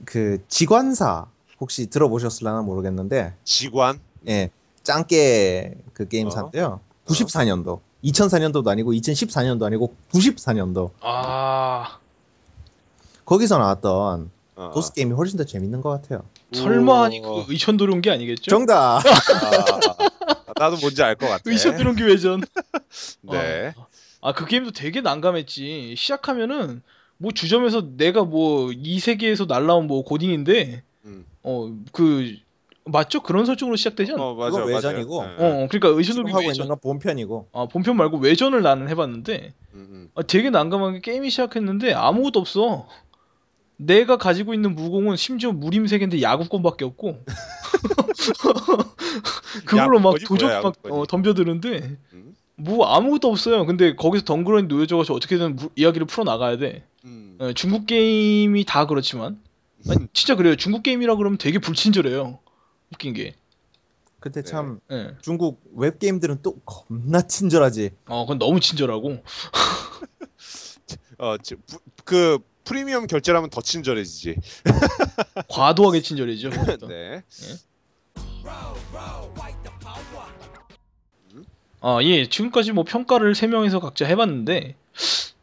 그 0.05 0.43
지관사 0.47 1.25
혹시 1.59 1.87
들어보셨을라나 1.87 2.61
모르겠는데 2.61 3.33
지관. 3.43 3.99
예. 4.27 4.49
짱깨 4.83 5.75
그 5.93 6.03
어. 6.03 6.07
게임사인데요. 6.07 6.79
94년도. 7.05 7.79
2004년도도 8.03 8.67
아니고 8.67 8.93
2014년도 8.93 9.63
아니고 9.63 9.93
94년도. 10.11 10.91
아 11.01 11.99
거기서 13.25 13.57
나왔던 13.59 14.31
어, 14.55 14.63
어. 14.63 14.71
도스 14.73 14.93
게임이 14.93 15.13
훨씬 15.13 15.37
더 15.37 15.43
재밌는 15.43 15.81
것 15.81 15.89
같아요. 15.89 16.23
설마 16.53 17.05
아니. 17.05 17.21
그 17.21 17.45
의천 17.49 17.77
도룡기 17.77 18.09
아니겠죠? 18.09 18.49
정답. 18.49 18.99
아, 18.99 20.53
나도 20.59 20.77
뭔지 20.77 21.01
알 21.03 21.15
것 21.15 21.27
같아. 21.27 21.41
의천 21.45 21.77
도룡기 21.77 22.03
외전. 22.03 22.41
네. 23.21 23.73
아그 24.21 24.45
게임도 24.45 24.71
되게 24.71 25.01
난감했지. 25.01 25.95
시작하면은 25.97 26.81
뭐 27.17 27.31
주점에서 27.31 27.87
내가 27.97 28.23
뭐 28.23 28.71
이 28.73 28.99
세계에서 28.99 29.45
날라온 29.45 29.87
뭐 29.87 30.03
고딩인데 30.03 30.83
음. 31.05 31.25
어그 31.43 32.35
맞죠? 32.85 33.21
그런 33.21 33.45
설정으로 33.45 33.75
시작되지 33.77 34.11
않나? 34.13 34.23
어, 34.23 34.33
맞아. 34.35 34.63
외전이고. 34.63 35.23
네, 35.23 35.27
어, 35.37 35.41
네. 35.61 35.67
그러니까 35.69 35.87
의천도룡기 35.89 36.31
하고 36.31 36.41
있는 36.41 36.49
외전. 36.53 36.67
건 36.67 36.77
본편이고. 36.81 37.47
아 37.53 37.65
본편 37.67 37.95
말고 37.95 38.17
외전을 38.17 38.61
나는 38.61 38.89
해봤는데 38.89 39.53
음, 39.73 39.87
음. 39.91 40.09
아, 40.15 40.23
되게 40.23 40.49
난감하게 40.49 40.99
게임이 41.01 41.29
시작했는데 41.29 41.93
아무것도 41.93 42.39
없어. 42.39 42.87
내가 43.85 44.17
가지고 44.17 44.53
있는 44.53 44.75
무공은 44.75 45.15
심지어 45.17 45.51
무림색인데 45.51 46.21
야구권밖에 46.21 46.85
없고 46.85 47.23
그걸로 49.65 49.99
막 49.99 50.15
도적 50.19 50.47
뭐야, 50.49 50.61
막? 50.61 50.75
어, 50.89 51.05
덤벼드는데 51.07 51.97
음. 52.13 52.35
뭐 52.55 52.85
아무것도 52.85 53.29
없어요. 53.29 53.65
근데 53.65 53.95
거기서 53.95 54.23
덩그러니 54.25 54.67
놓여져가지고 54.67 55.15
어떻게든 55.15 55.55
무- 55.55 55.69
이야기를 55.75 56.05
풀어 56.05 56.23
나가야 56.23 56.57
돼. 56.57 56.85
음. 57.05 57.37
어, 57.39 57.53
중국 57.53 57.87
게임이 57.87 58.65
다 58.65 58.85
그렇지만 58.85 59.41
아니, 59.89 60.05
진짜 60.13 60.35
그래요. 60.35 60.55
중국 60.55 60.83
게임이라 60.83 61.15
그러면 61.15 61.39
되게 61.39 61.57
불친절해요. 61.57 62.37
웃긴 62.91 63.13
게. 63.13 63.33
근데 64.19 64.43
네. 64.43 64.51
참 64.51 64.79
예. 64.91 65.15
중국 65.21 65.59
웹 65.73 65.97
게임들은 65.97 66.39
또 66.43 66.57
겁나 66.65 67.21
친절하지. 67.21 67.89
어, 68.05 68.25
그건 68.25 68.37
너무 68.37 68.59
친절하고. 68.59 69.23
어, 71.17 71.35
그 72.05 72.37
프리미엄 72.63 73.07
결제라면 73.07 73.49
더 73.49 73.61
친절해지지. 73.61 74.35
과도하게 75.49 76.01
친절해죠. 76.01 76.49
네. 76.87 77.23
아, 81.81 81.99
예. 82.03 82.29
지금까지 82.29 82.71
뭐 82.73 82.83
평가를 82.83 83.33
세 83.33 83.47
명에서 83.47 83.79
각자 83.79 84.05
해봤는데, 84.05 84.75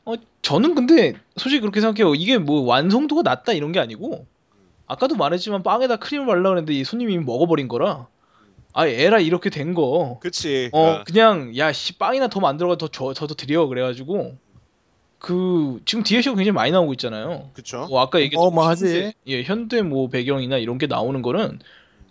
어, 0.05 0.15
저는 0.43 0.75
근데 0.75 1.15
솔직히 1.37 1.61
그렇게 1.61 1.81
생각해요. 1.81 2.15
이게 2.15 2.39
뭐 2.39 2.63
완성도가 2.63 3.23
낮다 3.23 3.53
이런 3.53 3.73
게 3.73 3.81
아니고, 3.81 4.27
아까도 4.87 5.17
말했지만 5.17 5.63
빵에다 5.63 5.97
크림을 5.97 6.27
발라 6.27 6.51
그랬는데 6.51 6.73
이 6.75 6.85
손님이 6.85 7.19
먹어버린 7.19 7.67
거라, 7.67 8.07
아, 8.73 8.87
에라 8.87 9.19
이렇게 9.19 9.51
된 9.51 9.75
거, 9.75 10.19
그치. 10.21 10.71
어, 10.73 11.03
그냥, 11.05 11.57
야, 11.57 11.73
씨, 11.73 11.99
빵이나 11.99 12.29
더 12.29 12.39
만들어가 12.39 12.77
더 12.77 12.87
줘, 12.87 13.13
저도 13.13 13.35
드려. 13.35 13.67
그래가지고, 13.67 14.37
그, 15.19 15.81
지금 15.85 16.05
DLC가 16.05 16.35
굉장히 16.37 16.53
많이 16.53 16.71
나오고 16.71 16.93
있잖아요. 16.95 17.51
그쵸. 17.55 17.87
뭐 17.89 18.01
아까 18.01 18.21
얘기했던 18.21 18.47
어마하지. 18.47 18.85
현대, 18.87 19.13
예, 19.27 19.43
현대 19.43 19.83
뭐 19.83 20.09
배경이나 20.09 20.59
이런 20.59 20.79
게 20.79 20.87
나오는 20.87 21.21
거는 21.23 21.59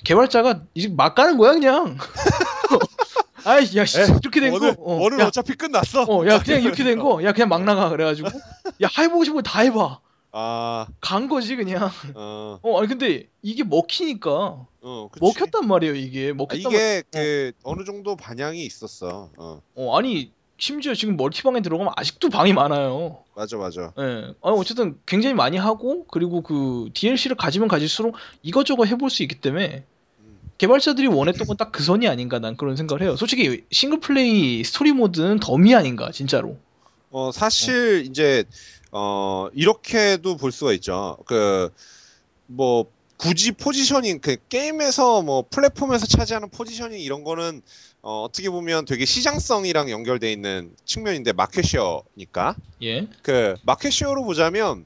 개발자가 0.04 0.62
이제 0.74 0.90
막 0.90 1.16
가는 1.16 1.38
거야 1.38 1.54
그냥. 1.54 1.98
아이 3.46 3.66
야 3.78 3.86
씨, 3.86 4.00
에, 4.02 4.04
이렇게 4.22 4.42
된 4.42 4.54
오늘, 4.54 4.76
거. 4.76 4.82
어, 4.82 4.96
오늘 5.02 5.20
야, 5.22 5.28
어차피 5.28 5.54
끝났어. 5.54 6.04
어, 6.04 6.28
야 6.28 6.40
그냥 6.44 6.62
이렇게 6.64 6.84
된 6.84 7.00
거. 7.00 7.24
야 7.24 7.32
그냥 7.32 7.48
막 7.50 7.64
나가 7.64 7.90
그래가지고 7.90 8.28
야 8.84 8.90
해보고 8.98 9.24
싶은 9.24 9.36
거 9.38 9.42
다 9.42 9.62
해봐. 9.62 10.00
아, 10.34 10.88
간 11.00 11.30
거지 11.30 11.56
그냥. 11.56 11.90
어, 12.14 12.60
어 12.62 12.80
아니 12.80 12.88
근데 12.90 13.28
이게 13.42 13.64
먹히니까 13.64 14.66
어, 14.82 15.10
그치. 15.12 15.24
먹혔단 15.26 15.68
말이에요 15.68 15.96
이게. 15.96 16.32
아, 16.32 16.34
먹혔단 16.34 16.72
이게 16.72 17.04
그 17.12 17.52
어느 17.64 17.86
정도 17.86 18.16
반향이 18.18 18.64
있었어. 18.66 19.30
어, 19.38 19.62
어 19.76 19.98
아니 19.98 20.32
심지어 20.58 20.94
지금 20.96 21.18
multi방에 21.18 21.62
들어가면 21.62 21.94
아직도 21.96 22.30
방이 22.30 22.54
많아요. 22.54 23.20
맞아, 23.36 23.58
맞아. 23.58 23.94
예. 24.00 24.34
아, 24.42 24.50
어쨌든 24.50 25.00
굉장히 25.06 25.36
많이 25.36 25.58
하고 25.58 26.06
그리고 26.08 26.42
그 26.42 26.90
DLC를 26.94 27.36
가지면 27.38 27.68
가질수록 27.68 28.16
이것저것 28.42 28.86
해볼 28.86 29.10
수 29.12 29.22
있기 29.24 29.36
때문에 29.36 29.84
음. 30.20 30.40
개발자들이 30.58 31.08
원했던 31.08 31.46
건 31.48 31.58
딱 31.58 31.72
그 31.72 31.84
선이 31.84 32.08
아닌가 32.08 32.40
난 32.40 32.58
그런 32.58 32.76
생각을 32.76 33.04
해요. 33.04 33.16
솔직히 33.16 33.64
싱글 33.72 34.00
플레이 34.00 34.64
스토리 34.64 34.92
모드는 34.94 35.40
덤이 35.40 35.76
아닌가 35.76 36.12
진짜로. 36.12 36.58
어, 37.12 37.32
사실 37.32 38.06
이제 38.10 38.44
어, 38.92 39.50
이렇게도 39.54 40.38
볼 40.38 40.52
수가 40.52 40.74
있죠. 40.74 41.18
그 41.26 41.70
뭐 42.48 42.86
굳이 43.18 43.52
포지셔닝 43.52 44.20
그 44.22 44.38
게임에서 44.48 45.22
뭐 45.22 45.44
플랫폼에서 45.50 46.06
차지하는 46.06 46.50
포지셔닝 46.50 47.00
이런 47.00 47.24
거는 47.24 47.62
어, 48.08 48.24
어떻게 48.24 48.50
보면 48.50 48.86
되게 48.86 49.04
시장성이랑 49.04 49.90
연결돼 49.92 50.32
있는 50.32 50.74
측면인데 50.86 51.34
마켓쉐어니까 51.34 52.56
예. 52.84 53.06
그 53.22 53.56
마켓쉐어로 53.64 54.24
보자면 54.24 54.86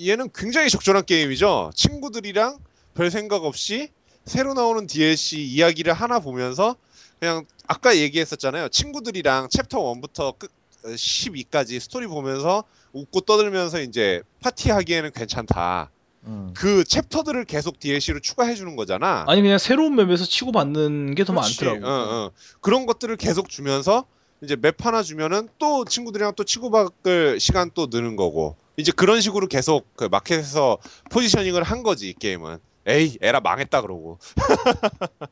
얘는 0.00 0.30
굉장히 0.32 0.70
적절한 0.70 1.06
게임이죠. 1.06 1.72
친구들이랑 1.74 2.58
별 2.94 3.10
생각 3.10 3.42
없이 3.42 3.88
새로 4.26 4.54
나오는 4.54 4.86
DLC 4.86 5.42
이야기를 5.42 5.92
하나 5.92 6.20
보면서 6.20 6.76
그냥 7.18 7.44
아까 7.66 7.96
얘기했었잖아요. 7.96 8.68
친구들이랑 8.68 9.48
챕터 9.50 9.80
1부터 9.80 10.38
끝 10.38 10.52
12까지 10.84 11.80
스토리 11.80 12.06
보면서 12.06 12.62
웃고 12.92 13.22
떠들면서 13.22 13.80
이제 13.80 14.22
파티하기에는 14.38 15.10
괜찮다. 15.10 15.90
음. 16.26 16.50
그 16.54 16.84
chapter들을 16.84 17.44
계속 17.44 17.78
DLC로 17.78 18.20
추가해 18.20 18.54
주는 18.54 18.76
거잖아. 18.76 19.24
아니 19.28 19.42
그냥 19.42 19.58
새로운 19.58 19.94
map에서 19.94 20.24
치고 20.24 20.52
받는 20.52 21.14
게 21.14 21.24
더. 21.24 21.32
많더라고. 21.32 21.86
어, 21.86 21.90
어. 21.90 22.30
그런 22.60 22.86
것들을 22.86 23.16
계속 23.16 23.48
주면서 23.48 24.06
이제 24.42 24.56
map 24.56 24.84
하나 24.84 25.02
주면은 25.02 25.48
또 25.58 25.84
친구들이랑 25.84 26.34
또 26.36 26.44
치고받을 26.44 27.40
시간 27.40 27.70
또 27.74 27.88
느는 27.90 28.16
거고 28.16 28.56
이제 28.76 28.92
그런 28.92 29.20
식으로 29.20 29.46
계속 29.46 29.86
그 29.96 30.04
마켓에서 30.04 30.78
positioning을 31.10 31.62
한 31.62 31.82
거지 31.82 32.10
이 32.10 32.12
게임은. 32.14 32.58
에이 32.88 33.18
에라 33.20 33.40
망했다 33.40 33.80
그러고. 33.82 34.18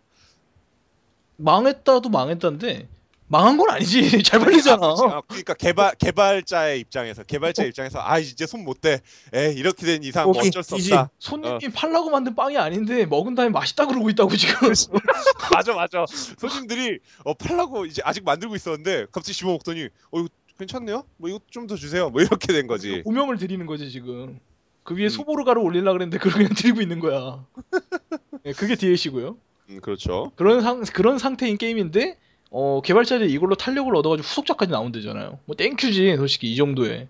망했다도 1.37 2.09
망했다는데 2.09 2.89
망한 3.27 3.57
건 3.57 3.71
아니지. 3.71 4.23
잘 4.23 4.41
팔리잖아. 4.41 4.87
아, 4.87 5.23
그러니까 5.27 5.55
개발 5.55 5.95
개발자의 5.97 6.81
입장에서 6.81 7.23
개발자 7.25 7.65
입장에서 7.65 8.01
아 8.03 8.19
이제 8.19 8.47
손 8.47 8.65
못 8.65 8.81
대. 8.81 9.01
에이 9.33 9.55
이렇게 9.57 9.85
된 9.87 10.03
이상 10.03 10.25
뭐 10.25 10.31
오케이, 10.39 10.49
어쩔 10.49 10.63
수. 10.63 10.75
없다. 10.75 11.11
손님이 11.19 11.69
팔라고 11.75 12.11
만든 12.11 12.35
빵이 12.35 12.57
아닌데 12.59 13.07
먹은 13.07 13.35
다음에 13.35 13.51
맛있다 13.51 13.87
그러고 13.87 14.09
있다고 14.11 14.35
지금. 14.37 14.55
맞아 15.53 15.75
맞아. 15.75 16.05
손님들이 16.39 16.99
어 17.25 17.35
팔라고 17.35 17.87
이제 17.87 18.03
아직 18.05 18.25
만들고 18.25 18.55
있었는데 18.57 19.07
갑자기 19.13 19.33
씹어 19.35 19.51
먹더니 19.53 19.89
어 20.11 20.19
이거 20.21 20.29
괜찮네요. 20.59 21.05
뭐 21.17 21.29
이거 21.29 21.41
좀 21.51 21.67
더 21.67 21.77
주세요. 21.77 22.11
뭐 22.11 22.21
이렇게 22.23 22.53
된 22.53 22.67
거지. 22.67 23.03
오명을 23.05 23.39
드리는 23.39 23.65
거지 23.67 23.91
지금. 23.91 24.39
그 24.83 24.95
위에 24.95 25.05
음. 25.05 25.09
소보르가를 25.09 25.61
올리려 25.63 25.93
그랬는데 25.93 26.19
그걸 26.19 26.33
그냥 26.43 26.55
드리고 26.55 26.81
있는 26.83 27.01
거야. 27.01 27.45
네, 28.45 28.53
그게 28.53 28.77
DLC고요. 28.77 29.37
음, 29.71 29.81
그렇죠. 29.81 30.31
그런 30.37 30.61
상 30.61 30.83
그런 30.83 31.19
상태인 31.19 31.57
게임인데 31.57 32.19
어, 32.57 32.81
개발자들이 32.83 33.33
이걸로 33.33 33.57
탄력을 33.57 33.95
얻어가지고 33.97 34.25
후속작까지 34.29 34.71
나온대잖아요. 34.71 35.41
뭐 35.45 35.57
땡큐지 35.57 36.17
솔직히 36.17 36.53
이 36.53 36.57
정도에. 36.57 37.09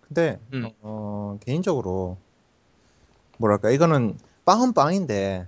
근데 0.00 0.40
음. 0.54 0.70
어, 0.80 1.38
개인적으로 1.44 2.16
뭐랄까 3.36 3.70
이거는 3.70 4.16
빵은 4.46 4.72
빵인데 4.72 5.46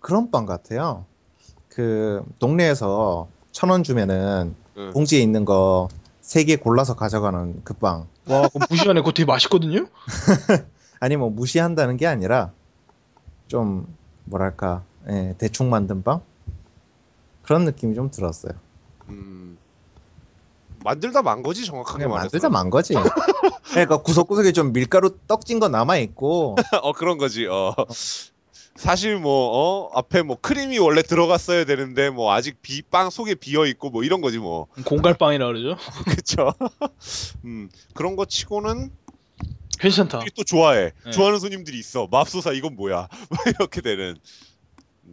그런 0.00 0.30
빵 0.30 0.46
같아요. 0.46 1.04
그 1.68 2.24
동네에서 2.38 3.28
천 3.52 3.68
원 3.68 3.82
주면은 3.82 4.54
응. 4.78 4.92
봉지에 4.92 5.20
있는 5.20 5.44
거 5.44 5.88
세 6.22 6.44
개 6.44 6.56
골라서 6.56 6.96
가져가는 6.96 7.60
그 7.62 7.74
빵. 7.74 8.08
와, 8.26 8.48
그럼 8.48 8.66
무시하네. 8.70 9.00
그거 9.00 9.12
되게 9.12 9.26
맛있거든요? 9.26 9.86
아니 10.98 11.16
뭐 11.16 11.28
무시한다는 11.30 11.96
게 11.98 12.06
아니라 12.06 12.52
좀 13.48 13.86
뭐랄까 14.24 14.82
예, 15.08 15.34
대충 15.38 15.68
만든 15.70 16.02
빵 16.02 16.22
그런 17.46 17.64
느낌이 17.64 17.94
좀 17.94 18.10
들었어요. 18.10 18.52
음, 19.08 19.56
만들다 20.84 21.22
만 21.22 21.44
거지 21.44 21.64
정확하게 21.64 22.08
말해서. 22.08 22.24
만들다 22.24 22.48
만 22.48 22.70
거지. 22.70 22.94
그러니까 23.70 23.98
구석구석에 23.98 24.50
좀 24.50 24.72
밀가루 24.72 25.16
떡진 25.28 25.60
거 25.60 25.68
남아 25.68 25.98
있고 25.98 26.56
어 26.82 26.92
그런 26.92 27.18
거지. 27.18 27.46
어. 27.46 27.72
사실 28.74 29.16
뭐 29.16 29.30
어, 29.32 29.90
앞에 29.98 30.22
뭐 30.22 30.36
크림이 30.40 30.78
원래 30.78 31.02
들어갔어야 31.02 31.64
되는데 31.64 32.10
뭐 32.10 32.32
아직 32.32 32.60
비, 32.60 32.82
빵 32.82 33.10
속에 33.10 33.34
비어 33.36 33.64
있고 33.64 33.90
뭐 33.90 34.02
이런 34.02 34.20
거지 34.20 34.38
뭐. 34.38 34.66
공갈빵이라 34.84 35.46
그러죠? 35.46 35.76
그쵸? 36.04 36.52
음, 37.44 37.70
그런 37.94 38.16
거 38.16 38.24
치고는 38.26 38.90
괜찮다. 39.78 40.20
또 40.34 40.42
좋아해. 40.44 40.92
네. 41.04 41.10
좋아하는 41.10 41.38
손님들이 41.38 41.78
있어. 41.78 42.08
맙소사 42.10 42.52
이건 42.52 42.74
뭐야? 42.76 43.08
뭐 43.28 43.38
이렇게 43.46 43.80
되는 43.80 44.10
음, 44.10 44.45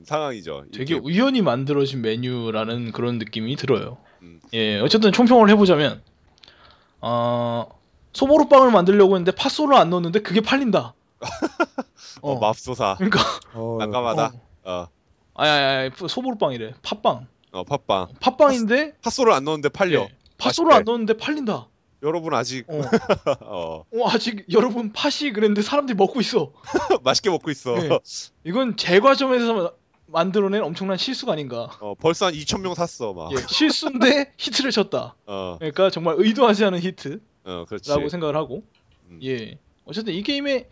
상황이죠. 0.06 0.66
되게 0.74 0.84
이게 0.84 0.94
우연히 0.96 1.42
만들어진 1.42 2.02
메뉴라는 2.02 2.92
그런 2.92 3.18
느낌이 3.18 3.56
들어요. 3.56 3.98
음. 4.22 4.40
예, 4.54 4.80
어쨌든 4.80 5.12
총평을 5.12 5.50
해보자면, 5.50 6.02
어, 7.02 7.68
소보루빵을 8.14 8.72
만들려고 8.72 9.16
했는데 9.16 9.32
팥소를 9.32 9.76
안 9.76 9.90
넣었는데 9.90 10.22
그게 10.22 10.42
팔린다. 10.42 10.94
어, 12.22 12.40
맙소사. 12.40 12.96
그러니까, 12.98 13.20
어, 13.54 13.78
난감하다. 13.80 14.32
어, 14.66 14.88
아니, 15.36 15.50
아니, 15.50 15.66
아니, 15.66 16.08
소보루빵이래. 16.10 16.74
팥빵. 16.82 17.28
어, 17.52 17.64
팥빵. 17.64 18.10
팥빵인데, 18.20 18.94
팥소를 19.02 19.32
안 19.34 19.44
넣었는데 19.46 19.70
팔려. 19.70 20.02
예, 20.02 20.10
팥소를. 20.38 20.74
안 20.74 20.84
넣었는데 20.84 21.18
팔린다. 21.18 21.68
여러분 22.02 22.34
아직 22.34 22.66
어, 22.68 22.82
어, 23.48 23.86
어, 23.90 24.10
아직 24.10 24.46
여러분 24.52 24.92
팥이 24.92 25.32
그랬는데 25.32 25.62
사람들이 25.62 25.96
먹고 25.96 26.20
있어. 26.20 26.52
맛있게 27.02 27.30
먹고 27.30 27.50
있어. 27.50 27.78
예. 27.78 28.00
이건 28.44 28.76
제과점에서 28.76 29.54
마- 29.54 29.72
만들어낸 30.14 30.64
엄청난 30.64 30.96
실수가 30.96 31.34
아닌가. 31.34 31.70
어, 31.82 31.96
벌써 31.96 32.28
한 32.28 32.34
2천 32.34 32.62
명 32.62 32.76
샀어 32.76 33.14
막. 33.14 33.32
예, 33.34 33.38
실수인데 33.50 34.32
히트를 34.38 34.72
쳤다. 34.72 35.16
어, 35.26 35.58
그러니까 35.60 35.90
정말 35.90 36.16
의도하지 36.18 36.64
않은 36.66 36.80
히트라고 36.80 37.20
어, 37.44 37.66
그렇지. 37.68 37.92
생각을 38.10 38.36
하고, 38.36 38.64
음. 39.10 39.20
예. 39.24 39.58
어쨌든 39.86 40.14
이 40.14 40.22
게임에 40.22 40.70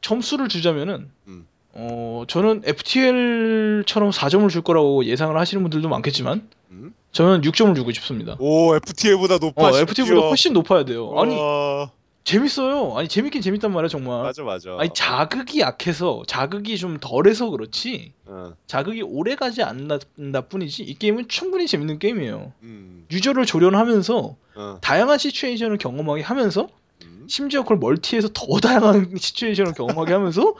점수를 0.00 0.48
주자면은, 0.48 1.10
음. 1.28 1.46
어, 1.72 2.24
저는 2.26 2.62
FTL처럼 2.64 4.10
4점을 4.10 4.48
줄 4.48 4.62
거라고 4.62 5.04
예상을 5.04 5.38
하시는 5.38 5.62
분들도 5.62 5.88
많겠지만, 5.88 6.48
음? 6.70 6.94
저는 7.12 7.42
6점을 7.42 7.74
주고 7.76 7.92
싶습니다. 7.92 8.36
오, 8.40 8.74
FTA보다 8.74 9.36
높아. 9.38 9.68
어, 9.68 9.76
FT보다 9.76 10.28
훨씬 10.28 10.54
높아야 10.54 10.84
돼요. 10.86 11.12
아니, 11.18 11.36
어, 11.38 11.90
재밌어요. 12.26 12.92
아니, 12.96 13.06
재밌긴 13.06 13.40
재밌단 13.40 13.72
말이야, 13.72 13.88
정말. 13.88 14.24
맞아 14.24 14.42
맞아. 14.42 14.76
아니, 14.78 14.90
자극이 14.92 15.60
약해서, 15.60 16.24
자극이 16.26 16.76
좀 16.76 16.98
덜해서 16.98 17.50
그렇지, 17.50 18.12
어, 18.26 18.52
자극이 18.66 19.02
오래 19.02 19.36
가지 19.36 19.62
않는다 19.62 20.40
뿐이지, 20.48 20.82
이 20.82 20.94
게임은 20.98 21.28
충분히 21.28 21.68
재밌는 21.68 22.00
게임이에요. 22.00 22.52
음, 22.64 23.06
유저를 23.12 23.46
조련하면서, 23.46 24.36
어, 24.56 24.78
다양한 24.82 25.18
시츄에이션을 25.18 25.78
경험하게 25.78 26.22
하면서, 26.22 26.66
음. 27.04 27.26
심지어 27.28 27.62
그걸 27.62 27.78
멀티해서 27.78 28.30
더 28.34 28.58
다양한 28.60 29.14
시츄에이션을 29.16 29.74
경험하게 29.74 30.12
하면서 30.12 30.54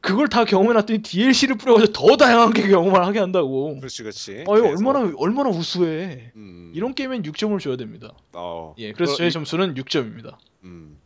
그걸 0.00 0.28
다 0.28 0.44
경험해놨더니 0.44 1.02
DLC를 1.02 1.56
뿌려가지고 1.58 1.92
더 1.92 2.16
다양하게 2.16 2.68
경험을 2.70 3.04
하게 3.04 3.18
한다고. 3.18 3.76
그렇지 3.78 4.02
그렇지. 4.02 4.44
어, 4.46 4.58
이거 4.58 4.68
계속. 4.70 4.86
얼마나 4.86 5.12
얼마나 5.16 5.50
우수해. 5.50 6.32
음, 6.36 6.72
이런 6.74 6.94
게임엔 6.94 7.22
6점을 7.22 7.58
줘야 7.60 7.76
됩니다. 7.76 8.12
어, 8.32 8.74
예, 8.78 8.92
그래서 8.92 9.12
그- 9.12 9.18
저의 9.18 9.30
점수는 9.32 9.74
6점입니다. 9.74 10.36
음. 10.64 10.98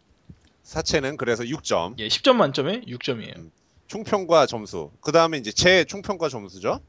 사체는 0.62 1.16
그래서 1.16 1.44
6점. 1.44 1.94
예, 1.98 2.08
10점 2.08 2.34
만점에 2.36 2.80
6점이에요. 2.82 3.36
음. 3.38 3.50
총평과 3.86 4.46
점수. 4.46 4.90
그 5.00 5.12
다음에 5.12 5.38
이제 5.38 5.52
제 5.52 5.84
총평과 5.84 6.28
점수죠. 6.28 6.80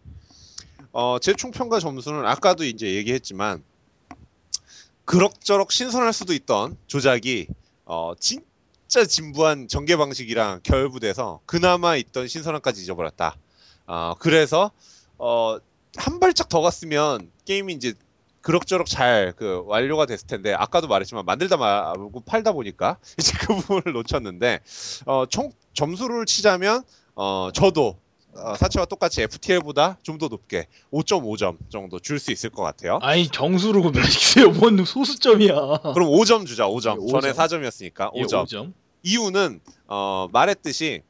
어, 0.93 1.17
제 1.21 1.33
총평과 1.33 1.79
점수는 1.79 2.25
아까도 2.25 2.63
이제 2.65 2.95
얘기했지만 2.95 3.63
그럭저럭 5.05 5.71
신선할 5.71 6.11
수도 6.11 6.33
있던 6.33 6.75
조작이 6.88 7.47
어, 7.85 8.13
진 8.19 8.41
짜 8.88 9.05
진부한 9.05 9.67
전개 9.67 9.97
방식이랑 9.97 10.61
결부돼서 10.63 11.41
그나마 11.45 11.95
있던 11.97 12.27
신선함까지 12.27 12.81
잊어버렸다. 12.83 13.35
어, 13.85 14.13
그래서 14.19 14.71
어, 15.17 15.57
한 15.97 16.19
발짝 16.19 16.47
더 16.49 16.61
갔으면 16.61 17.31
게임이 17.45 17.73
이제 17.73 17.93
그럭저럭 18.41 18.88
잘 18.88 19.33
그 19.35 19.63
완료가 19.65 20.05
됐을 20.05 20.25
텐데 20.27 20.53
아까도 20.53 20.88
말했지만 20.88 21.25
만들다 21.25 21.57
말고 21.57 22.21
팔다 22.21 22.53
보니까 22.53 22.97
이제 23.19 23.33
그 23.39 23.55
부분을 23.55 23.93
놓쳤는데 23.93 24.59
어, 25.05 25.25
총 25.25 25.51
점수를 25.73 26.25
치자면 26.25 26.83
어, 27.15 27.49
저도 27.53 27.88
어, 27.89 27.99
사체와 28.57 28.85
똑같이 28.85 29.21
FTL보다 29.23 29.97
좀 30.03 30.17
더 30.17 30.27
높게 30.27 30.67
5.5점 30.91 31.57
정도 31.69 31.99
줄 31.99 32.19
수 32.19 32.31
있을 32.31 32.49
것 32.49 32.63
같아요. 32.63 32.99
아니 33.01 33.27
정수로 33.27 33.81
구별시키세요. 33.83 34.49
뭔 34.59 34.83
소수점이야. 34.85 35.53
그럼 35.93 36.09
5점 36.09 36.45
주자. 36.45 36.67
5점. 36.67 37.01
예, 37.03 37.11
전에 37.11 37.31
5점. 37.33 37.35
4점이었으니까 37.35 38.11
예, 38.15 38.21
5점. 38.23 38.45
5점. 38.45 38.73
이유는 39.03 39.59
어, 39.88 40.27
말했듯이 40.31 41.01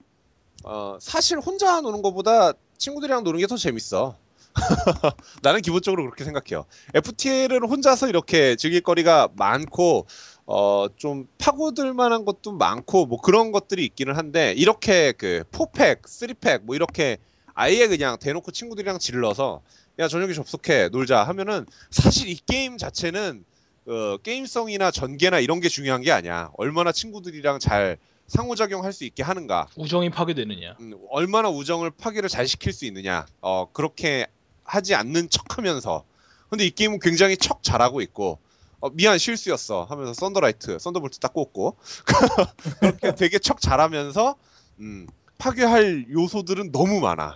어, 0.64 0.98
사실 1.00 1.40
혼자 1.40 1.80
노는 1.82 2.02
것보다 2.02 2.54
친구들이랑 2.78 3.24
노는 3.24 3.40
게 3.40 3.48
더 3.48 3.56
재밌어. 3.58 4.16
나는 5.44 5.62
기본적으로 5.62 6.04
그렇게 6.04 6.24
생각해요. 6.24 6.66
FTL은 6.94 7.64
혼자서 7.70 8.08
이렇게 8.10 8.56
즐길 8.56 8.82
거리가 8.82 9.30
많고 9.36 10.08
어, 10.48 10.88
좀 10.96 11.28
파고들 11.38 11.94
만한 11.94 12.24
것도 12.24 12.54
많고 12.54 13.06
뭐 13.06 13.20
그런 13.20 13.52
것들이 13.52 13.84
있기는 13.86 14.16
한데 14.16 14.54
이렇게 14.54 15.12
그 15.12 15.44
4팩, 15.52 16.02
3팩 16.04 16.62
뭐 16.64 16.76
이렇게 16.76 17.18
아예 17.54 17.88
그냥 17.88 18.18
대놓고 18.18 18.52
친구들이랑 18.52 18.98
질러서 18.98 19.62
야 20.00 20.08
저녁에 20.08 20.34
접속해 20.34 20.90
놀자 20.90 21.24
하면은 21.24 21.66
사실 21.92 22.30
이 22.30 22.40
게임 22.46 22.78
자체는 22.78 23.44
어, 23.88 24.18
게임성이나 24.18 24.92
전개나 24.92 25.40
이런 25.40 25.60
게 25.60 25.70
중요한 25.70 26.02
게 26.02 26.12
아니야. 26.12 26.52
얼마나 26.58 26.92
친구들이랑 26.92 27.60
잘 27.60 27.98
상호작용할 28.28 28.92
수 28.92 29.06
있게 29.06 29.24
하는가. 29.24 29.68
우정이 29.78 30.10
파괴되느냐. 30.10 30.76
음, 30.82 30.94
얼마나 31.10 31.50
우정을 31.50 31.92
파괴를 31.92 32.28
잘 32.28 32.48
시킬 32.48 32.74
수 32.74 32.86
있느냐. 32.86 33.26
어, 33.42 33.70
그렇게 33.72 34.28
하지 34.64 34.94
않는 34.96 35.30
척 35.30 35.58
하면서. 35.58 36.04
근데 36.50 36.66
이 36.66 36.70
게임은 36.70 37.00
굉장히 37.00 37.38
척 37.38 37.64
잘하고 37.64 38.02
있고, 38.02 38.40
어, 38.80 38.90
미안, 38.92 39.18
실수였어. 39.18 39.84
하면서 39.86 40.14
thunder 40.14 40.48
light, 40.48 40.78
thunderbolt 40.80 41.20
딱 41.20 41.34
꽂고. 41.34 41.78
그렇게 42.80 43.16
되게 43.16 43.40
척 43.40 43.60
잘하면서, 43.62 44.36
음, 44.80 45.08
파괴할 45.38 46.06
요소들은 46.12 46.72
너무 46.72 47.00
많아. 47.00 47.36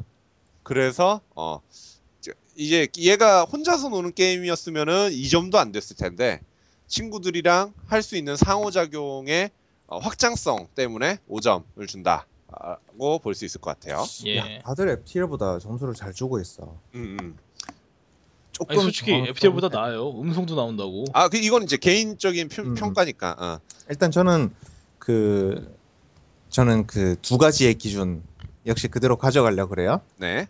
그래서, 0.63 1.21
어, 1.35 1.61
저- 2.21 2.31
이제 2.55 2.87
얘가 2.97 3.43
혼자서 3.45 3.89
노는 3.89 4.13
게임이었으면은 4.13 5.11
이 5.13 5.27
점도 5.29 5.57
안 5.59 5.71
됐을 5.71 5.95
텐데, 5.95 6.41
친구들이랑 6.87 7.73
할 7.87 8.03
수 8.03 8.17
있는 8.17 8.35
상호작용의 8.35 9.51
어, 9.87 9.97
확장성 9.99 10.69
때문에 10.75 11.17
5점을 11.29 11.87
준다고 11.87 13.19
볼 13.21 13.33
수 13.33 13.43
있을 13.45 13.59
것 13.61 13.71
같아요. 13.71 14.03
예. 14.25 14.37
야, 14.37 14.61
다들 14.63 14.89
FTL보다 14.89 15.59
점수를 15.59 15.93
잘 15.95 16.13
주고 16.13 16.39
있어. 16.39 16.77
음, 16.95 17.17
음. 17.21 17.37
조금 18.62 18.74
아니 18.74 18.82
솔직히 18.82 19.12
더- 19.12 19.26
FTL보다 19.28 19.70
나아요. 19.70 20.12
음성도 20.22 20.55
나온다고. 20.55 21.05
아, 21.14 21.28
그 21.30 21.38
이건 21.38 21.64
이제 21.64 21.78
개인적인 21.78 22.47
평, 22.49 22.66
음. 22.68 22.74
평가니까. 22.76 23.36
어. 23.39 23.59
일단 23.89 24.12
저는 24.12 24.53
그 24.99 25.76
저는 26.49 26.86
그 26.88 27.16
두 27.22 27.38
가지의 27.38 27.76
기준 27.76 28.24
역시 28.66 28.88
그대로 28.88 29.18
가져가려 29.18 29.66
고 29.66 29.70
그래요. 29.72 30.01
네. 30.18 30.47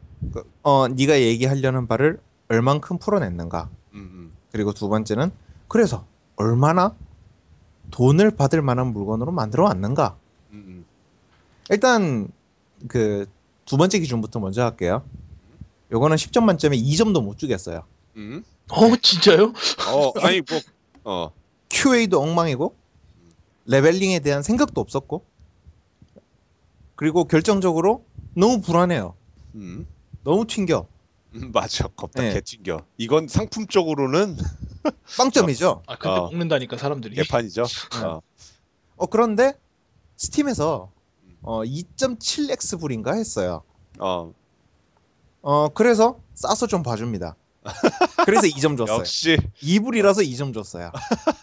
어, 0.63 0.87
네가 0.87 1.19
얘기하려는 1.21 1.87
바를 1.87 2.19
얼만큼 2.49 2.97
풀어냈는가. 2.99 3.69
음, 3.93 3.97
음. 3.97 4.33
그리고 4.51 4.73
두 4.73 4.89
번째는 4.89 5.31
그래서 5.67 6.05
얼마나 6.35 6.95
돈을 7.91 8.31
받을 8.31 8.61
만한 8.61 8.87
물건으로 8.87 9.31
만들어 9.31 9.65
왔는가. 9.65 10.17
음, 10.51 10.85
일단 11.69 12.27
그 12.87 13.25
두 13.63 13.77
번째 13.77 13.99
기준부터 13.99 14.39
먼저 14.39 14.63
할게요. 14.63 15.03
요거는 15.93 16.17
10점 16.17 16.43
만점에 16.43 16.75
2점도 16.75 17.23
못 17.23 17.37
주겠어요. 17.37 17.83
음. 18.17 18.43
어 18.69 18.95
진짜요? 19.01 19.53
어, 19.89 20.19
아니 20.19 20.41
뭐 20.41 20.59
어. 21.03 21.31
QA도 21.69 22.21
엉망이고 22.21 22.75
레벨링에 23.65 24.19
대한 24.19 24.43
생각도 24.43 24.81
없었고 24.81 25.25
그리고 26.95 27.25
결정적으로 27.25 28.05
너무 28.33 28.61
불안해요. 28.61 29.15
음. 29.55 29.85
너무 30.23 30.45
튕겨. 30.45 30.87
음, 31.33 31.51
맞아. 31.51 31.87
겁나 31.87 32.21
네. 32.21 32.33
개 32.33 32.41
튕겨. 32.41 32.85
이건 32.97 33.27
상품적으로는 33.27 34.37
빵점이죠. 35.17 35.83
아 35.87 35.97
근데 35.97 36.19
어. 36.19 36.23
먹는다니까 36.23 36.77
사람들이. 36.77 37.15
개판이죠. 37.15 37.63
네. 37.63 38.05
어. 38.05 38.21
어 38.97 39.05
그런데 39.07 39.53
스팀에서 40.17 40.91
어 41.41 41.63
2.7x 41.63 42.79
불인가 42.79 43.13
했어요. 43.13 43.63
어. 43.99 44.33
어 45.41 45.69
그래서 45.69 46.19
싸서 46.35 46.67
좀 46.67 46.83
봐줍니다. 46.83 47.35
그래서 48.25 48.47
2점 48.47 48.77
줬어요. 48.77 48.97
역시 48.99 49.37
이불이라서 49.61 50.21
2점 50.21 50.53
줬어요. 50.53 50.91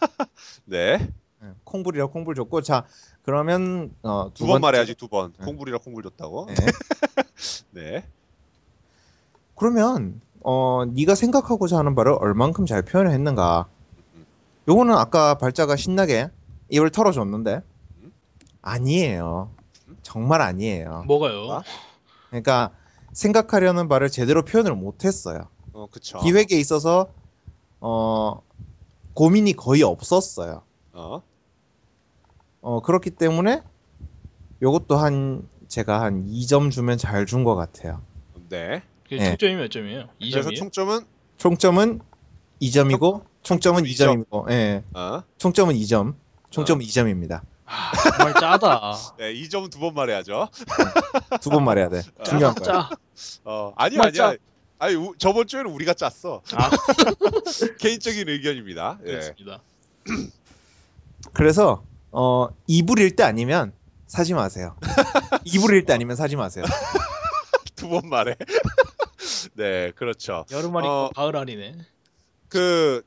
네. 0.64 0.98
네, 1.40 1.48
콩불이라 1.64 2.06
콩불 2.06 2.34
줬고 2.34 2.62
자 2.62 2.84
그러면 3.22 3.94
어, 4.02 4.30
두번 4.34 4.54
번째- 4.54 4.62
말해야지 4.62 4.94
두 4.96 5.08
번. 5.08 5.32
네. 5.38 5.44
콩불이라 5.44 5.78
콩불 5.78 6.02
줬다고. 6.02 6.46
네. 6.48 6.54
네. 7.70 8.04
그러면 9.54 10.20
어 10.42 10.84
네가 10.88 11.14
생각하고자 11.14 11.78
하는 11.78 11.94
바를 11.94 12.12
얼만큼 12.12 12.66
잘 12.66 12.82
표현을 12.82 13.12
했는가? 13.12 13.66
요거는 14.68 14.94
아까 14.94 15.38
발자가 15.38 15.76
신나게 15.76 16.28
입을 16.68 16.90
털어줬는데 16.90 17.62
아니에요. 18.62 19.50
정말 20.02 20.42
아니에요. 20.42 21.04
뭐가요? 21.06 21.50
아? 21.52 21.62
그러니까 22.28 22.72
생각하려는 23.12 23.88
바를 23.88 24.10
제대로 24.10 24.44
표현을 24.44 24.74
못했어요. 24.74 25.48
어, 25.72 25.86
그쵸. 25.90 26.18
기획에 26.18 26.58
있어서 26.58 27.08
어 27.80 28.40
고민이 29.14 29.52
거의 29.54 29.82
없었어요. 29.82 30.62
어. 30.92 31.22
어 32.60 32.80
그렇기 32.80 33.10
때문에 33.10 33.62
요것도 34.62 34.96
한 34.96 35.48
제가 35.68 36.00
한 36.00 36.26
2점 36.26 36.70
주면 36.70 36.98
잘 36.98 37.26
준 37.26 37.44
것 37.44 37.54
같아요. 37.54 38.00
네. 38.48 38.82
그 39.08 39.14
네. 39.14 39.28
총점이 39.30 39.56
몇 39.56 39.70
점이에요? 39.70 40.08
그래서 40.18 40.50
2점이에요? 40.50 40.56
총점은 40.56 41.00
총점은 41.36 42.00
2점이고 42.60 43.24
총점은 43.42 43.86
이 43.86 43.94
점. 43.94 44.24
2점이고 44.24 44.50
예. 44.50 44.82
어. 44.94 45.22
총점은 45.38 45.74
2점. 45.76 46.14
총점은 46.50 46.84
2점입니다. 46.84 47.42
아, 47.66 47.92
정말 48.16 48.34
짜다. 48.34 48.94
네, 49.18 49.32
이 49.32 49.48
점은 49.48 49.68
두번 49.70 49.94
말해야죠. 49.94 50.48
두 51.42 51.50
번 51.50 51.64
말해야 51.64 51.90
돼. 51.90 52.02
중요한 52.24 52.54
거. 52.54 52.64
짜. 52.64 52.88
어, 53.44 53.72
아니야? 53.76 54.02
아니야. 54.04 54.34
아니, 54.78 54.94
우- 54.94 55.14
저번 55.18 55.46
주에는 55.46 55.70
우리가 55.70 55.94
짰어. 55.94 56.42
아, 56.52 56.70
개인적인 57.80 58.28
의견입니다. 58.28 58.98
예. 59.02 59.10
그렇습니다. 59.10 59.62
그래서 61.32 61.84
어 62.10 62.48
이불일 62.66 63.16
때 63.16 63.22
아니면 63.24 63.72
사지 64.06 64.34
마세요. 64.34 64.76
이불일 65.44 65.84
때 65.84 65.92
아니면 65.92 66.16
사지 66.16 66.36
마세요. 66.36 66.64
두 67.74 67.88
번 67.88 68.08
말해. 68.08 68.34
네, 69.54 69.92
그렇죠. 69.92 70.44
여름아리 70.50 70.86
어. 70.86 71.10
가을 71.14 71.36
아리네. 71.36 71.74
그 72.48 73.02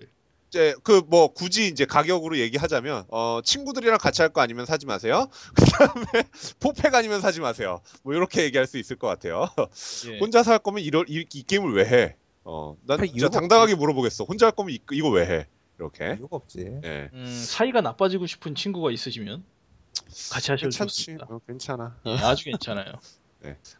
이제 0.51 0.75
그 0.83 1.01
뭐 1.07 1.29
굳이 1.33 1.67
이제 1.67 1.85
가격으로 1.85 2.37
얘기하자면 2.37 3.05
어 3.07 3.39
친구들이랑 3.43 3.97
같이 3.97 4.21
할 4.21 4.31
거 4.31 4.41
아니면 4.41 4.65
사지 4.65 4.85
마세요. 4.85 5.27
그다음에 5.55 6.05
four 6.59 6.76
pack 6.76 6.93
아니면 6.93 7.21
사지 7.21 7.39
마세요. 7.39 7.81
뭐 8.03 8.13
이렇게 8.13 8.43
얘기할 8.43 8.67
수 8.67 8.77
있을 8.77 8.97
것 8.97 9.07
같아요. 9.07 9.47
예. 10.09 10.19
혼자서 10.19 10.51
할 10.51 10.59
거면 10.59 10.83
이럴 10.83 11.05
이, 11.09 11.25
이 11.33 11.43
게임을 11.43 11.73
왜 11.73 11.85
해? 11.85 12.15
어, 12.43 12.75
난할 12.85 13.07
진짜 13.07 13.29
당당하게 13.29 13.75
물어보겠어. 13.75 14.25
혼자 14.25 14.45
할 14.47 14.51
거면 14.53 14.73
이, 14.73 14.79
이거 14.91 15.09
왜 15.09 15.25
해? 15.25 15.47
이렇게. 15.79 16.15
이유가 16.17 16.35
없지. 16.37 16.79
예. 16.83 17.09
음, 17.13 17.25
사이가 17.25 17.81
나빠지고 17.81 18.27
싶은 18.27 18.53
친구가 18.55 18.91
있으시면 18.91 19.43
같이 20.31 20.51
하셔도 20.51 20.63
괜찮지. 20.69 20.95
좋습니다. 20.97 21.25
어, 21.29 21.39
괜찮아. 21.47 21.97
예, 22.05 22.17
아주 22.17 22.45
괜찮아요. 22.45 22.93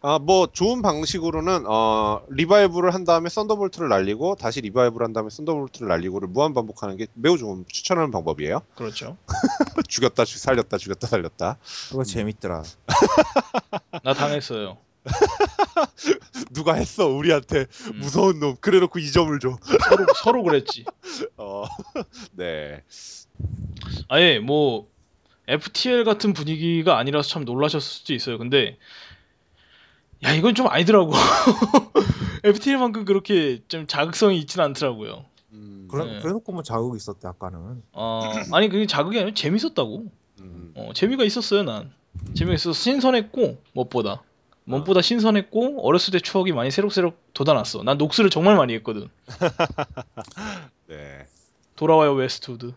아, 0.02 0.18
뭐 0.20 0.48
좋은 0.48 0.82
방식으로는 0.82 1.66
어 1.68 2.24
revive를 2.30 2.94
한 2.94 3.04
다음에 3.04 3.30
thunderbolt를 3.30 3.90
날리고 3.90 4.36
다시 4.36 4.60
revive를 4.62 5.06
한 5.06 5.14
다음에 5.14 5.30
thunderbolt를 5.30 5.88
날리고를 5.88 6.28
무한 6.30 6.54
반복하는 6.54 6.98
게 6.98 7.08
매우 7.14 7.38
좋은 7.38 7.66
추천하는 7.72 8.10
방법이에요. 8.12 8.62
그렇죠. 8.76 9.18
죽였다 9.88 10.26
죽- 10.26 10.40
살렸다 10.40 10.78
죽였다 10.78 11.06
살렸다. 11.08 11.58
그거 11.90 12.04
재밌더라. 12.04 12.64
나 14.04 14.14
당했어요. 14.14 14.78
누가 16.52 16.74
했어 16.74 17.08
우리한테 17.08 17.66
음, 17.94 18.00
무서운 18.00 18.40
놈. 18.40 18.56
그래놓고 18.60 19.00
이 19.00 19.12
점을 19.12 19.38
줘. 19.40 19.58
서로 19.90 20.06
서로 20.24 20.44
그랬지. 20.44 20.86
어, 21.38 21.66
네. 22.34 22.84
아예 24.08 24.40
뭐 24.40 24.88
FTL 25.48 26.04
같은 26.04 26.34
분위기가 26.34 26.98
아니라서 26.98 27.30
참 27.30 27.46
놀라셨을 27.46 27.82
수도 27.82 28.14
있어요. 28.14 28.38
근데 28.38 28.78
야 30.24 30.34
이건 30.34 30.56
좀 30.56 30.68
아니더라고. 30.68 31.12
FTL만큼 32.44 33.06
그렇게 33.06 33.62
좀 33.68 33.88
자극성이 33.88 34.38
있지는 34.40 34.66
않더라고요. 34.66 35.26
음, 35.54 35.88
그래, 35.90 36.06
네. 36.06 36.20
그래놓고 36.22 36.52
뭐 36.52 36.64
자극이 36.64 36.98
있었대 36.98 37.28
아까는. 37.28 37.84
어 37.92 38.22
아니 38.52 38.70
그게 38.70 38.86
자극이 38.86 39.18
아니라 39.18 39.34
재밌었다고. 39.34 40.06
음, 40.42 40.74
어, 40.76 40.92
재미가 40.94 41.24
있었어요 41.24 41.64
난. 41.64 41.92
재미가 42.36 42.56
있어서 42.56 42.74
신선했고 42.74 43.62
무엇보다 43.74 44.24
무엇보다 44.64 45.02
신선했고 45.02 45.86
어렸을 45.86 46.12
때 46.12 46.20
추억이 46.20 46.52
많이 46.52 46.72
새록새록 46.72 47.34
돋아났어. 47.34 47.84
난 47.84 47.98
Nox를 47.98 48.30
정말 48.30 48.56
많이 48.56 48.74
했거든. 48.76 49.10
네. 50.88 51.26
돌아와요 51.76 52.14
Westwood. 52.14 52.74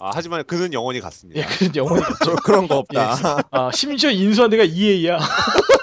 아, 0.00 0.10
하지만 0.14 0.44
그는 0.44 0.72
영원히 0.72 0.98
예, 0.98 1.02
갔습니다. 1.02 1.48
그런 1.48 1.74
영혼이 1.74 2.02
저, 2.24 2.36
그런 2.36 2.68
거 2.68 2.78
없다. 2.78 3.48
아 3.50 3.70
심지어 3.72 4.10
인수한 4.10 4.48
데가 4.48 4.62
EA야. 4.64 5.18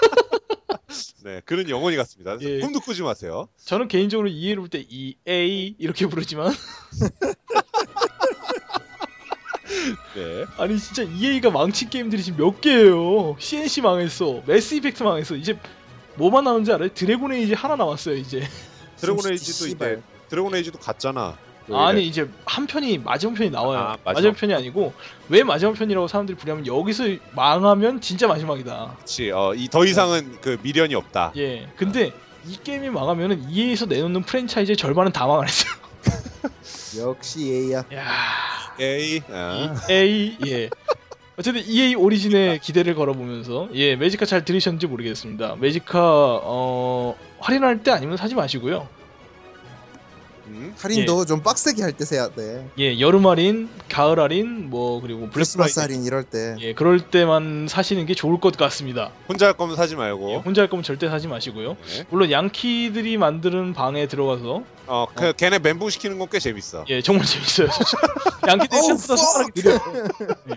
네, 1.24 1.40
그는 1.44 1.68
영원히 1.68 1.96
갔습니다. 1.96 2.36
예. 2.40 2.60
꿈도 2.60 2.80
꾸지 2.80 3.02
마세요. 3.02 3.48
저는 3.64 3.88
개인적으로 3.88 4.28
EA를 4.28 4.56
볼 4.60 4.68
때 4.68 4.84
EA 4.88 5.74
이렇게 5.78 6.06
부르지만 6.06 6.52
네. 10.14 10.44
아니 10.58 10.78
진짜 10.78 11.02
EA가 11.02 11.50
망친 11.50 11.90
게임들이 11.90 12.22
지금 12.22 12.38
몇 12.44 12.60
개예요. 12.60 13.36
CNC 13.38 13.82
망했어. 13.82 14.42
Mass 14.46 14.74
Effect 14.74 15.02
망했어. 15.02 15.34
이제 15.36 15.58
뭐만 16.16 16.44
남은지 16.44 16.72
알아요? 16.72 16.88
Dragon 16.94 17.32
Age 17.32 17.54
하나 17.54 17.76
남았어요 17.76 18.14
이제. 18.16 18.42
Dragon 18.96 19.30
에이지도. 19.32 19.66
이제 19.74 20.02
Dragon 20.28 20.54
Age도 20.54 20.78
갔잖아. 20.78 21.36
아니 21.72 22.06
이제 22.06 22.28
한 22.44 22.66
편이 22.66 22.98
마지막 22.98 23.34
편이 23.34 23.50
나와요. 23.50 23.78
아, 23.78 23.88
마지막 24.04 24.12
마지막 24.14 24.36
편이 24.36 24.54
아니고 24.54 24.92
왜 25.28 25.42
마지막 25.42 25.74
편이라고 25.74 26.06
사람들이 26.08 26.36
부르냐면 26.38 26.66
여기서 26.66 27.04
망하면 27.34 28.00
진짜 28.00 28.26
마지막이다. 28.28 28.94
그렇지. 28.96 29.30
어, 29.32 29.54
이 29.54 29.68
더 29.68 29.84
이상은 29.84 30.38
그 30.40 30.58
미련이 30.62 30.94
없다. 30.94 31.32
예. 31.36 31.68
근데 31.76 32.12
이 32.46 32.56
게임이 32.62 32.90
망하면은 32.90 33.50
EA에서 33.50 33.86
내놓는 33.86 34.22
프랜차이즈의 34.22 34.76
절반은 34.76 35.12
다 35.12 35.26
망했어요. 35.26 35.72
역시 36.98 37.70
얘야. 37.70 37.84
야, 37.94 38.04
에이. 38.80 39.20
아. 39.30 39.74
EA 39.90 40.36
예. 40.46 40.70
어쨌든 41.38 41.62
EA 41.66 41.94
오리진에 41.94 42.60
기대를 42.64 42.94
걸어보면서 42.94 43.68
예 43.74 43.96
매지카 43.96 44.24
잘 44.24 44.44
들으셨는지 44.44 44.86
모르겠습니다. 44.86 45.56
매지카 45.56 46.00
어 46.42 47.14
할인할 47.40 47.82
때 47.82 47.90
아니면 47.90 48.16
사지 48.16 48.34
마시고요. 48.34 48.88
음. 50.48 50.74
할인도 50.78 51.24
좀 51.24 51.42
빡세게 51.42 51.82
할 51.82 51.92
때 51.92 52.04
사야 52.04 52.28
돼. 52.28 52.68
예 52.78 52.98
여름 53.00 53.26
할인, 53.26 53.68
가을 53.88 54.18
할인 54.20 54.70
뭐 54.70 55.00
그리고 55.00 55.20
블랙 55.22 55.32
크리스마스 55.32 55.74
프라이데이 55.74 55.94
할인 55.96 56.06
이럴 56.06 56.22
때. 56.24 56.56
예 56.60 56.74
그럴 56.74 57.00
때만 57.10 57.66
사시는 57.68 58.06
게 58.06 58.14
좋을 58.14 58.38
것 58.40 58.56
같습니다. 58.56 59.10
혼자 59.28 59.46
할 59.46 59.54
거면 59.54 59.76
사지 59.76 59.94
예, 59.94 59.96
말고. 59.98 60.40
혼자 60.40 60.62
할 60.62 60.68
거면 60.68 60.82
절대 60.82 61.08
사지 61.08 61.26
마시고요. 61.28 61.76
네. 61.86 62.04
물론 62.10 62.30
양키들이 62.30 63.16
만드는 63.16 63.72
방에 63.72 64.06
들어가서 64.06 64.62
어, 64.86 65.06
그 65.14 65.32
걔네 65.32 65.58
멘붕 65.60 65.90
시키는 65.90 66.18
건 66.18 66.28
꽤 66.30 66.38
재밌어. 66.38 66.84
예 66.88 67.00
정말 67.02 67.24
재밌어요. 67.26 67.68
양키들이 68.48 68.80
생각보다 68.82 69.16
손가락이 69.16 69.62
느려. 69.62 69.74
예. 69.74 70.54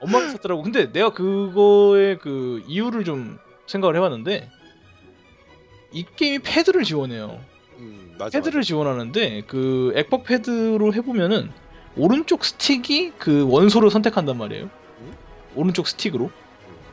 엄마가 0.00 0.30
샀더라고. 0.30 0.62
근데 0.62 0.90
내가 0.92 1.10
그거의 1.12 2.18
그 2.18 2.62
이유를 2.66 3.04
좀 3.04 3.38
생각을 3.66 3.96
해봤는데 3.96 4.50
이 5.92 6.04
게임이 6.16 6.38
패드를 6.40 6.84
지원해요. 6.84 7.38
음, 8.20 8.24
맞아. 8.24 8.38
패드를 8.38 8.62
지원하는데 8.62 9.42
그 9.46 9.92
액박 9.96 10.24
패드로 10.24 10.92
해보면은 10.94 11.50
오른쪽 11.96 12.44
스틱이 12.44 13.14
그 13.18 13.46
원소를 13.48 13.90
선택한단 13.90 14.36
말이에요. 14.38 14.64
음? 14.64 15.16
오른쪽 15.54 15.88
스틱으로. 15.88 16.30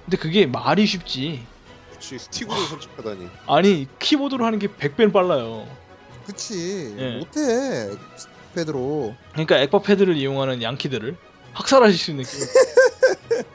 근데 0.06 0.18
그게 0.18 0.46
말이 0.46 0.86
쉽지. 0.86 1.46
그렇지. 1.90 2.18
스틱으로 2.20 2.56
선택하다니. 2.56 3.30
아니 3.48 3.88
키보드로 4.00 4.46
하는 4.46 4.60
게 4.60 4.68
100배는 4.68 5.12
빨라요. 5.12 5.68
그치. 6.26 6.96
예. 6.98 7.18
못해. 7.18 7.90
패드로. 8.56 9.16
그러니까 9.34 9.60
액박 9.60 9.84
패드를 9.84 10.16
이용하는 10.16 10.62
양키들을 10.62 11.16
학살하실 11.54 11.98
수 11.98 12.12
있는. 12.12 12.24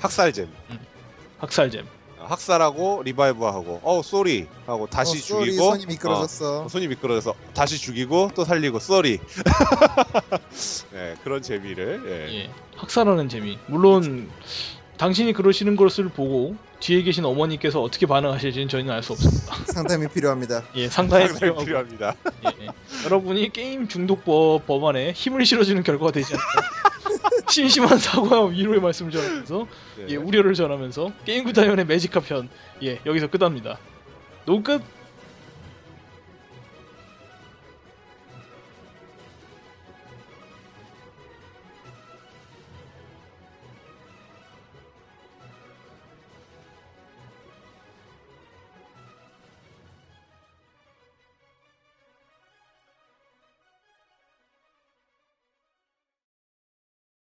학살잼. 0.00 0.48
학살잼. 1.38 1.86
어, 2.26 2.28
학살하고 2.28 3.02
revive하고 3.04 3.80
어 3.82 4.02
sorry 4.02 4.48
하고 4.66 4.86
다시 4.86 5.18
어, 5.18 5.20
sorry, 5.20 5.46
죽이고 5.46 5.64
손이 5.70 5.86
미끄러졌어. 5.86 6.64
어, 6.64 6.68
손이 6.68 6.88
미끄러져서 6.88 7.34
다시 7.54 7.78
죽이고 7.78 8.32
또 8.34 8.44
살리고 8.44 8.80
sorry. 8.80 9.20
네 10.92 11.14
그런 11.22 11.40
재미를. 11.40 12.02
예. 12.06 12.34
예, 12.34 12.50
학살하는 12.76 13.28
재미. 13.28 13.58
물론 13.66 14.28
당신이 14.96 15.32
그러시는 15.34 15.76
것을 15.76 16.08
보고 16.08 16.56
뒤에 16.80 17.02
계신 17.02 17.24
어머니께서 17.24 17.82
어떻게 17.82 18.06
반응하실지는 18.06 18.68
저희는 18.68 18.92
알 18.92 19.02
수 19.02 19.12
없습니다. 19.12 19.54
상담이 19.72 20.08
필요합니다. 20.08 20.64
예, 20.74 20.88
상당히 20.88 21.26
필요하고 21.32 21.64
필요합니다. 21.64 22.14
예, 22.44 22.64
예. 22.64 22.68
여러분이 23.04 23.52
게임 23.52 23.88
중독법 23.88 24.66
법안에 24.66 25.12
힘을 25.12 25.44
실어주는 25.44 25.82
결과가 25.82 26.12
되지 26.12 26.34
않을까. 26.34 26.70
심심한 27.48 27.98
사과와 27.98 28.46
위로의 28.48 28.80
말씀을 28.80 29.12
전하면서 29.12 29.66
네. 29.98 30.06
예, 30.10 30.16
우려를 30.16 30.54
전하면서 30.54 31.12
게임구 31.24 31.52
다이언의 31.52 31.86
매지카 31.86 32.20
편 32.20 32.48
예, 32.82 32.98
여기서 33.06 33.28
끝합니다. 33.28 33.78
녹끝 34.46 34.82